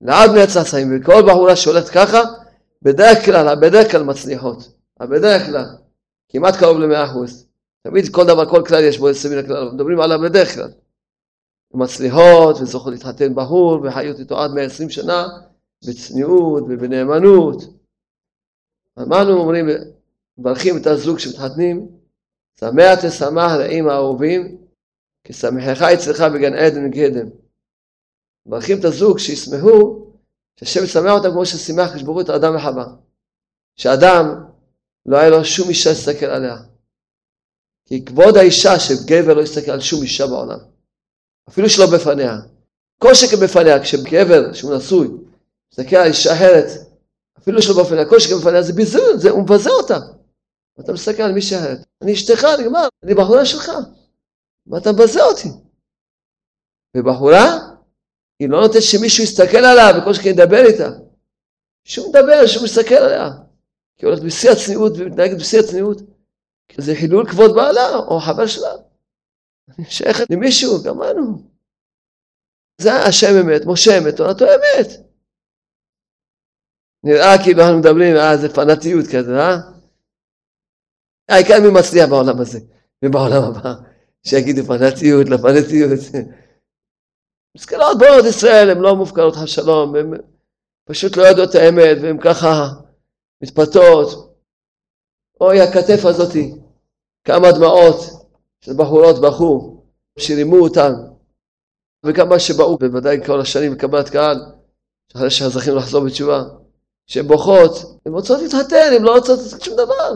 לעד 0.00 0.30
חיים, 0.70 1.00
וכל 1.00 1.22
בחורה 1.28 1.56
שהולכת 1.56 1.88
ככה, 1.88 2.18
בדרך 2.82 3.24
כלל, 3.24 3.54
בדרך 3.60 3.92
כלל 3.92 4.02
מצליחות. 4.02 4.58
בדרך 5.00 5.46
כלל, 5.46 5.85
כמעט 6.36 6.56
קרוב 6.56 6.78
למאה 6.78 7.04
אחוז. 7.04 7.46
תמיד 7.82 8.08
כל 8.08 8.24
דבר, 8.26 8.50
כל 8.50 8.62
כלל 8.66 8.84
יש 8.84 8.98
בו 8.98 9.08
יוצא 9.08 9.28
מן 9.28 9.38
הכלל, 9.38 9.70
מדברים 9.72 10.00
עליו 10.00 10.18
בדרך 10.20 10.54
כלל. 10.54 10.70
מצליחות 11.74 12.56
וזוכות 12.60 12.92
להתחתן 12.92 13.34
בהור 13.34 13.80
וחיות 13.82 14.20
איתו 14.20 14.38
עד 14.38 14.50
120 14.50 14.90
שנה 14.90 15.26
בצניעות 15.88 16.64
ובנאמנות. 16.68 17.62
אמרנו, 18.98 19.32
אומרים, 19.32 19.66
מברכים 20.38 20.76
את 20.76 20.86
הזוג 20.86 21.18
שמתחתנים, 21.18 21.88
שמח 22.60 23.06
תשמח 23.06 23.52
רעים 23.52 23.88
האהובים, 23.88 24.58
כי 25.24 25.32
שמחך 25.32 25.82
אצלך 25.82 26.20
בגן 26.34 26.54
עדן 26.54 26.90
גדם. 26.90 27.28
מברכים 28.46 28.78
את 28.78 28.84
הזוג 28.84 29.18
שישמחו, 29.18 30.06
שהשם 30.60 30.84
ישמח 30.84 31.12
אותם 31.12 31.30
כמו 31.30 31.46
ששימח 31.46 31.94
כשברו 31.94 32.20
את 32.20 32.28
האדם 32.28 32.56
וחווה. 32.56 32.86
שאדם 33.76 34.45
לא 35.06 35.16
היה 35.16 35.30
לו 35.30 35.44
שום 35.44 35.68
אישה 35.68 35.90
להסתכל 35.90 36.26
עליה. 36.26 36.56
כי 37.86 38.04
כבוד 38.04 38.36
האישה 38.36 38.80
שגבר 38.80 39.34
לא 39.34 39.42
יסתכל 39.42 39.70
על 39.70 39.80
שום 39.80 40.02
אישה 40.02 40.26
בעולם. 40.26 40.58
אפילו 41.48 41.70
שלא 41.70 41.86
בפניה. 41.94 42.36
כל 42.98 43.14
שכן 43.14 43.36
בפניה, 43.36 43.82
כשגבר 43.82 44.52
שהוא 44.52 44.74
נשוי, 44.76 45.08
מסתכל 45.72 45.96
על 45.96 46.06
אישה 46.06 46.32
אחרת, 46.32 46.66
אפילו 47.38 47.62
שלא 47.62 47.84
בפניה, 47.84 48.08
כל 48.08 48.20
שכן 48.20 48.34
בפניה 48.40 48.62
זה 48.62 48.72
ביזוי, 48.72 49.18
זה, 49.18 49.30
הוא 49.30 49.42
מבזה 49.42 49.70
אותה. 49.70 49.98
ואתה 50.78 50.92
מסתכל 50.92 51.22
על 51.22 51.32
מישהי 51.32 51.58
אחרת, 51.58 51.78
אני 52.02 52.12
אשתך, 52.12 52.46
נגמר, 52.60 52.88
אני 53.02 53.14
בחורה 53.14 53.44
שלך, 53.44 53.72
ואתה 54.66 54.92
מבזה 54.92 55.22
אותי. 55.22 55.48
ובחורה, 56.96 57.58
היא 58.38 58.48
לא 58.48 58.60
נותנת 58.60 58.82
שמישהו 58.82 59.24
יסתכל 59.24 59.56
עליה 59.56 59.98
וכל 59.98 60.14
שכן 60.14 60.28
ידבר 60.28 60.64
איתה. 60.66 60.88
שהוא 61.84 62.08
מדבר, 62.08 62.46
שהוא 62.46 62.64
מסתכל 62.64 62.94
עליה. 62.94 63.45
כי 63.96 64.06
היא 64.06 64.10
הולכת 64.10 64.24
בשיא 64.24 64.50
הצניעות 64.50 64.92
ומתנהגת 64.96 65.36
בשיא 65.40 65.60
הצניעות. 65.60 65.98
זה 66.78 66.94
חילול 66.94 67.30
כבוד 67.30 67.50
בעלה 67.54 67.96
או 67.96 68.20
חבר 68.20 68.46
שלה. 68.46 68.72
אני 69.78 69.84
שייכת 69.90 70.30
למישהו, 70.30 70.82
גמרנו. 70.84 71.56
זה 72.80 72.92
השם 72.92 73.32
אמת, 73.40 73.62
משה 73.66 73.98
אמת, 73.98 74.16
תורתו 74.16 74.44
אמת. 74.44 74.86
נראה 77.04 77.44
כאילו 77.44 77.62
אנחנו 77.62 77.78
מדברים, 77.78 78.16
אה, 78.16 78.36
זה 78.36 78.54
פנאטיות 78.54 79.06
כזה, 79.06 79.38
אה? 79.38 79.56
העיקר 81.28 81.60
מי 81.60 81.80
מצליח 81.80 82.08
בעולם 82.08 82.40
הזה 82.40 82.58
ובעולם 83.04 83.42
הבא, 83.42 83.74
שיגידו 84.26 84.62
פנאטיות, 84.62 85.28
לא 85.28 85.36
פנאטיות. 85.36 86.00
מסכנות 87.56 87.98
באות 87.98 88.24
ישראל, 88.28 88.70
הן 88.70 88.78
לא 88.78 88.96
מופקרות 88.96 89.34
חס 89.36 89.48
שלום, 89.48 89.96
הן 89.96 90.10
פשוט 90.88 91.16
לא 91.16 91.22
יודעות 91.22 91.50
את 91.50 91.54
האמת, 91.54 91.96
והן 92.02 92.18
ככה 92.20 92.68
מתפתות. 93.42 94.36
אוי, 95.40 95.60
הכתף 95.60 96.04
הזאתי, 96.04 96.54
כמה 97.24 97.52
דמעות. 97.52 98.16
של 98.66 98.72
בחורות 98.76 99.20
בכו, 99.20 99.82
שרימו 100.18 100.56
אותן, 100.56 100.92
וכמה 102.06 102.38
שבאו, 102.38 102.78
בוודאי 102.78 103.26
כל 103.26 103.40
השנים 103.40 103.72
בקבלת 103.72 104.08
קהל, 104.08 104.36
אחרי 105.16 105.30
שזכינו 105.30 105.76
לחזור 105.76 106.04
בתשובה, 106.04 106.42
שהן 107.06 107.26
בוכות, 107.26 107.72
הן 108.06 108.12
רוצות 108.12 108.40
להתחתן, 108.42 108.92
הן 108.96 109.02
לא 109.02 109.14
רוצות 109.14 109.38
שום 109.60 109.74
דבר. 109.74 110.14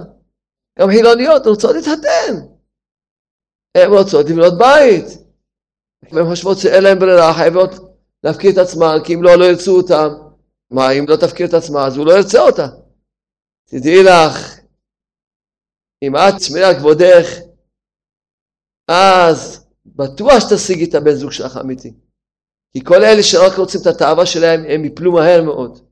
גם 0.79 0.89
חילוניות 0.91 1.47
רוצות 1.47 1.75
להתחתן. 1.75 2.35
הן 3.75 3.91
רוצות 3.91 4.27
לבנות 4.27 4.59
בית. 4.59 5.05
והן 6.13 6.27
חושבות 6.27 6.59
שאין 6.59 6.83
להן 6.83 6.99
ברירה, 6.99 7.35
חייבות 7.35 7.71
להפקיר 8.25 8.53
את 8.53 8.59
עצמן, 8.59 8.97
כי 9.05 9.15
אם 9.15 9.23
לא, 9.23 9.35
לא 9.35 9.45
ירצו 9.45 9.77
אותן. 9.77 10.09
מה, 10.71 10.91
אם 10.91 11.05
לא 11.09 11.17
תפקיר 11.17 11.47
את 11.47 11.55
עצמה, 11.55 11.87
אז 11.87 11.97
הוא 11.97 12.07
לא 12.07 12.13
ירצה 12.13 12.41
אותה. 12.41 12.67
תדעי 13.71 14.03
לך, 14.05 14.61
אם 16.03 16.17
את 16.17 16.43
שמירה 16.43 16.69
על 16.69 16.75
כבודך, 16.79 17.27
אז 18.89 19.67
בטוח 19.87 20.33
שתשיגי 20.41 20.85
את 20.91 20.95
הבן 20.95 21.15
זוג 21.15 21.33
שלך 21.33 21.57
אמיתי. 21.61 21.93
כי 22.73 22.81
כל 22.85 23.05
אלה 23.05 23.23
שרק 23.23 23.59
רוצים 23.59 23.81
את 23.83 23.87
התאווה 23.87 24.27
שלהם, 24.27 24.61
הם 24.69 24.85
יפלו 24.85 25.13
מהר 25.13 25.43
מאוד. 25.43 25.89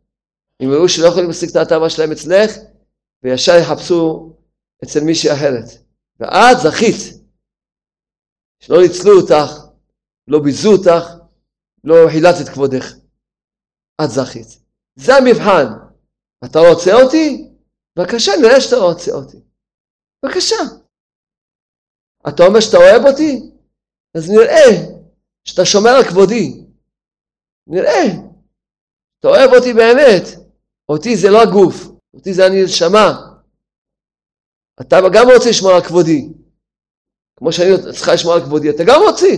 אם 0.63 0.69
יראו 0.73 0.89
שלא 0.89 1.07
יכולים 1.07 1.29
להשיג 1.29 1.51
את 1.51 1.57
התאווה 1.57 1.91
שלהם 1.91 2.13
אצלך, 2.13 2.51
וישר 3.23 3.53
יחפשו 3.63 4.33
אצל 4.85 5.01
מישהי 5.01 5.33
אחרת. 5.33 5.65
ואת 6.21 6.57
זכית. 6.63 7.01
שלא 8.61 8.77
ניצלו 8.83 9.21
אותך, 9.21 9.51
לא 10.29 10.39
ביזו 10.45 10.73
אותך, 10.73 11.05
לא 11.85 11.95
חילצת 12.13 12.41
את 12.43 12.49
כבודך. 12.49 12.85
את 14.05 14.11
זכית. 14.11 14.49
זה 14.97 15.13
המבחן. 15.17 15.67
אתה 16.45 16.59
רוצה 16.59 17.03
אותי? 17.03 17.49
בבקשה, 17.99 18.33
נראה 18.43 18.61
שאתה 18.61 18.77
רוצה 18.77 19.13
אותי. 19.13 19.37
בבקשה. 20.23 20.57
אתה 22.29 22.43
אומר 22.43 22.61
שאתה 22.61 22.77
אוהב 22.77 23.07
אותי? 23.07 23.51
אז 24.15 24.31
נראה 24.31 24.97
שאתה 25.45 25.65
שומר 25.65 25.91
על 25.91 26.05
כבודי. 26.05 26.65
נראה. 27.67 28.05
אתה 29.21 29.29
אוהב 29.29 29.51
אותי 29.55 29.73
באמת. 29.73 30.23
אותי 30.89 31.17
זה 31.17 31.31
לא 31.31 31.43
הגוף, 31.43 31.75
אותי 32.15 32.35
זה 32.35 32.47
אני 32.47 32.65
נשמה. 32.65 33.37
אתה 34.81 34.97
גם 35.13 35.27
רוצה 35.35 35.51
לשמור 35.51 35.73
על 35.73 35.83
כבודי. 35.83 36.29
כמו 37.37 37.53
שאני 37.53 37.93
צריכה 37.93 38.15
לשמור 38.15 38.35
על 38.35 38.41
כבודי, 38.41 38.71
אתה 38.71 38.83
גם 38.87 39.01
רוצה. 39.09 39.29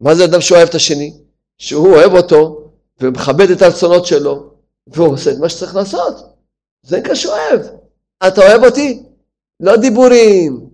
מה 0.00 0.14
זה 0.14 0.24
אדם 0.24 0.40
שאוהב 0.40 0.68
את 0.68 0.74
השני? 0.74 1.12
שהוא 1.58 1.88
אוהב 1.96 2.12
אותו 2.12 2.70
ומכבד 3.00 3.50
את 3.56 3.62
הרצונות 3.62 4.06
שלו, 4.06 4.54
והוא 4.86 5.12
עושה 5.14 5.30
את 5.32 5.36
מה 5.40 5.48
שצריך 5.48 5.74
לעשות. 5.74 6.14
זה 6.82 6.98
נקרא 6.98 7.14
שאוהב. 7.14 7.60
אתה 8.26 8.40
אוהב 8.40 8.64
אותי? 8.64 9.02
לא 9.60 9.76
דיבורים, 9.76 10.70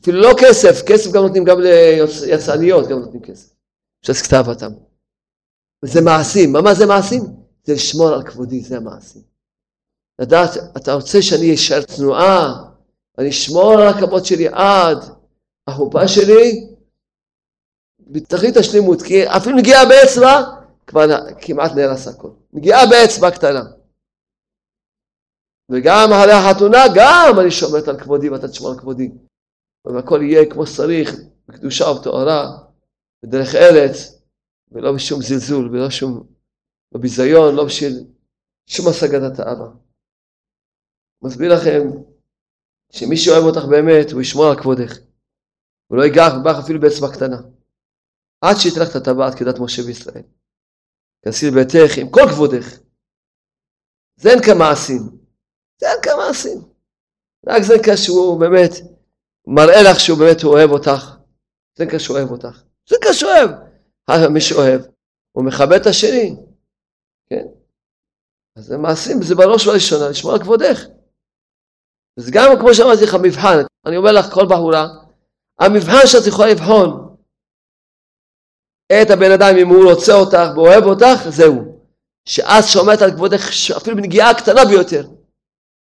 אפילו 0.00 0.20
לא 0.20 0.34
כסף, 0.40 0.82
כסף 0.86 1.12
גם 1.12 1.22
נותנים 1.22 1.44
גם 1.44 1.60
ליצרניות, 1.60 2.88
גם 2.88 2.98
נותנים 2.98 3.22
כסף. 3.22 3.48
אפשר 4.00 4.14
כתב 4.14 4.44
אותם. 4.48 4.72
זה 5.84 6.00
מעשים, 6.00 6.52
מה 6.52 6.74
זה 6.74 6.86
מעשים? 6.86 7.22
זה 7.64 7.74
לשמור 7.74 8.08
על 8.08 8.22
כבודי, 8.22 8.60
זה 8.60 8.76
המעשים. 8.76 9.22
לדעת, 10.18 10.50
אתה 10.76 10.92
רוצה 10.92 11.22
שאני 11.22 11.54
אשאר 11.54 11.82
תנועה, 11.82 12.64
אני 13.18 13.28
אשמור 13.28 13.72
על 13.72 13.88
הכבוד 13.88 14.24
שלי 14.24 14.48
עד 14.48 14.98
החופה 15.66 16.08
שלי, 16.08 16.66
בתכלית 18.00 18.56
השלימות, 18.56 19.02
כי 19.02 19.28
אפילו 19.28 19.56
נגיעה 19.56 19.86
באצבע, 19.86 20.42
כבר 20.86 21.06
כמעט 21.40 21.72
נהרס 21.72 22.08
הכל. 22.08 22.30
נגיעה 22.52 22.86
באצבע 22.86 23.30
קטנה. 23.30 23.62
וגם 25.72 26.08
אחרי 26.12 26.32
החתונה, 26.32 26.78
גם 26.96 27.40
אני 27.40 27.50
שומרת 27.50 27.88
על 27.88 28.00
כבודי 28.00 28.28
ואתה 28.28 28.48
תשמור 28.48 28.70
על 28.70 28.78
כבודי. 28.78 29.10
והכל 29.84 30.20
יהיה 30.22 30.50
כמו 30.50 30.66
שצריך, 30.66 31.10
בקדושה 31.48 31.84
ובתוארה, 31.84 32.58
בדרך 33.22 33.54
ארץ, 33.54 34.22
ולא 34.72 34.92
בשום 34.92 35.22
זלזול, 35.22 35.68
ולא 35.72 35.90
שום, 35.90 36.26
לא 36.92 37.00
ביזיון, 37.00 37.54
לא 37.54 37.64
בשביל 37.64 38.06
שום 38.66 38.86
השגת 38.88 39.22
התאווה. 39.32 39.68
מסביר 41.22 41.54
לכם 41.54 41.80
שמי 42.92 43.16
שאוהב 43.16 43.44
אותך 43.44 43.64
באמת, 43.70 44.12
הוא 44.12 44.20
ישמור 44.20 44.46
על 44.46 44.62
כבודך. 44.62 44.98
הוא 45.86 45.98
לא 45.98 46.02
ייגח 46.02 46.32
בך 46.44 46.64
אפילו 46.64 46.80
באצבע 46.80 47.12
קטנה. 47.12 47.36
עד 48.40 48.56
שייתן 48.56 48.80
לך 48.80 48.90
את 48.90 48.96
הטבעת 48.96 49.34
כדת 49.38 49.58
משה 49.58 49.82
וישראל. 49.82 50.22
כנסי 51.22 51.46
לביתך 51.50 51.98
עם 51.98 52.10
כל 52.10 52.26
כבודך. 52.30 52.78
זה 54.16 54.28
אין 54.30 54.38
כמעשים. 54.42 55.15
זה 55.80 55.86
אין 55.90 55.98
כמעשים. 56.02 56.58
רק 57.46 57.62
זה 57.62 57.74
כשהוא 57.84 58.40
באמת 58.40 58.70
מראה 59.46 59.82
לך 59.90 60.00
שהוא 60.00 60.18
באמת 60.18 60.44
אוהב 60.44 60.70
אותך. 60.70 61.16
זה 61.78 61.84
כשהוא 61.86 62.16
אוהב 62.16 62.30
אותך. 62.30 62.62
זה 62.88 62.96
כשהוא 63.10 63.30
אוהב. 63.30 63.50
מי 64.30 64.40
שאוהב, 64.40 64.80
הוא 65.32 65.44
מכבד 65.44 65.80
את 65.80 65.86
השני. 65.86 66.36
כן? 67.30 67.46
אז 68.56 68.64
זה 68.64 68.78
מעשים, 68.78 69.22
זה 69.22 69.34
בראש 69.34 69.66
ובראשונה, 69.66 70.08
לשמור 70.08 70.32
על 70.32 70.38
כבודך. 70.38 70.84
אז 72.18 72.30
גם 72.30 72.58
כמו 72.60 72.74
שאמרתי 72.74 73.04
לך, 73.04 73.14
מבחן. 73.22 73.56
אני 73.86 73.96
אומר 73.96 74.12
לך, 74.12 74.26
כל 74.34 74.46
בחורה, 74.46 74.86
המבחן 75.58 76.06
שאת 76.06 76.26
יכולה 76.26 76.48
לבחון 76.50 77.16
את 78.92 79.10
הבן 79.10 79.30
אדם, 79.30 79.56
אם 79.60 79.68
הוא 79.68 79.92
רוצה 79.92 80.12
אותך 80.14 80.56
ואוהב 80.56 80.84
אותך, 80.84 81.28
זהו. 81.28 81.80
שאת 82.28 82.64
שומעת 82.72 83.02
על 83.02 83.10
כבודך 83.10 83.42
אפילו 83.76 83.96
בנגיעה 83.96 84.30
הקטנה 84.30 84.64
ביותר. 84.64 85.08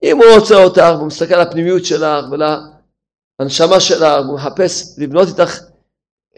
אם 0.03 0.17
הוא 0.17 0.25
רוצה 0.39 0.55
אותך, 0.55 0.83
והוא 0.97 1.07
מסתכל 1.07 1.35
על 1.35 1.41
הפנימיות 1.41 1.85
שלך 1.85 2.25
ולנשמה 2.31 3.81
שלך, 3.81 4.03
והוא 4.25 4.37
מחפש 4.37 4.99
לבנות 4.99 5.29
איתך 5.29 5.51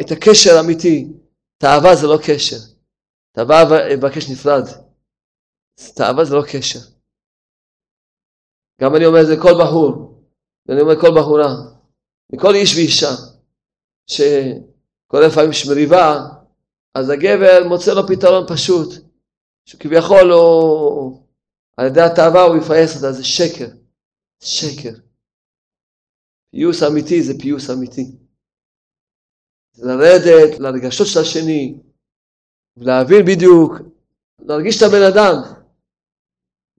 את 0.01 0.11
הקשר 0.11 0.57
האמיתי. 0.57 1.09
תאווה 1.59 1.97
זה 1.97 2.07
לא 2.07 2.19
קשר. 2.27 2.57
תאווה 3.33 3.93
יבקש 3.93 4.31
נפרד. 4.31 4.65
תאווה 5.95 6.25
זה 6.25 6.35
לא 6.35 6.43
קשר. 6.53 6.79
גם 8.81 8.97
אני 8.97 9.07
אומר 9.07 9.21
את 9.21 9.27
זה 9.27 9.37
לכל 9.37 9.53
בחור, 9.65 10.23
ואני 10.67 10.81
אומר 10.81 10.93
לכל 10.93 11.21
בחורה, 11.21 11.55
לכל 12.33 12.55
איש 12.55 12.75
ואישה, 12.75 13.15
שכל 14.07 15.21
לפעמים 15.27 15.51
יש 15.51 15.67
מריבה, 15.69 16.21
אז 16.95 17.11
הגבר 17.11 17.69
מוצא 17.69 17.95
לו 17.95 18.07
פתרון 18.07 18.47
פשוט, 18.49 18.95
שכביכול 19.69 20.33
הוא, 20.33 21.24
על 21.77 21.87
ידי 21.87 22.01
התאווה 22.01 22.43
הוא 22.43 22.57
יפייס 22.57 22.97
אותה, 22.97 23.13
זה 23.13 23.25
שקר, 23.25 23.69
שקר. 24.43 25.01
פיוס 26.51 26.83
אמיתי 26.83 27.23
זה 27.23 27.33
פיוס 27.43 27.71
אמיתי. 27.71 28.17
זה 29.73 29.87
לרדת 29.87 30.61
לרגשות 30.61 31.07
של 31.07 31.21
השני, 31.21 31.79
ולהבין 32.77 33.25
בדיוק, 33.27 33.73
להרגיש 34.39 34.77
את 34.77 34.83
הבן 34.89 35.03
אדם. 35.13 35.65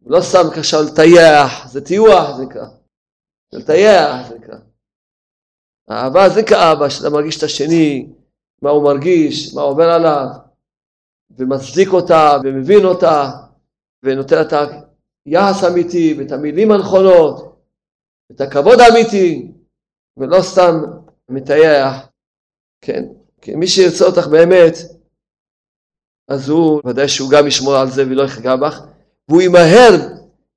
לא 0.05 0.21
סתם 0.21 0.59
עכשיו 0.59 0.79
לטייח, 0.83 1.67
זה 1.67 1.85
טיוח 1.85 2.37
זה 2.37 2.43
נקרא. 2.45 2.67
זה 3.51 3.59
לטייח 3.59 4.27
זה 4.29 4.35
נקרא. 4.35 4.57
אהבה 5.91 6.29
זה 6.29 6.41
כאהבה, 6.49 6.89
שאתה 6.89 7.09
מרגיש 7.09 7.37
את 7.37 7.43
השני, 7.43 8.09
מה 8.61 8.69
הוא 8.69 8.83
מרגיש, 8.83 9.53
מה 9.53 9.61
עובר 9.61 9.89
עליו, 9.89 10.25
ומצדיק 11.37 11.89
אותה, 11.93 12.37
ומבין 12.43 12.85
אותה, 12.85 13.31
ונותן 14.03 14.41
את 14.41 14.53
היחס 15.25 15.63
האמיתי, 15.63 16.15
ואת 16.17 16.31
המילים 16.31 16.71
הנכונות, 16.71 17.55
את 18.31 18.41
הכבוד 18.41 18.79
האמיתי, 18.79 19.51
ולא 20.17 20.41
סתם 20.41 20.81
מטייח, 21.29 22.09
כן? 22.81 23.03
כי 23.41 23.55
מי 23.55 23.67
שירצה 23.67 24.05
אותך 24.05 24.27
באמת, 24.27 24.73
אז 26.27 26.49
הוא, 26.49 26.81
ודאי 26.85 27.07
שהוא 27.07 27.31
גם 27.31 27.47
ישמור 27.47 27.75
על 27.75 27.89
זה 27.89 28.03
ולא 28.03 28.23
יחגע 28.23 28.55
בך, 28.55 28.81
והוא 29.29 29.41
ימהר 29.41 29.91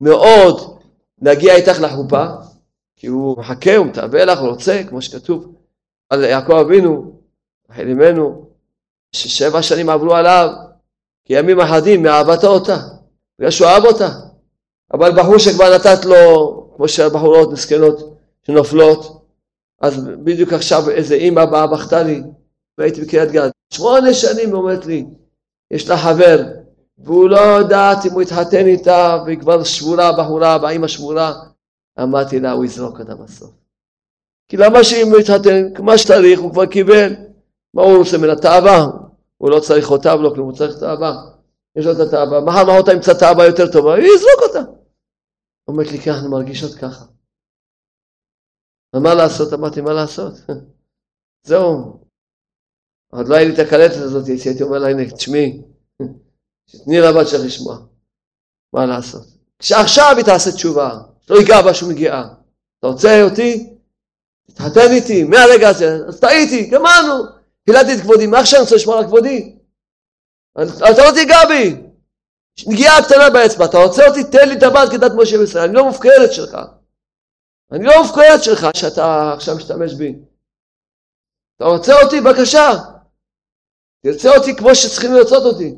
מאוד 0.00 0.80
להגיע 1.22 1.54
איתך 1.54 1.80
לחופה, 1.80 2.24
כי 2.96 3.06
הוא 3.06 3.38
מחכה, 3.38 3.76
הוא 3.76 3.86
מתאווה 3.86 4.24
לך, 4.24 4.38
הוא 4.38 4.48
רוצה, 4.48 4.82
כמו 4.88 5.02
שכתוב 5.02 5.54
על 6.10 6.24
יעקב 6.24 6.52
אבינו, 6.52 7.20
רחל 7.70 7.88
אמנו, 7.90 8.50
ששבע 9.12 9.62
שנים 9.62 9.88
עברו 9.90 10.14
עליו, 10.14 10.48
כימים 11.24 11.60
אחדים 11.60 12.02
מאהבתו 12.02 12.46
אותה, 12.46 12.76
בגלל 13.38 13.50
שהוא 13.50 13.68
אהב 13.68 13.84
אותה. 13.84 14.27
אבל 14.94 15.12
בחור 15.16 15.38
שכבר 15.38 15.74
נתת 15.74 16.04
לו, 16.04 16.54
כמו 16.76 16.88
שהבחורות 16.88 17.52
מסכנות 17.52 18.18
שנופלות, 18.46 19.24
אז 19.80 20.04
בדיוק 20.24 20.52
עכשיו 20.52 20.90
איזה 20.90 21.14
אימא 21.14 21.44
באה 21.44 21.66
בכתה 21.66 22.02
לי, 22.02 22.22
והייתי 22.78 23.00
בקריית 23.00 23.30
גת. 23.30 23.52
שמונה 23.70 24.14
שנים 24.14 24.52
אומרת 24.52 24.86
לי, 24.86 25.06
יש 25.70 25.88
לה 25.88 25.98
חבר, 25.98 26.44
והוא 26.98 27.30
לא 27.30 27.40
יודעת 27.40 28.06
אם 28.06 28.12
הוא 28.12 28.22
יתחתן 28.22 28.66
איתה, 28.66 29.22
והיא 29.24 29.38
כבר 29.38 29.64
שבורה, 29.64 30.12
בחורה, 30.12 30.58
והאימא 30.62 30.88
שבורה. 30.88 31.34
אמרתי 32.02 32.40
לה, 32.40 32.52
הוא 32.52 32.64
יזרוק 32.64 33.00
אותה 33.00 33.14
בסוף. 33.14 33.50
כי 34.48 34.56
למה 34.56 34.84
שאם 34.84 35.10
הוא 35.10 35.18
יתחתן, 35.18 35.74
כמו 35.74 35.98
שצריך, 35.98 36.40
הוא 36.40 36.52
כבר 36.52 36.66
קיבל. 36.66 37.14
מה 37.74 37.82
הוא 37.82 37.98
עושה 37.98 38.18
מן 38.18 38.30
התאווה? 38.30 38.86
הוא 39.38 39.50
לא 39.50 39.60
צריך 39.60 39.90
אותה 39.90 40.16
ולא 40.16 40.30
כלום, 40.34 40.48
הוא 40.48 40.56
צריך 40.56 40.78
תאווה. 40.78 41.16
יש 41.78 41.86
לו 41.86 41.92
את 41.92 42.08
התאווה. 42.08 42.40
מחר 42.40 42.64
מחרתיים 42.64 42.96
ימצא 42.96 43.12
תאווה 43.14 43.46
יותר 43.46 43.72
טובה, 43.72 43.90
הוא 43.90 44.04
יזרוק 44.04 44.40
אותה. 44.42 44.70
אומרת 45.68 45.92
לי, 45.92 45.98
ככה, 45.98 46.18
אני 46.18 46.28
מרגישות 46.28 46.74
ככה. 46.74 47.04
ומה 48.96 49.14
לעשות? 49.14 49.52
אמרתי, 49.52 49.80
מה 49.80 49.92
לעשות? 49.92 50.34
זהו. 51.48 52.00
עוד 53.12 53.28
לא 53.28 53.34
היה 53.34 53.48
לי 53.48 53.54
את 53.54 53.58
הקלטת 53.58 53.96
הזאת, 53.96 54.26
הייתי 54.26 54.62
אומר 54.62 54.78
לה, 54.78 54.88
הנה, 54.88 55.10
תשמעי, 55.10 55.62
תתני 56.70 57.00
לבת 57.00 57.28
שלך 57.28 57.40
לשמוע. 57.44 57.78
מה 58.72 58.86
לעשות? 58.86 59.22
כשעכשיו 59.58 60.14
היא 60.16 60.24
תעשה 60.24 60.52
תשובה, 60.52 60.98
לא 61.30 61.36
ייגע 61.36 61.62
בה 61.62 61.74
שום 61.74 61.90
נגיעה. 61.90 62.34
אתה 62.78 62.86
רוצה 62.86 63.22
אותי? 63.22 63.76
תתחתן 64.46 64.90
איתי, 64.90 65.24
מהרגע 65.24 65.68
הזה, 65.68 65.96
אז 66.08 66.20
טעיתי, 66.20 66.70
גמרנו. 66.70 67.24
פילדתי 67.64 67.94
את 67.94 68.00
כבודי, 68.00 68.26
מה 68.26 68.40
עכשיו 68.40 68.58
אני 68.58 68.64
רוצה 68.64 68.76
לשמור 68.76 68.96
על 68.96 69.04
כבודי? 69.04 69.57
אתה 70.62 71.06
לא 71.06 71.14
תיגע 71.14 71.44
בי. 71.48 71.82
נגיעה 72.66 73.02
קטנה 73.04 73.30
באצבע, 73.30 73.64
אתה 73.64 73.78
רוצה 73.78 74.08
אותי? 74.08 74.24
תן 74.24 74.48
לי 74.48 74.66
הבת 74.66 74.90
כדת 74.92 75.12
משה 75.16 75.38
וישראל, 75.38 75.64
אני 75.64 75.74
לא 75.74 75.84
מופקרת 75.84 76.32
שלך. 76.32 76.56
אני 77.72 77.84
לא 77.84 78.02
מופקרת 78.02 78.42
שלך 78.42 78.66
שאתה 78.76 79.32
עכשיו 79.32 79.56
משתמש 79.56 79.94
בי. 79.94 80.14
אתה 81.56 81.64
רוצה 81.64 82.02
אותי? 82.02 82.20
בבקשה. 82.20 82.70
תרצה 84.02 84.36
אותי 84.36 84.56
כמו 84.56 84.74
שצריכים 84.74 85.14
לרצות 85.14 85.42
אותי. 85.44 85.74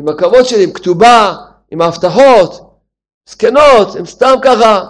עם 0.00 0.08
הכבוד 0.08 0.44
שלי, 0.44 0.64
עם 0.64 0.72
כתובה, 0.72 1.34
עם 1.70 1.80
ההבטחות, 1.80 2.80
זקנות, 3.28 3.96
הם 3.98 4.06
סתם 4.06 4.34
ככה, 4.42 4.84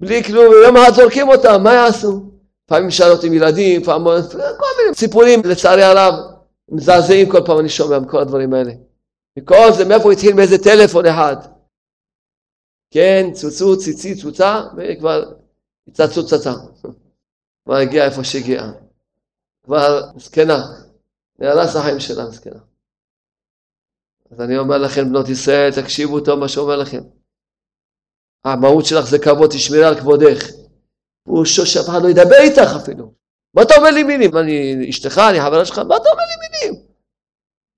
בלי 0.00 0.24
כלום, 0.24 0.52
יום 0.64 0.76
אחד 0.76 0.94
זורקים 0.94 1.28
אותם, 1.28 1.62
מה 1.62 1.74
יעשו? 1.74 2.22
פעמים 2.66 2.90
שאל 2.90 3.10
אותי 3.10 3.26
עם 3.26 3.32
ילדים, 3.32 3.84
פעם, 3.84 4.04
כל 4.34 4.66
מיני 4.78 4.94
סיפורים, 4.94 5.42
לצערי 5.44 5.82
הרב, 5.82 6.14
מזעזעים 6.68 7.30
כל 7.30 7.40
פעם 7.46 7.58
אני 7.58 7.68
שומע 7.68 7.98
מכל 7.98 8.20
הדברים 8.20 8.54
האלה. 8.54 8.72
וכל 9.38 9.72
זה, 9.76 9.84
מאיפה 9.84 10.12
התחיל 10.12 10.34
מאיזה 10.34 10.58
טלפון 10.58 11.06
אחד. 11.06 11.36
כן, 12.90 13.30
צוצו, 13.32 13.78
ציצי, 13.78 14.14
צוצה, 14.14 14.62
וכבר 14.76 15.34
צצו 15.92 16.26
צצה. 16.26 16.52
כבר 17.64 17.74
הגיע 17.74 18.04
איפה 18.04 18.24
שהגיע. 18.24 18.62
כבר 19.64 20.00
זקנה. 20.16 20.58
נהרס 21.38 21.76
החיים 21.76 22.00
שלה, 22.00 22.26
זקנה. 22.30 22.60
אז 24.30 24.40
אני 24.40 24.58
אומר 24.58 24.78
לכם, 24.78 25.08
בנות 25.08 25.28
ישראל, 25.28 25.70
תקשיבו 25.82 26.20
טוב 26.20 26.38
מה 26.38 26.48
שאומר 26.48 26.76
לכם. 26.76 27.02
המהות 28.44 28.86
שלך 28.86 29.06
זה 29.06 29.18
כבוד, 29.18 29.50
תשמרי 29.50 29.84
על 29.84 30.00
כבודך. 30.00 30.44
פירושו 31.24 31.66
שאף 31.66 31.88
אחד 31.88 32.02
לא 32.02 32.08
ידבר 32.08 32.36
איתך 32.40 32.70
אפילו. 32.82 33.12
מה 33.56 33.62
אתה 33.62 33.74
אומר 33.76 33.90
לי 33.90 34.02
מילים? 34.02 34.36
אני 34.36 34.90
אשתך, 34.90 35.20
אני 35.30 35.40
חברה 35.40 35.64
שלך, 35.64 35.78
מה 35.78 35.96
אתה 35.96 36.08
אומר 36.08 36.22
לי 36.22 36.36
מילים? 36.48 36.86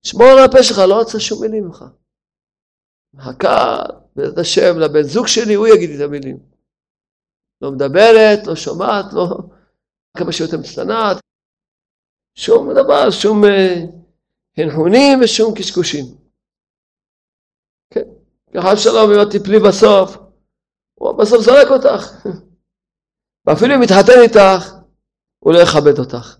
שמור 0.03 0.27
על 0.27 0.45
הפה 0.45 0.63
שלך, 0.63 0.77
לא 0.77 0.99
רוצה 0.99 1.19
שום 1.19 1.41
מילים 1.41 1.63
ממך. 1.63 1.85
מחכה, 3.13 3.83
בעזרת 4.15 4.37
השם, 4.37 4.79
לבן 4.79 5.03
זוג 5.03 5.27
שלי, 5.27 5.53
הוא 5.53 5.67
יגיד 5.67 5.89
לי 5.89 5.95
את 5.95 6.01
המילים. 6.01 6.37
לא 7.61 7.71
מדברת, 7.71 8.47
לא 8.47 8.55
שומעת, 8.55 9.05
לא... 9.13 9.37
כמה 10.17 10.31
שיותר 10.31 10.57
מצטנעת. 10.57 11.17
שום 12.35 12.69
דבר, 12.73 13.11
שום 13.11 13.45
אה, 13.45 13.75
הנחונים 14.57 15.19
ושום 15.23 15.53
קשקושים. 15.57 16.05
כן, 17.93 18.07
ככה 18.53 18.77
שלום 18.77 19.11
אם 19.11 19.21
את 19.21 19.27
תפלי 19.35 19.59
בסוף, 19.59 20.17
הוא 20.99 21.11
בסוף 21.11 21.41
זורק 21.41 21.67
אותך. 21.69 22.27
ואפילו 23.45 23.75
אם 23.75 23.83
יתחתן 23.83 24.21
איתך, 24.23 24.78
הוא 25.39 25.53
לא 25.53 25.59
יכבד 25.59 25.99
אותך. 25.99 26.37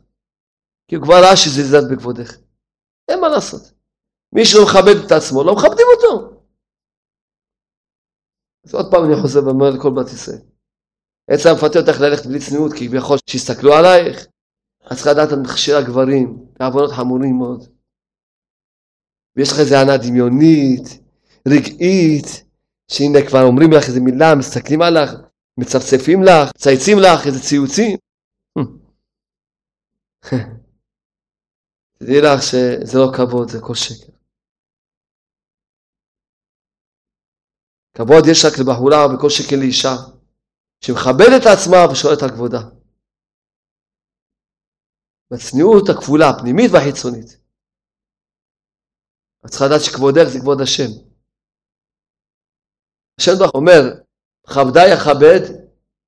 כי 0.88 0.96
הוא 0.96 1.04
כבר 1.04 1.16
ראה 1.24 1.38
שזלזלת 1.38 1.92
בכבודך. 1.92 2.38
אין 3.08 3.22
מה 3.22 3.28
לעשות. 3.30 3.62
מי 4.34 4.46
שלא 4.46 4.62
מכבד 4.66 5.06
את 5.06 5.12
עצמו, 5.12 5.44
לא 5.44 5.56
מכבדים 5.56 5.86
אותו. 5.96 6.42
אז 8.66 8.74
עוד 8.74 8.92
פעם 8.92 9.06
אני 9.06 9.22
חוזר 9.22 9.46
ואומר 9.46 9.70
לכל 9.70 9.90
בת 9.90 10.14
ישראל. 10.14 10.42
עצם 11.30 11.50
מפתה 11.56 11.80
אותך 11.80 12.02
ללכת 12.02 12.26
בלי 12.26 12.40
צניעות, 12.40 12.74
כי 12.74 12.88
כביכול 12.88 13.18
שיסתכלו 13.30 13.74
עלייך. 13.74 14.28
את 14.88 14.94
צריכה 14.94 15.12
לדעת 15.12 15.34
את 15.34 15.38
מכשיר 15.44 15.78
הגברים, 15.78 16.46
בעוונות 16.60 16.92
חמורים 16.92 17.38
מאוד. 17.38 17.68
ויש 19.36 19.52
לך 19.52 19.60
איזה 19.60 19.80
הנאה 19.80 19.98
דמיונית, 19.98 20.88
רגעית, 21.48 22.26
שהנה 22.92 23.20
כבר 23.28 23.44
אומרים 23.44 23.72
לך 23.72 23.88
איזה 23.88 24.00
מילה, 24.00 24.36
מסתכלים 24.36 24.82
עליך, 24.82 25.12
מצפצפים 25.60 26.24
לך, 26.24 26.52
צייצים 26.58 26.98
לך, 27.00 27.28
איזה 27.28 27.40
ציוצים. 27.40 27.98
תדעי 31.98 32.22
לך 32.22 32.42
שזה 32.44 32.98
לא 32.98 33.08
כבוד, 33.16 33.50
זה 33.50 33.58
כל 33.62 33.76
שקר. 33.76 34.14
כבוד 37.96 38.24
יש 38.32 38.46
רק 38.46 38.54
לבחורה 38.60 39.02
וכל 39.06 39.30
שקר 39.30 39.56
לאישה, 39.60 39.96
שמכבדת 40.84 41.42
את 41.42 41.46
עצמה 41.54 41.92
ושואלת 41.92 42.22
על 42.24 42.30
כבודה. 42.30 42.62
בצניעות 45.32 45.86
הכפולה, 45.90 46.26
הפנימית 46.30 46.72
והחיצונית. 46.74 47.30
את 49.46 49.50
צריכה 49.50 49.66
לדעת 49.66 49.82
שכבודך 49.86 50.26
זה 50.34 50.40
כבוד 50.40 50.62
השם. 50.62 50.92
השם 53.20 53.32
אומר, 53.56 53.82
כבדה 54.48 54.84
יכבד 54.94 55.44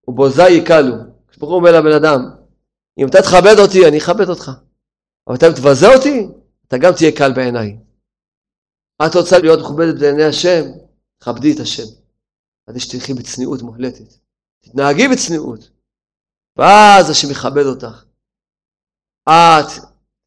ובוזה 0.07 0.47
יקלו. 0.57 0.95
כשברוך 1.27 1.51
הוא 1.51 1.59
אומר 1.59 1.71
לבן 1.79 1.95
אדם, 2.01 2.40
אם 2.97 3.05
אתה 3.09 3.17
תכבד 3.21 3.57
אותי, 3.59 3.87
אני 3.87 3.97
אכבד 3.97 4.29
אותך. 4.29 4.51
אבל 5.27 5.35
אתה 5.35 5.45
תבזה 5.55 5.87
אותי, 5.95 6.17
אתה 6.67 6.77
גם 6.77 6.91
תהיה 6.97 7.11
קל 7.17 7.33
בעיניי. 7.35 7.77
את 9.05 9.15
רוצה 9.15 9.35
להיות 9.39 9.59
מכובדת 9.59 9.95
בעיני 9.99 10.23
השם, 10.23 10.63
כבדי 11.19 11.53
את 11.55 11.59
השם. 11.59 11.89
עד 12.67 12.77
שתלכי 12.77 13.13
בצניעות 13.13 13.61
מוחלטת. 13.61 14.09
תתנהגי 14.61 15.07
בצניעות. 15.11 15.59
ואז 16.57 17.09
השם 17.09 17.31
יכבד 17.31 17.65
אותך. 17.65 18.05
את 19.29 19.69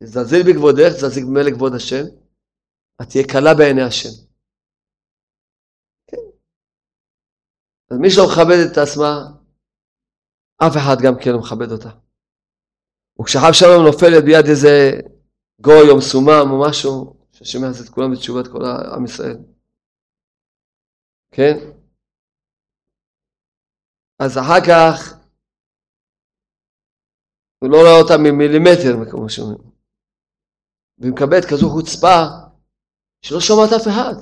תזלזל 0.03 0.43
בכבודך, 0.49 0.91
תזלזל 0.97 1.21
במילא 1.21 1.51
כבוד 1.51 1.73
השם, 1.75 2.05
את 3.03 3.09
תהיה 3.09 3.25
קלה 3.33 3.55
בעיני 3.59 3.83
השם. 3.83 4.15
כן. 6.07 6.27
אז 7.91 7.99
מי 7.99 8.11
שלא 8.11 8.25
מכבד 8.27 8.59
את 8.73 8.79
עצמה, 8.79 9.13
אף 10.67 10.73
אחד 10.77 10.97
גם 11.05 11.15
כן 11.25 11.31
לא 11.31 11.39
מכבד 11.39 11.73
אותה. 11.73 12.04
וכשחב 13.21 13.53
שלום 13.53 13.87
נופלת 13.87 14.25
ביד 14.25 14.47
איזה 14.51 14.91
גוי 15.61 15.91
או 15.91 15.97
מסומם 15.99 16.51
או 16.51 16.69
משהו, 16.69 17.17
שהשם 17.33 17.65
יעשה 17.65 17.85
את 17.85 17.89
כולם 17.89 18.13
בתשובת 18.13 18.47
כל 18.53 18.65
עם 18.97 19.05
ישראל. 19.05 19.39
כן? 21.31 21.55
אז 24.19 24.39
אחר 24.39 24.61
כך 24.69 25.15
הוא 27.59 27.71
לא 27.71 27.77
רואה 27.77 28.01
אותה 28.03 28.15
ממילימטר, 28.19 29.11
כמו 29.11 29.29
שאומרים. 29.29 29.71
והיא 30.99 31.13
מקבלת 31.13 31.45
כזו 31.51 31.71
חוצפה 31.71 32.23
שלא 33.23 33.41
שומעת 33.41 33.73
אף 33.73 33.87
אחד. 33.89 34.15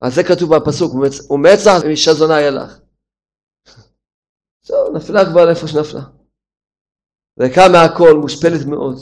על 0.00 0.10
זה 0.10 0.22
כתוב 0.28 0.56
בפסוק, 0.56 0.94
ומצח 1.30 1.70
אישה 1.90 2.14
זונה 2.14 2.36
היה 2.36 2.50
לך. 2.50 2.80
זהו, 4.62 4.92
נפלה 4.96 5.20
כבר 5.30 5.50
איפה 5.50 5.66
שנפלה. 5.68 6.17
ריקה 7.40 7.62
מהכל, 7.72 8.14
מושפלת 8.20 8.66
מאוד. 8.66 8.96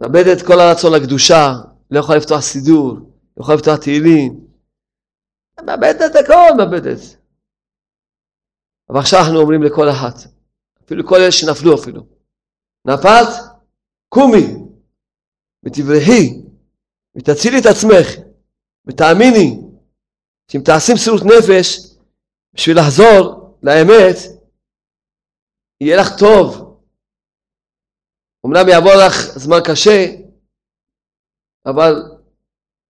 מאבדת 0.00 0.38
את 0.38 0.46
כל 0.46 0.60
הרצון 0.60 0.92
לקדושה, 0.92 1.52
לא 1.90 1.98
יכולה 1.98 2.18
לפתוח 2.18 2.40
סידור, 2.40 2.94
לא 3.36 3.42
יכולה 3.42 3.56
לפתוח 3.56 3.76
תהילים. 3.76 4.46
מאבדת 5.66 6.00
את 6.10 6.16
הכל, 6.16 6.56
מאבדת. 6.58 6.98
אבל 8.88 8.98
עכשיו 8.98 9.20
אנחנו 9.20 9.40
אומרים 9.40 9.62
לכל 9.62 9.88
אחת, 9.90 10.14
אפילו 10.84 11.06
כל 11.06 11.16
אלה 11.16 11.32
שנפלו 11.32 11.74
אפילו, 11.74 12.06
נפלת, 12.86 13.28
קומי, 14.08 14.46
ותברחי, 15.64 16.42
ותצילי 17.16 17.58
את 17.60 17.66
עצמך, 17.66 18.06
ותאמיני, 18.86 19.60
שאם 20.52 20.60
תעשי 20.64 20.92
מסירות 20.94 21.22
נפש 21.22 21.78
בשביל 22.54 22.78
לחזור 22.78 23.56
לאמת, 23.62 24.39
יהיה 25.80 25.96
לך 26.00 26.08
טוב. 26.18 26.80
אמנם 28.46 28.68
יעבור 28.68 28.92
לך 29.06 29.38
זמן 29.38 29.58
קשה, 29.64 30.06
אבל 31.66 31.92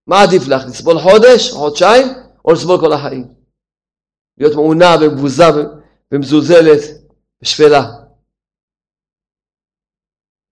מה 0.07 0.23
עדיף 0.23 0.43
לך, 0.49 0.63
לסבול 0.69 0.99
חודש, 0.99 1.53
חודשיים, 1.53 2.07
או 2.45 2.53
לסבול 2.53 2.81
כל 2.81 2.93
החיים? 2.93 3.35
להיות 4.39 4.55
מעונה 4.55 4.91
ומבוזה 5.01 5.45
ומזולזלת 6.13 6.83
ושפלה. 7.43 7.83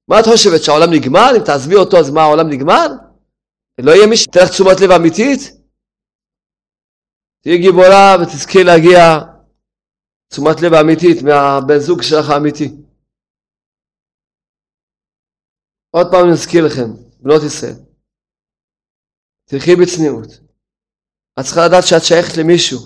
מה 0.08 0.20
את 0.20 0.24
חושבת, 0.24 0.62
שהעולם 0.64 0.90
נגמר? 0.92 1.30
אם 1.36 1.44
תעזבי 1.44 1.74
אותו, 1.74 1.96
אז 1.96 2.10
מה, 2.10 2.22
העולם 2.22 2.48
נגמר? 2.50 2.86
לא 3.80 3.92
יהיה 3.92 4.06
מי 4.06 4.16
שתלך 4.16 4.50
תשומת 4.50 4.80
לב 4.80 4.90
אמיתית? 4.90 5.40
תהיי 7.42 7.58
גיבורה 7.58 8.16
ותזכי 8.20 8.64
להגיע 8.64 8.98
תשומת 10.30 10.56
לב 10.62 10.72
אמיתית 10.82 11.18
מהבן 11.26 11.78
זוג 11.86 12.00
שלך 12.02 12.26
האמיתי. 12.30 12.68
עוד 15.90 16.06
פעם 16.10 16.22
אני 16.24 16.32
אזכיר 16.32 16.62
לכם, 16.66 16.90
בנות 17.22 17.42
ישראל, 17.46 17.78
תלכי 19.48 19.72
בצניעות. 19.80 20.30
את 21.40 21.44
צריכה 21.44 21.60
לדעת 21.66 21.84
שאת 21.88 22.04
שייכת 22.08 22.34
למישהו. 22.40 22.80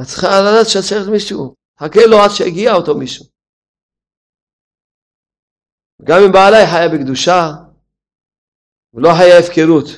את 0.00 0.06
צריכה 0.06 0.28
לדעת 0.44 0.66
שאת 0.72 0.84
שייכת 0.88 1.06
למישהו. 1.08 1.54
חכה 1.80 2.00
לו 2.10 2.16
עד 2.24 2.30
שיגיע 2.36 2.70
אותו 2.78 2.92
מישהו. 2.98 3.24
גם 6.08 6.18
אם 6.24 6.32
בעלה 6.32 6.60
חיה 6.70 6.88
בקדושה, 6.92 7.38
ולא 8.94 9.08
חיה 9.18 9.38
הפקרות. 9.38 9.88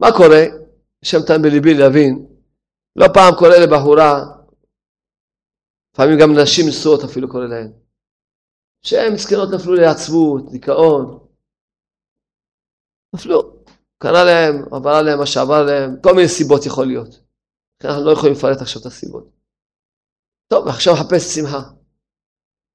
מה 0.00 0.08
קורה? 0.16 0.65
השם 1.06 1.18
נתן 1.18 1.42
בליבי 1.42 1.74
להבין, 1.74 2.26
לא 2.96 3.06
פעם 3.14 3.34
קורא 3.38 3.56
לבחורה, 3.56 4.24
לפעמים 5.94 6.18
גם 6.20 6.38
נשים 6.38 6.68
נשואות 6.68 7.04
אפילו 7.04 7.28
קורא 7.28 7.46
להן, 7.46 7.72
שהן 8.82 9.14
מסכנות 9.14 9.48
נפלו 9.54 9.74
לעצבות, 9.74 10.50
דיכאון, 10.50 11.26
נפלו, 13.14 13.56
קרה 13.98 14.24
להם, 14.24 14.74
עברה 14.74 15.02
להם 15.02 15.18
מה 15.18 15.26
שעבר 15.26 15.62
להם, 15.62 15.96
כל 16.02 16.14
מיני 16.14 16.28
סיבות 16.28 16.66
יכול 16.66 16.86
להיות. 16.86 17.20
אנחנו 17.84 18.04
לא 18.04 18.10
יכולים 18.12 18.34
לפרט 18.34 18.60
עכשיו 18.60 18.80
את 18.80 18.86
הסיבות. 18.86 19.30
טוב, 20.48 20.68
עכשיו 20.68 20.94
מחפש 20.94 21.34
שמחה. 21.34 21.62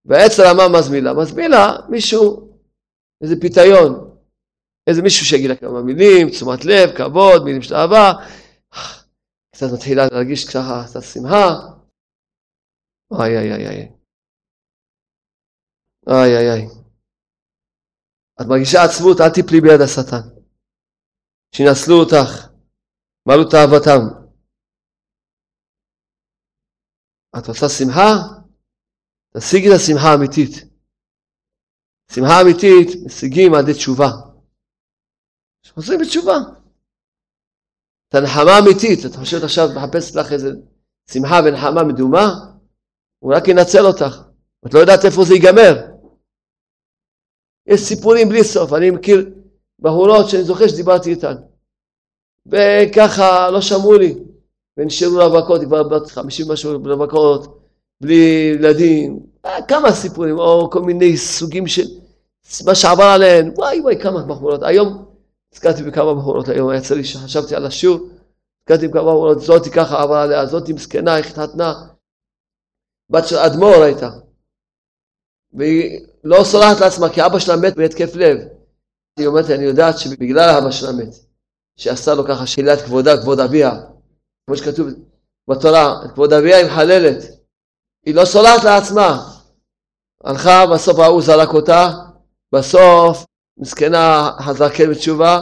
והעץ 0.05 0.39
הרמה 0.39 0.79
מזמילה, 0.79 1.13
מזמילה 1.13 1.77
מישהו, 1.89 2.51
איזה 3.21 3.35
פיתיון, 3.41 4.10
איזה 4.87 5.01
מישהו 5.01 5.25
שיגיד 5.25 5.49
לה 5.49 5.55
כמה 5.55 5.81
מילים, 5.81 6.29
תשומת 6.29 6.59
לב, 6.65 6.87
כבוד, 6.97 7.39
מילים 7.45 7.61
של 7.61 7.75
אהבה, 7.75 8.11
קצת 9.55 9.65
מתחילה 9.73 10.03
להרגיש 10.11 10.41
ככה 10.53 10.75
קצת 10.87 11.03
שמחה. 11.13 11.47
איי 13.19 13.37
איי 13.37 13.51
איי 13.53 13.67
איי. 13.67 13.91
איי 16.09 16.31
איי 16.37 16.47
איי. 16.53 16.63
את 18.41 18.45
מרגישה 18.49 18.83
עצבות, 18.85 19.17
אל 19.21 19.29
תיפלי 19.35 19.61
ביד 19.61 19.81
השטן. 19.85 20.23
שינצלו 21.55 21.95
אותך, 21.99 22.29
מלאו 23.27 23.49
תאוותם. 23.51 24.03
את 27.37 27.47
רוצה 27.47 27.69
שמחה? 27.69 28.11
תשיגי 29.37 29.67
את 29.67 29.75
השמחה 29.75 30.07
האמיתית. 30.11 30.53
שמחה 32.11 32.35
אמיתית 32.41 32.87
משיגים 33.05 33.53
על 33.53 33.59
ידי 33.63 33.73
תשובה. 33.73 34.30
שחוזרים 35.71 35.99
בתשובה. 35.99 36.37
את 38.09 38.15
הנחמה 38.15 38.51
האמיתית, 38.51 39.05
את 39.05 39.15
חושבת 39.15 39.43
עכשיו 39.43 39.69
מחפשת 39.75 40.15
לך 40.15 40.31
איזה 40.31 40.49
שמחה 41.11 41.39
ונחמה 41.45 41.83
מדומה, 41.83 42.33
הוא 43.19 43.33
רק 43.35 43.47
ינצל 43.47 43.85
אותך. 43.85 44.21
את 44.67 44.73
לא 44.73 44.79
יודעת 44.79 45.05
איפה 45.05 45.23
זה 45.23 45.33
ייגמר. 45.33 45.91
יש 47.67 47.81
סיפורים 47.81 48.29
בלי 48.29 48.43
סוף, 48.43 48.73
אני 48.73 48.91
מכיר 48.91 49.29
בחורות 49.79 50.29
שאני 50.29 50.43
זוכר 50.43 50.67
שדיברתי 50.67 51.09
איתן. 51.09 51.35
וככה 52.45 53.51
לא 53.51 53.61
שמעו 53.61 53.97
לי, 53.97 54.15
ונשארו 54.77 55.15
רווקות, 55.15 55.61
כבר 55.61 55.83
בת 55.83 56.11
חמישים 56.11 56.51
משהו 56.51 56.71
רווקות, 56.83 57.61
בלי 58.01 58.53
ילדים, 58.55 59.19
אה, 59.45 59.61
כמה 59.67 59.91
סיפורים, 59.91 60.39
או 60.39 60.69
כל 60.71 60.81
מיני 60.81 61.17
סוגים 61.17 61.67
של 61.67 61.87
מה 62.65 62.75
שעבר 62.75 63.03
עליהן, 63.03 63.51
וואי 63.55 63.79
וואי 63.81 64.01
כמה 64.01 64.23
בחורות. 64.23 64.63
היום 64.63 65.10
הזכרתי 65.53 65.83
בכמה 65.83 66.15
בחורות, 66.15 66.47
היום 66.47 66.73
יצא 66.73 66.95
לי 66.95 67.03
שחשבתי 67.03 67.55
על 67.55 67.65
השיעור, 67.65 68.09
הזכרתי 68.61 68.87
בכמה 68.87 69.01
בחורות, 69.01 69.41
זאתי 69.41 69.71
ככה 69.71 70.01
עברה 70.01 70.23
עליה, 70.23 70.45
זאתי 70.45 70.73
מסכנה, 70.73 71.17
התחתנה, 71.17 71.73
בת 73.09 73.27
של 73.27 73.35
אדמו"ר 73.35 73.83
הייתה, 73.83 74.09
והיא 75.53 76.05
לא 76.23 76.43
סולחת 76.43 76.79
לעצמה 76.81 77.09
כי 77.13 77.25
אבא 77.25 77.39
שלה 77.39 77.55
מת 77.55 77.75
בהתקף 77.75 78.15
לב. 78.15 78.37
היא 79.19 79.27
אומרת 79.27 79.45
לי, 79.49 79.55
אני 79.55 79.63
יודעת 79.63 79.97
שבגלל 79.97 80.49
אבא 80.57 80.71
שלה 80.71 80.91
מת, 80.91 81.15
שעשה 81.77 82.13
לו 82.13 82.23
ככה 82.25 82.47
שאלת 82.47 82.81
כבודה, 82.81 83.21
כבוד 83.21 83.39
אביה, 83.39 83.71
כמו 84.47 84.57
שכתוב 84.57 84.87
בתורה, 85.49 86.01
כבוד 86.13 86.33
אביה 86.33 86.57
היא 86.57 86.65
מחללת. 86.65 87.23
היא 88.05 88.15
לא 88.15 88.25
סולחת 88.25 88.63
לעצמה. 88.63 89.29
הלכה, 90.23 90.65
בסוף 90.73 90.99
ההוא 90.99 91.21
זרק 91.21 91.53
אותה, 91.53 91.89
בסוף 92.53 93.25
מסכנה 93.61 94.31
כן 94.73 94.89
בתשובה. 94.91 95.39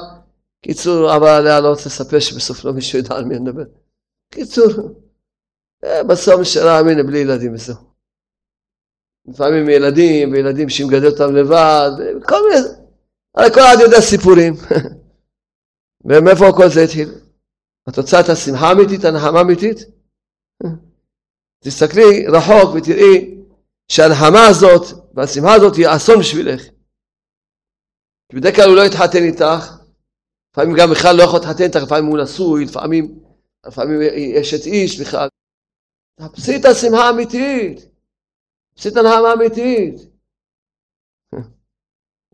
קיצור, 0.62 1.16
אבא 1.16 1.38
עליה 1.38 1.60
לא 1.60 1.70
רוצה 1.70 1.90
לספר 1.90 2.20
שבסוף 2.20 2.66
לא 2.66 2.74
מישהו 2.74 3.00
ידע 3.00 3.16
על 3.16 3.26
מי 3.26 3.40
מדבר. 3.40 3.64
קיצור, 4.34 4.66
אה, 5.84 6.04
בסוף 6.04 6.42
נשארה 6.42 6.80
אמינה 6.80 7.04
בלי 7.04 7.20
ילדים 7.20 7.54
וזהו. 7.54 7.76
לפעמים 9.28 9.70
ילדים, 9.70 10.32
וילדים 10.32 10.70
שהיא 10.70 10.88
מגדלת 10.88 11.20
אותם 11.20 11.36
לבד, 11.36 11.92
כל 12.28 12.36
מיני, 12.50 12.68
הרי 13.36 13.54
כל 13.54 13.60
אחד 13.60 13.78
יודע 13.82 14.02
סיפורים. 14.02 14.54
ומאיפה 16.06 16.46
כל 16.56 16.70
זה 16.70 16.84
התחיל? 16.84 17.10
את 17.90 17.98
רוצה 17.98 18.20
את 18.20 18.30
השמחה 18.30 18.68
האמיתית, 18.68 19.06
הנחמה 19.06 19.40
האמיתית? 19.40 19.78
תסתכלי 21.64 22.28
רחוק 22.28 22.76
ותראי 22.76 23.38
שהנחמה 23.88 24.48
הזאת 24.48 24.86
והשמחה 25.14 25.54
הזאת 25.54 25.76
היא 25.76 25.88
אסון 25.90 26.20
בשבילך. 26.20 26.62
כי 28.30 28.36
בדרך 28.36 28.56
כלל 28.56 28.68
הוא 28.68 28.76
לא 28.76 28.82
יתחתן 28.86 29.24
איתך, 29.24 29.62
לפעמים 30.52 30.76
גם 30.80 30.90
בכלל 30.92 31.16
לא 31.18 31.24
יכול 31.24 31.40
להתחתן 31.40 31.64
איתך, 31.64 31.80
לפעמים 31.84 32.06
הוא 32.06 32.20
נשוי, 32.24 32.66
לפעמים, 32.66 33.24
לפעמים 33.66 34.02
יש 34.40 34.54
את 34.54 34.66
איש 34.66 35.02
בכלל. 35.02 35.28
תחפשי 36.20 36.56
את 36.60 36.66
השמחה 36.66 37.04
האמיתית, 37.08 37.78
תחפשי 38.74 38.90
את 38.90 38.98
הנחמה 38.98 39.30
האמיתית. 39.30 39.96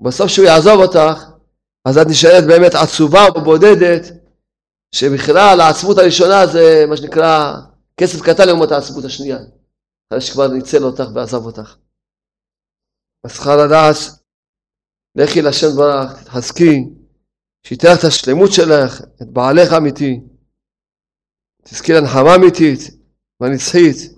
בסוף 0.01 0.27
שהוא 0.27 0.45
יעזוב 0.45 0.79
אותך, 0.81 1.35
אז 1.87 1.97
את 1.97 2.07
נשארת 2.09 2.43
באמת 2.47 2.71
עצובה 2.83 3.23
ובודדת, 3.35 4.03
שבכלל 4.95 5.57
העצמות 5.61 5.97
הראשונה 5.97 6.47
זה 6.53 6.85
מה 6.89 6.97
שנקרא 6.97 7.53
כסף 7.99 8.21
קטן 8.21 8.47
לעומת 8.47 8.71
העצמות 8.71 9.05
השנייה. 9.05 9.37
אחרי 10.09 10.21
שכבר 10.21 10.47
ניצל 10.47 10.83
אותך 10.83 11.03
ועזב 11.13 11.45
אותך. 11.45 11.77
אז 13.23 13.33
צריכה 13.33 13.55
לדעת, 13.55 13.95
לכי 15.16 15.41
לשם 15.41 15.68
ברך, 15.78 16.24
תחזקי, 16.24 16.76
שייתן 17.63 17.88
לך 17.93 17.99
את 17.99 18.03
השלמות 18.07 18.49
שלך, 18.51 19.01
את 19.22 19.30
בעלך 19.34 19.74
האמיתי. 19.74 20.20
תזכי 21.63 21.91
לנחמה 21.93 22.36
אמיתית 22.36 22.80
והנצחית. 23.39 24.16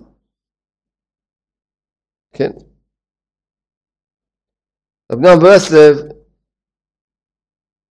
כן. 2.34 2.50
רב 5.12 5.18
נעם 5.18 5.38
ברסלב 5.38 6.18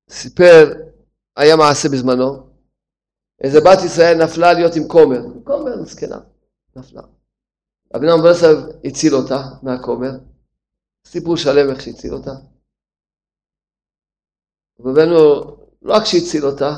סיפר, 0.10 0.64
היה 1.36 1.56
מעשה 1.56 1.90
בזמנו, 1.90 2.48
איזה 3.44 3.60
בת 3.60 3.86
ישראל 3.86 4.24
נפלה 4.24 4.54
להיות 4.54 4.76
עם 4.76 4.88
כומר, 4.88 5.22
כומר 5.44 5.82
מסכנה, 5.82 6.20
נפלה. 6.76 7.02
רבי 7.96 8.06
נעם 8.06 8.22
ברסלב 8.24 8.58
הציל 8.86 9.16
אותה 9.16 9.40
מהכומר, 9.64 10.12
סיפור 11.08 11.38
שלם 11.38 11.70
איך 11.70 11.82
שהציל 11.82 12.14
אותה. 12.14 12.57
רבנו 14.80 15.16
לא 15.82 15.94
רק 15.96 16.04
שהציל 16.06 16.46
אותה, 16.46 16.72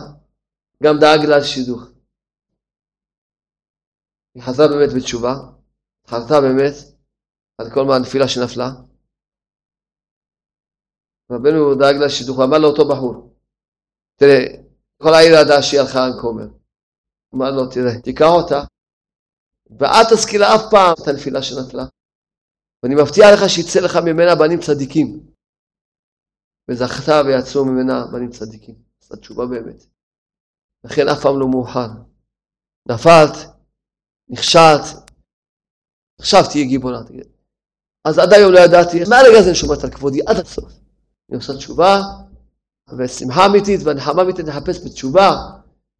גם 0.83 0.95
דאג 1.01 1.25
לה 1.29 1.37
לשידוך. 1.37 1.81
היא 4.33 4.43
חזרה 4.43 4.67
באמת 4.67 4.89
בתשובה, 4.95 5.33
חזרה 6.07 6.41
באמת 6.41 6.73
על 7.57 7.67
כל 7.73 7.83
מהנפילה 7.85 8.27
שנפלה. 8.27 8.69
רבנו 11.31 11.75
דאג 11.75 11.95
לה 11.99 12.05
לשידוך, 12.05 12.37
אמר 12.39 12.57
לאותו 12.57 12.87
בחור, 12.89 13.35
תראה, 14.15 14.41
כל 15.01 15.13
העיר 15.13 15.33
ידעה 15.33 15.61
שהיא 15.63 15.79
הלכה 15.79 15.99
עם 16.05 16.13
כומר. 16.21 16.47
אמר 17.35 17.51
לו, 17.51 17.71
תראה, 17.73 18.01
תיקח 18.03 18.31
אותה, 18.39 18.59
ואל 19.79 20.05
תזכיר 20.11 20.41
לה 20.41 20.55
אף 20.55 20.61
פעם 20.71 20.93
את 21.03 21.07
הנפילה 21.07 21.41
שנפלה. 21.43 21.85
ואני 22.83 22.95
מבטיח 22.95 23.27
לך 23.33 23.49
שיצא 23.49 23.79
לך 23.85 23.95
ממנה 24.05 24.35
בנים 24.35 24.59
צדיקים. 24.59 25.28
וזכתה 26.69 27.21
ויצאו 27.25 27.65
ממנה 27.65 28.05
בנים 28.11 28.29
צדיקים. 28.29 28.75
עשתה 29.01 29.17
תשובה 29.17 29.45
באמת. 29.45 29.85
לכן 30.83 31.07
אף 31.07 31.21
פעם 31.21 31.39
לא 31.39 31.47
מאוחר. 31.47 31.87
נפלת, 32.89 33.31
נכשלת, 34.29 34.81
עכשיו 36.19 36.43
תהיה 36.51 36.65
גיבורה. 36.65 37.01
אז 38.05 38.19
עד 38.19 38.33
היום 38.33 38.53
לא 38.53 38.59
ידעתי, 38.59 38.99
מהרגע 39.09 39.37
הזה 39.39 39.49
אני 39.49 39.55
שומעת 39.55 39.83
על 39.83 39.89
כבודי 39.89 40.19
עד 40.27 40.37
הסוף. 40.37 40.71
אני 41.29 41.37
עושה 41.37 41.53
תשובה, 41.53 42.01
ושמחה 42.97 43.45
אמיתית 43.45 43.79
והנחמה 43.83 44.21
אמיתית 44.21 44.45
נחפש 44.45 44.85
בתשובה, 44.85 45.31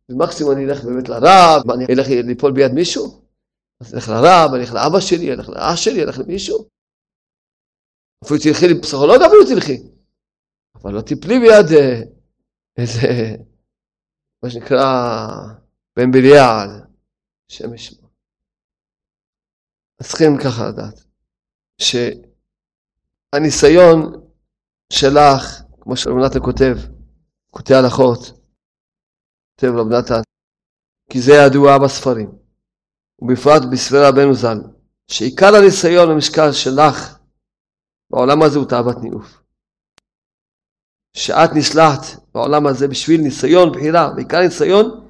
ומקסימום 0.09 0.53
אני 0.53 0.65
אלך 0.65 0.83
באמת 0.83 1.09
לרב, 1.09 1.71
אני 1.71 1.85
אלך 1.89 2.07
ליפול 2.07 2.51
ביד 2.51 2.71
מישהו? 2.71 3.21
אז 3.79 3.93
אלך 3.93 4.09
לרב, 4.09 4.53
אני 4.53 4.61
אלך 4.61 4.73
לאבא 4.73 4.99
שלי, 4.99 5.33
אלך 5.33 5.49
לאח 5.49 5.75
שלי, 5.75 6.03
אלך 6.03 6.19
למישהו. 6.19 6.65
אפילו 8.25 8.39
תלכי 8.39 8.67
לפסיכולוג 8.67 9.21
אפילו 9.21 9.45
תלכי. 9.45 9.98
אבל 10.81 10.93
לא 10.93 11.01
תפלי 11.01 11.39
ביד 11.39 11.65
אה, 11.77 12.01
איזה, 12.77 13.35
מה 14.43 14.49
שנקרא, 14.49 14.85
בן 15.95 16.11
בליעל, 16.11 16.69
שם 17.47 17.73
ישמע. 17.73 18.07
אז 19.99 20.07
צריכים 20.07 20.37
ככה 20.37 20.69
לדעת, 20.69 21.03
שהניסיון 23.35 24.29
שלך 24.93 25.61
כמו 25.81 25.97
שרב 25.97 26.17
נתן 26.17 26.39
כותב, 26.39 26.77
קוטעי 27.51 27.75
הלכות, 27.75 28.19
כותב 29.55 29.71
רב 29.75 29.87
נתן, 29.87 30.21
כי 31.11 31.21
זה 31.21 31.31
ידוע 31.31 31.77
בספרים, 31.77 32.31
ובפרט 33.21 33.61
בספרי 33.71 33.99
רבנו 34.07 34.33
ז"ל, 34.33 34.57
שעיקר 35.07 35.55
הניסיון 35.55 36.11
המשקל 36.11 36.51
שלך 36.51 37.19
בעולם 38.09 38.41
הזה 38.41 38.59
הוא 38.59 38.69
תאוות 38.69 38.97
ניאוף. 39.01 39.38
שאת 41.13 41.49
נסלחת 41.55 42.01
בעולם 42.33 42.67
הזה 42.67 42.87
בשביל 42.87 43.21
ניסיון 43.21 43.71
בחירה, 43.71 44.11
בעיקר 44.15 44.39
ניסיון, 44.39 45.07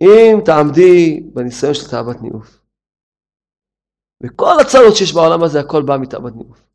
אם 0.00 0.40
תעמדי 0.44 1.20
בניסיון 1.34 1.74
של 1.74 1.90
תאוות 1.90 2.22
ניאוף. 2.22 2.60
וכל 4.22 4.60
הצרות 4.60 4.96
שיש 4.96 5.12
בעולם 5.12 5.42
הזה, 5.42 5.60
הכל 5.60 5.82
בא 5.82 5.96
מתאוות 5.98 6.36
ניאוף. 6.36 6.66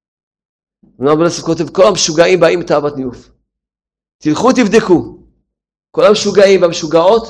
רבי 1.00 1.24
ברסלב 1.24 1.46
כותב, 1.46 1.70
כל 1.70 1.84
המשוגעים 1.88 2.40
באים 2.40 2.60
מתאוות 2.60 2.98
ניאוף. 2.98 3.30
תלכו 4.18 4.52
תבדקו. 4.52 5.18
כל 5.92 6.06
המשוגעים 6.06 6.62
והמשוגעות, 6.62 7.24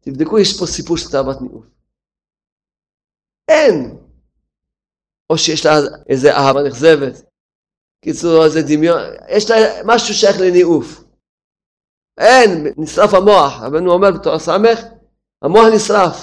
תבדקו, 0.00 0.38
יש 0.38 0.58
פה 0.58 0.66
סיפור 0.66 0.96
של 0.96 1.10
תאוות 1.10 1.42
ניאוף. 1.42 1.64
אין. 3.48 3.96
או 5.30 5.38
שיש 5.38 5.66
לה 5.66 5.72
איזה 6.08 6.36
אהבה 6.36 6.62
נכזבת. 6.62 7.29
קיצור, 8.04 8.44
איזה 8.44 8.60
דמיון, 8.68 8.98
יש 9.36 9.50
לה 9.50 9.56
משהו 9.86 10.14
שייך 10.14 10.36
לניאוף. 10.40 10.86
אין, 12.18 12.74
נשרף 12.76 13.14
המוח. 13.14 13.52
רבנו 13.62 13.92
אומר 13.92 14.10
בתור 14.20 14.38
סמך, 14.38 14.78
המוח 15.42 15.66
נשרף. 15.74 16.16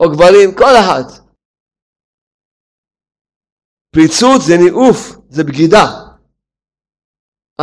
או 0.00 0.06
גברים, 0.12 0.48
כל 0.58 0.74
אחד. 0.80 1.06
פריצות 3.94 4.40
זה 4.46 4.54
ניאוף, 4.64 4.98
זה 5.28 5.42
בגידה. 5.44 5.84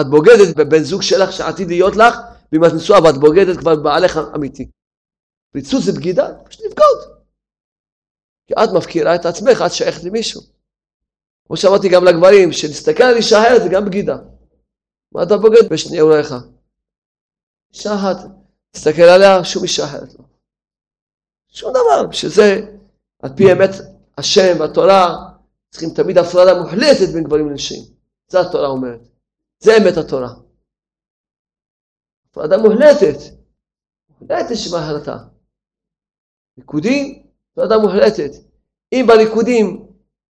את 0.02 0.06
בוגדת 0.12 0.56
בבן 0.58 0.84
זוג 0.84 1.02
שלך 1.02 1.30
שעתיד 1.32 1.68
להיות 1.68 1.96
לך, 1.96 2.14
ואם 2.52 2.62
את 2.66 2.74
נשואה 2.76 3.04
ואת 3.04 3.18
בוגדת 3.24 3.58
כבר 3.60 3.76
בעלך 3.84 4.12
אמיתי. 4.36 4.66
פריצות 5.52 5.82
זה 5.86 5.92
בגידה, 5.98 6.26
פשוט 6.46 6.62
לבגוד. 6.66 7.00
כי 8.48 8.54
את 8.54 8.70
מפקירה 8.78 9.16
את 9.16 9.26
עצמך, 9.26 9.58
את 9.66 9.74
שייכת 9.74 10.04
למישהו. 10.04 10.59
כמו 11.50 11.58
שאמרתי 11.58 11.90
גם 11.90 12.04
לגברים, 12.04 12.52
שלהסתכל 12.52 13.04
על 13.04 13.16
אישה 13.16 13.42
אחרת 13.42 13.62
זה 13.64 13.70
גם 13.70 13.86
בגידה. 13.86 14.18
מה 15.12 15.24
אתה 15.24 15.38
בוגד 15.38 15.70
בשני 15.70 16.00
הוריך? 16.00 16.34
אישה 17.74 17.96
אחת, 17.96 18.18
תסתכל 18.72 19.02
עליה, 19.02 19.44
שום 19.44 19.64
אישה 19.64 19.86
אחרת 19.86 20.14
לא. 20.14 20.26
שום 21.48 21.72
דבר. 21.72 22.08
בשביל 22.08 22.32
זה, 22.32 22.76
על 23.20 23.30
פי 23.36 23.52
אמת 23.52 23.70
השם 24.18 24.60
והתורה, 24.60 25.16
צריכים 25.70 25.90
תמיד 25.90 26.18
הפרדה 26.18 26.62
מוחלטת 26.62 27.14
בין 27.14 27.24
גברים 27.24 27.50
לנשים. 27.50 27.84
זה 28.28 28.40
התורה 28.40 28.68
אומרת. 28.68 29.02
זה 29.60 29.72
אמת 29.78 29.98
התורה. 29.98 30.30
הפרדה 32.32 32.58
מוחלטת. 32.58 33.18
מוחלטת 34.10 34.56
שבהחלטה. 34.56 35.18
ריקודים, 36.58 37.24
הפרדה 37.52 37.78
מוחלטת. 37.78 38.32
אם 38.94 39.06
בריקודים 39.08 39.89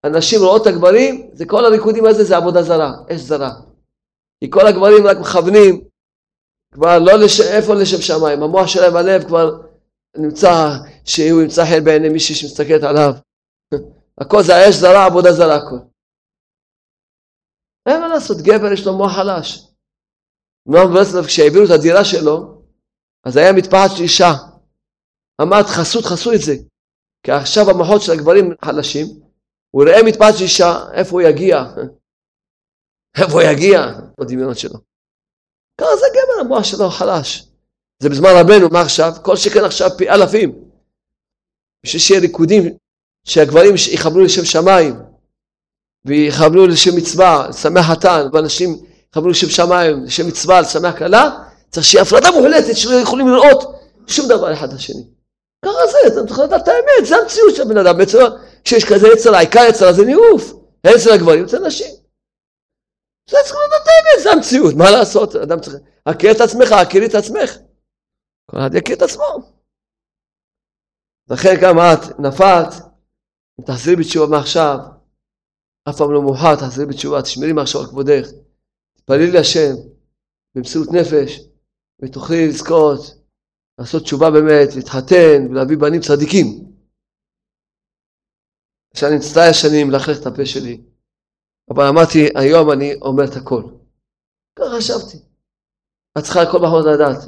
הנשים 0.06 0.40
רואות 0.40 0.62
את 0.62 0.66
הגברים, 0.66 1.30
זה 1.32 1.46
כל 1.46 1.64
הריקודים 1.64 2.06
הזה 2.06 2.24
זה 2.24 2.36
עבודה 2.36 2.62
זרה, 2.62 2.92
אש 3.10 3.20
זרה. 3.20 3.50
כי 4.40 4.50
כל 4.50 4.66
הגברים 4.66 5.06
רק 5.06 5.16
מכוונים 5.16 5.84
כבר 6.72 6.98
לא 6.98 7.12
לשם, 7.24 7.42
איפה 7.56 7.74
לשם 7.74 8.00
שמיים, 8.00 8.42
המוח 8.42 8.66
שלהם 8.66 8.92
בלב 8.92 9.24
כבר 9.24 9.62
נמצא, 10.16 10.68
שהוא 11.04 11.42
ימצא 11.42 11.64
חן 11.64 11.84
בעיני 11.84 12.08
מישהי 12.08 12.34
שמסתכלת 12.34 12.82
עליו. 12.82 13.12
הכל 14.20 14.42
זה 14.42 14.56
האש 14.56 14.74
זרה, 14.74 15.06
עבודה 15.06 15.32
זרה 15.32 15.56
הכל. 15.56 15.76
אין 17.88 18.00
מה 18.00 18.08
לעשות, 18.08 18.36
גבר 18.36 18.72
יש 18.72 18.86
לו 18.86 18.96
מוח 18.96 19.12
חלש. 19.12 19.66
נועם 20.66 20.92
ברסלב 20.92 21.26
כשהעבירו 21.26 21.64
את 21.64 21.70
הדירה 21.70 22.04
שלו, 22.04 22.62
אז 23.24 23.36
היה 23.36 23.52
מטפחת 23.52 23.90
של 23.96 24.02
אישה. 24.02 24.32
אמרת 25.42 25.66
חסו, 25.66 26.00
תחסו 26.00 26.32
את 26.32 26.40
זה. 26.40 26.54
כי 27.22 27.32
עכשיו 27.32 27.70
המוחות 27.70 28.02
של 28.02 28.12
הגברים 28.12 28.54
חלשים, 28.64 29.06
הוא 29.76 29.84
ראה 29.88 30.02
מטפחת 30.02 30.36
של 30.36 30.42
אישה, 30.42 30.84
איפה 30.92 31.10
הוא 31.10 31.22
יגיע? 31.22 31.64
איפה 33.20 33.32
הוא 33.32 33.42
יגיע? 33.42 33.80
בדמיונות 34.20 34.58
שלו. 34.58 34.78
ככה 35.80 35.96
זה 35.96 36.06
גבר, 36.12 36.40
המוח 36.40 36.64
שלו 36.64 36.90
חלש. 36.90 37.46
זה 38.02 38.08
בזמן 38.08 38.28
רבנו, 38.40 38.68
מה 38.72 38.80
עכשיו? 38.80 39.12
כל 39.22 39.36
שכן 39.36 39.64
עכשיו 39.64 39.90
פי 39.98 40.10
אלפים. 40.10 40.64
בשביל 41.84 42.00
שיהיה 42.00 42.20
ריקודים 42.20 42.62
שהגברים 43.24 43.74
יכוונו 43.92 44.24
לשם 44.24 44.44
שמיים 44.44 44.94
ויכוונו 46.04 46.66
לשם 46.66 46.96
מצווה, 46.96 47.48
לשמח 47.48 47.90
חתן, 47.90 48.26
ואנשים 48.32 48.76
יכוונו 49.10 49.30
לשם 49.30 49.48
שמיים, 49.48 50.04
לשם 50.04 50.28
מצווה, 50.28 50.60
לשמח 50.60 50.98
כלה, 50.98 51.44
צריך 51.70 51.86
שיהיה 51.86 52.02
הפרדה 52.02 52.30
מוחלטת 52.30 52.76
שלא 52.76 52.94
יכולים 52.94 53.28
לראות 53.28 53.80
שום 54.06 54.28
דבר 54.28 54.52
אחד 54.52 54.72
לשני. 54.72 55.04
ככה 55.64 55.86
זה, 55.90 55.98
אתה 56.06 56.26
צריך 56.26 56.38
לדעת 56.38 56.62
את 56.62 56.68
האמת, 56.68 57.06
זה 57.06 57.16
המציאות 57.16 57.56
של 57.56 57.62
הבן 57.62 57.78
אדם. 57.78 57.98
כשיש 58.66 58.84
כזה 58.84 59.06
יצר, 59.12 59.34
העיקר 59.34 59.60
יצר 59.70 59.92
זה 59.92 60.04
ניאוף, 60.04 60.42
אצל 60.80 61.10
הגברים, 61.14 61.44
אצל 61.44 61.66
נשים. 61.66 61.94
זה 63.30 63.36
צריך 63.44 63.56
לדעת 63.66 63.86
האמת, 63.86 64.22
זה 64.22 64.32
המציאות, 64.32 64.74
מה 64.74 64.90
לעשות? 64.90 65.36
אדם 65.36 65.60
צריך... 65.60 65.76
הכיר 66.06 66.32
את 66.32 66.40
עצמך, 66.40 66.72
הכירי 66.72 67.06
את 67.06 67.14
עצמך. 67.14 67.50
כל 68.50 68.58
אחד 68.58 68.74
יכיר 68.74 68.96
את 68.96 69.02
עצמו. 69.02 69.24
לכן 71.30 71.54
גם 71.62 71.76
את 71.78 72.20
נפלת, 72.20 72.74
אם 73.60 73.64
תחזרי 73.64 73.96
בתשובה 73.96 74.26
מעכשיו, 74.36 74.78
אף 75.88 75.96
פעם 75.98 76.12
לא 76.12 76.22
מאוחר, 76.22 76.56
תחזרי 76.56 76.86
בתשובה, 76.86 77.22
תשמרי 77.22 77.52
מעכשיו 77.52 77.80
על 77.80 77.86
כבודך, 77.86 78.28
תתפללי 78.96 79.30
להשם 79.30 79.74
במסירות 80.54 80.88
נפש, 80.92 81.40
ותוכלי 82.02 82.48
לזכות 82.48 83.00
לעשות 83.78 84.02
תשובה 84.02 84.30
באמת, 84.30 84.74
להתחתן 84.76 85.46
ולהביא 85.50 85.76
בנים 85.76 86.00
צדיקים. 86.00 86.75
שאני 88.96 89.16
מצטער 89.16 89.52
שאני 89.52 89.84
מלכלך 89.84 90.20
את 90.20 90.26
הפה 90.26 90.46
שלי, 90.46 90.84
אבל 91.70 91.84
אמרתי, 91.88 92.18
היום 92.34 92.72
אני 92.72 92.94
אומר 92.94 93.24
את 93.24 93.36
הכל. 93.36 93.62
ככה 94.56 94.68
חשבתי. 94.76 95.18
את 96.18 96.22
צריכה 96.22 96.40
כל 96.52 96.58
בחור 96.58 96.80
לדעת, 96.80 97.20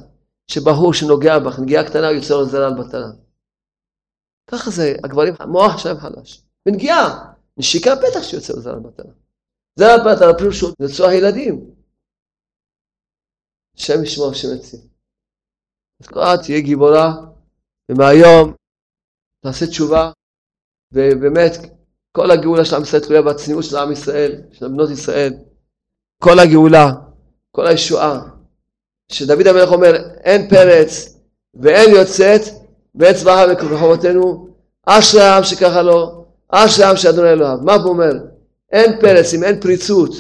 שבחור 0.51 0.95
שנוגע 0.95 1.39
בך, 1.39 1.59
נגיעה 1.63 1.89
קטנה 1.89 2.11
יוצא 2.11 2.35
לו 2.35 2.45
זרע 2.45 2.67
על 2.67 2.75
בטלה. 2.81 3.11
ככה 4.51 4.71
זה, 4.71 4.97
הגברים, 5.05 5.35
המוח 5.41 5.79
שלהם 5.79 5.97
חלש. 5.99 6.43
בנגיעה, 6.67 7.33
נשיקה 7.57 7.91
בטח 7.95 8.23
שיוצא 8.23 8.53
לו 8.53 8.61
זרע 8.61 8.75
על 8.75 8.81
בטלה. 8.81 9.13
זרע 9.79 9.93
על 9.95 10.01
בטלה 10.01 10.39
פירוש 10.39 10.59
שהוא 10.59 10.71
נצוח 10.81 11.11
ילדים. 11.13 11.75
השם 13.77 14.05
ישמור, 14.05 14.31
השם 14.31 14.49
יציב. 14.57 14.81
אז 16.01 16.07
את 16.07 16.45
תהיה 16.45 16.61
גיבורה, 16.61 17.09
ומהיום 17.91 18.55
תעשה 19.43 19.67
תשובה, 19.67 20.13
ובאמת 20.93 21.59
כל 22.13 22.31
הגאולה 22.31 22.65
של 22.65 22.77
עם 22.77 22.83
ישראל 22.83 23.03
תלויה 23.03 23.23
בצניעות 23.23 23.65
של 23.65 23.77
עם 23.77 23.93
ישראל, 23.93 24.35
של 24.53 24.69
בנות 24.69 24.91
ישראל. 24.91 25.35
כל 26.23 26.39
הגאולה, 26.39 26.93
כל 27.53 27.67
הישועה, 27.67 28.21
שדוד 29.13 29.47
המלך 29.47 29.73
אומר, 29.73 29.97
אין 30.25 30.49
פרץ 30.49 31.19
ואין 31.55 31.91
יוצאת 31.91 32.43
באצבע 32.95 33.47
ברחובותינו, 33.47 34.49
אשרי 34.87 35.23
העם 35.23 35.45
שככה 35.45 35.83
לא, 35.83 36.25
אשרי 36.49 36.85
העם 36.85 36.97
שאדוני 36.97 37.31
אלוהיו. 37.31 37.59
מה 37.63 37.75
הוא 37.75 37.89
אומר? 37.89 38.13
אין 38.73 39.01
פרץ, 39.01 39.35
אם 39.35 39.45
אין 39.45 39.61
פריצות, 39.61 40.15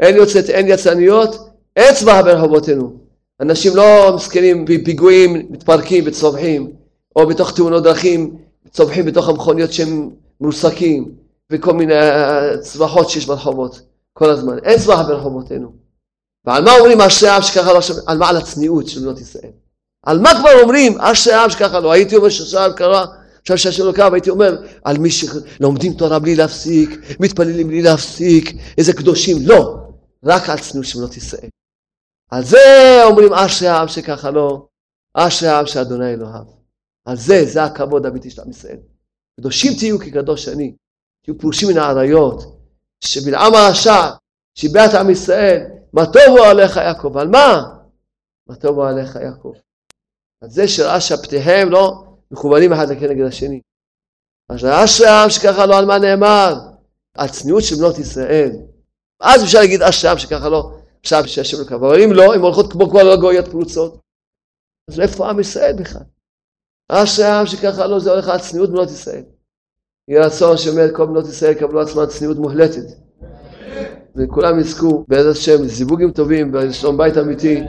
אין 0.00 0.16
יוצאת, 0.16 0.50
אין 0.50 0.66
יצאניות, 0.68 1.48
אצבע 1.78 2.22
ברחובותינו. 2.22 2.96
אנשים 3.40 3.76
לא 3.76 4.12
מסכנים 4.14 4.64
בפיגועים, 4.64 5.46
מתפרקים 5.50 6.04
וצווחים, 6.06 6.72
או 7.16 7.26
בתוך 7.26 7.56
תאונות 7.56 7.82
דרכים, 7.82 8.36
צווחים 8.72 9.04
בתוך 9.04 9.28
המכוניות 9.28 9.72
שהם 9.72 10.10
מרוסקים, 10.40 11.14
וכל 11.52 11.72
מיני 11.72 11.94
אה, 11.94 12.58
צווחות 12.58 13.10
שיש 13.10 13.26
ברחובות, 13.26 13.80
כל 14.12 14.30
הזמן. 14.30 14.58
אין 14.64 14.78
צווחה 14.78 15.02
ברחובותינו. 15.02 15.72
ועל 16.44 16.64
מה 16.64 16.78
אומרים 16.78 17.00
אשרי 17.00 17.28
העם 17.28 17.42
שככה 17.42 17.72
לא, 17.72 17.80
על 18.06 18.18
מה? 18.18 18.28
על 18.28 18.36
הצניעות 18.36 18.88
של 18.88 19.00
בנות 19.00 19.20
ישראל. 19.20 19.50
על 20.02 20.18
מה 20.18 20.30
כבר 20.40 20.60
אומרים 20.62 21.00
אשרי 21.00 21.32
העם 21.34 21.50
שככה 21.50 21.80
לא? 21.80 21.92
הייתי 21.92 22.16
אומר 22.16 22.28
שעכשיו 22.28 22.70
קרה, 22.76 23.06
עכשיו 23.40 23.58
שהשם 23.58 23.84
לא 23.84 23.92
קרה, 23.92 24.08
והייתי 24.08 24.30
אומר 24.30 24.56
על 24.84 24.98
מי 24.98 25.10
שלומדים 25.10 25.92
תורה 25.92 26.18
בלי 26.18 26.36
להפסיק, 26.36 26.90
מתפללים 27.20 27.68
בלי 27.68 27.82
להפסיק, 27.82 28.52
איזה 28.78 28.92
קדושים, 28.92 29.36
לא, 29.40 29.76
רק 30.24 30.48
על 30.48 30.58
צניעות 30.58 30.86
של 30.86 30.98
בנות 30.98 31.16
ישראל. 31.16 31.48
על 32.30 32.44
זה 32.44 33.00
אומרים 33.04 33.32
אשרי 33.32 33.68
העם 33.68 33.88
שככה 33.88 34.30
לא, 34.30 34.66
אשרי 35.14 35.48
העם 35.48 35.66
שאדוני 35.66 36.12
אלוהיו. 36.12 36.61
על 37.04 37.16
זה, 37.16 37.44
זה 37.44 37.64
הכבוד 37.64 38.06
האמיתי 38.06 38.30
של 38.30 38.42
עם 38.42 38.50
ישראל. 38.50 38.78
קדושים 39.40 39.72
תהיו 39.78 39.98
כקדוש 39.98 40.48
אני, 40.48 40.74
תהיו 41.24 41.38
פרושים 41.38 41.68
מן 41.68 41.78
האריות, 41.78 42.42
שבלעם 43.00 43.54
הרשע 43.54 44.10
שיבע 44.54 44.86
את 44.86 44.94
עם 44.94 45.10
ישראל, 45.10 45.66
מה 45.92 46.02
טובו 46.06 46.44
עליך 46.44 46.76
יעקב, 46.76 47.16
על 47.16 47.28
מה? 47.28 47.62
מה 48.46 48.56
טובו 48.56 48.84
עליך 48.84 49.16
יעקב. 49.16 49.52
על 50.42 50.50
זה 50.50 50.68
שראה 50.68 51.00
שהפתיהם 51.00 51.70
לא 51.70 52.04
מכוונים 52.30 52.72
אחד 52.72 52.88
לכנגד 52.88 53.26
השני. 53.26 53.60
אז 54.48 54.64
אשרי 54.64 55.06
העם 55.06 55.30
שככה 55.30 55.66
לא 55.66 55.78
על 55.78 55.84
מה 55.84 55.98
נאמר? 55.98 56.54
על 57.14 57.28
צניעות 57.28 57.62
של 57.64 57.76
בנות 57.76 57.98
ישראל. 57.98 58.50
אז 59.20 59.44
אפשר 59.44 59.58
להגיד 59.60 59.82
אשרי 59.82 60.08
העם 60.08 60.18
שככה 60.18 60.48
לא, 60.48 60.72
עכשיו 61.00 61.22
שהשם 61.28 61.64
קבע. 61.68 61.88
אבל 61.88 62.02
אם 62.02 62.12
לא, 62.12 62.34
הן 62.34 62.40
הולכות 62.40 62.72
כמו 62.72 62.90
כל 62.90 63.10
הגויות 63.12 63.48
פרוצות. 63.48 64.00
אז 64.90 65.00
איפה 65.00 65.30
עם 65.30 65.40
ישראל 65.40 65.72
בכלל? 65.78 66.02
אשרי 66.92 67.24
העם 67.24 67.46
שככה 67.46 67.86
לא, 67.86 67.98
זה 67.98 68.10
הולך 68.10 68.28
על 68.28 68.38
צניעות 68.38 68.70
בנות 68.70 68.90
ישראל. 68.90 69.22
יהי 70.08 70.20
רצון 70.20 70.56
שבאמת 70.56 70.94
כל 70.94 71.06
בנות 71.06 71.28
ישראל 71.28 71.52
יקבלו 71.52 71.80
עצמם 71.80 72.06
צניעות 72.06 72.36
מוחלטת. 72.36 72.84
וכולם 74.16 74.58
יזכו 74.58 75.04
בעזרת 75.08 75.36
השם 75.36 75.62
לזיווגים 75.62 76.10
טובים 76.10 76.50
ולשלום 76.54 76.96
בית 76.96 77.18
אמיתי 77.18 77.62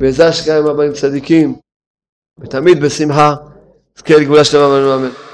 בעזרת 0.00 0.34
שקיים 0.34 0.66
הבאים 0.66 0.92
צדיקים 0.92 1.56
ותמיד 2.40 2.80
בשמחה. 2.80 3.34
זכה 3.98 4.16
לגאולה 4.16 4.44
שלמה 4.44 4.68
ואמן. 4.68 5.25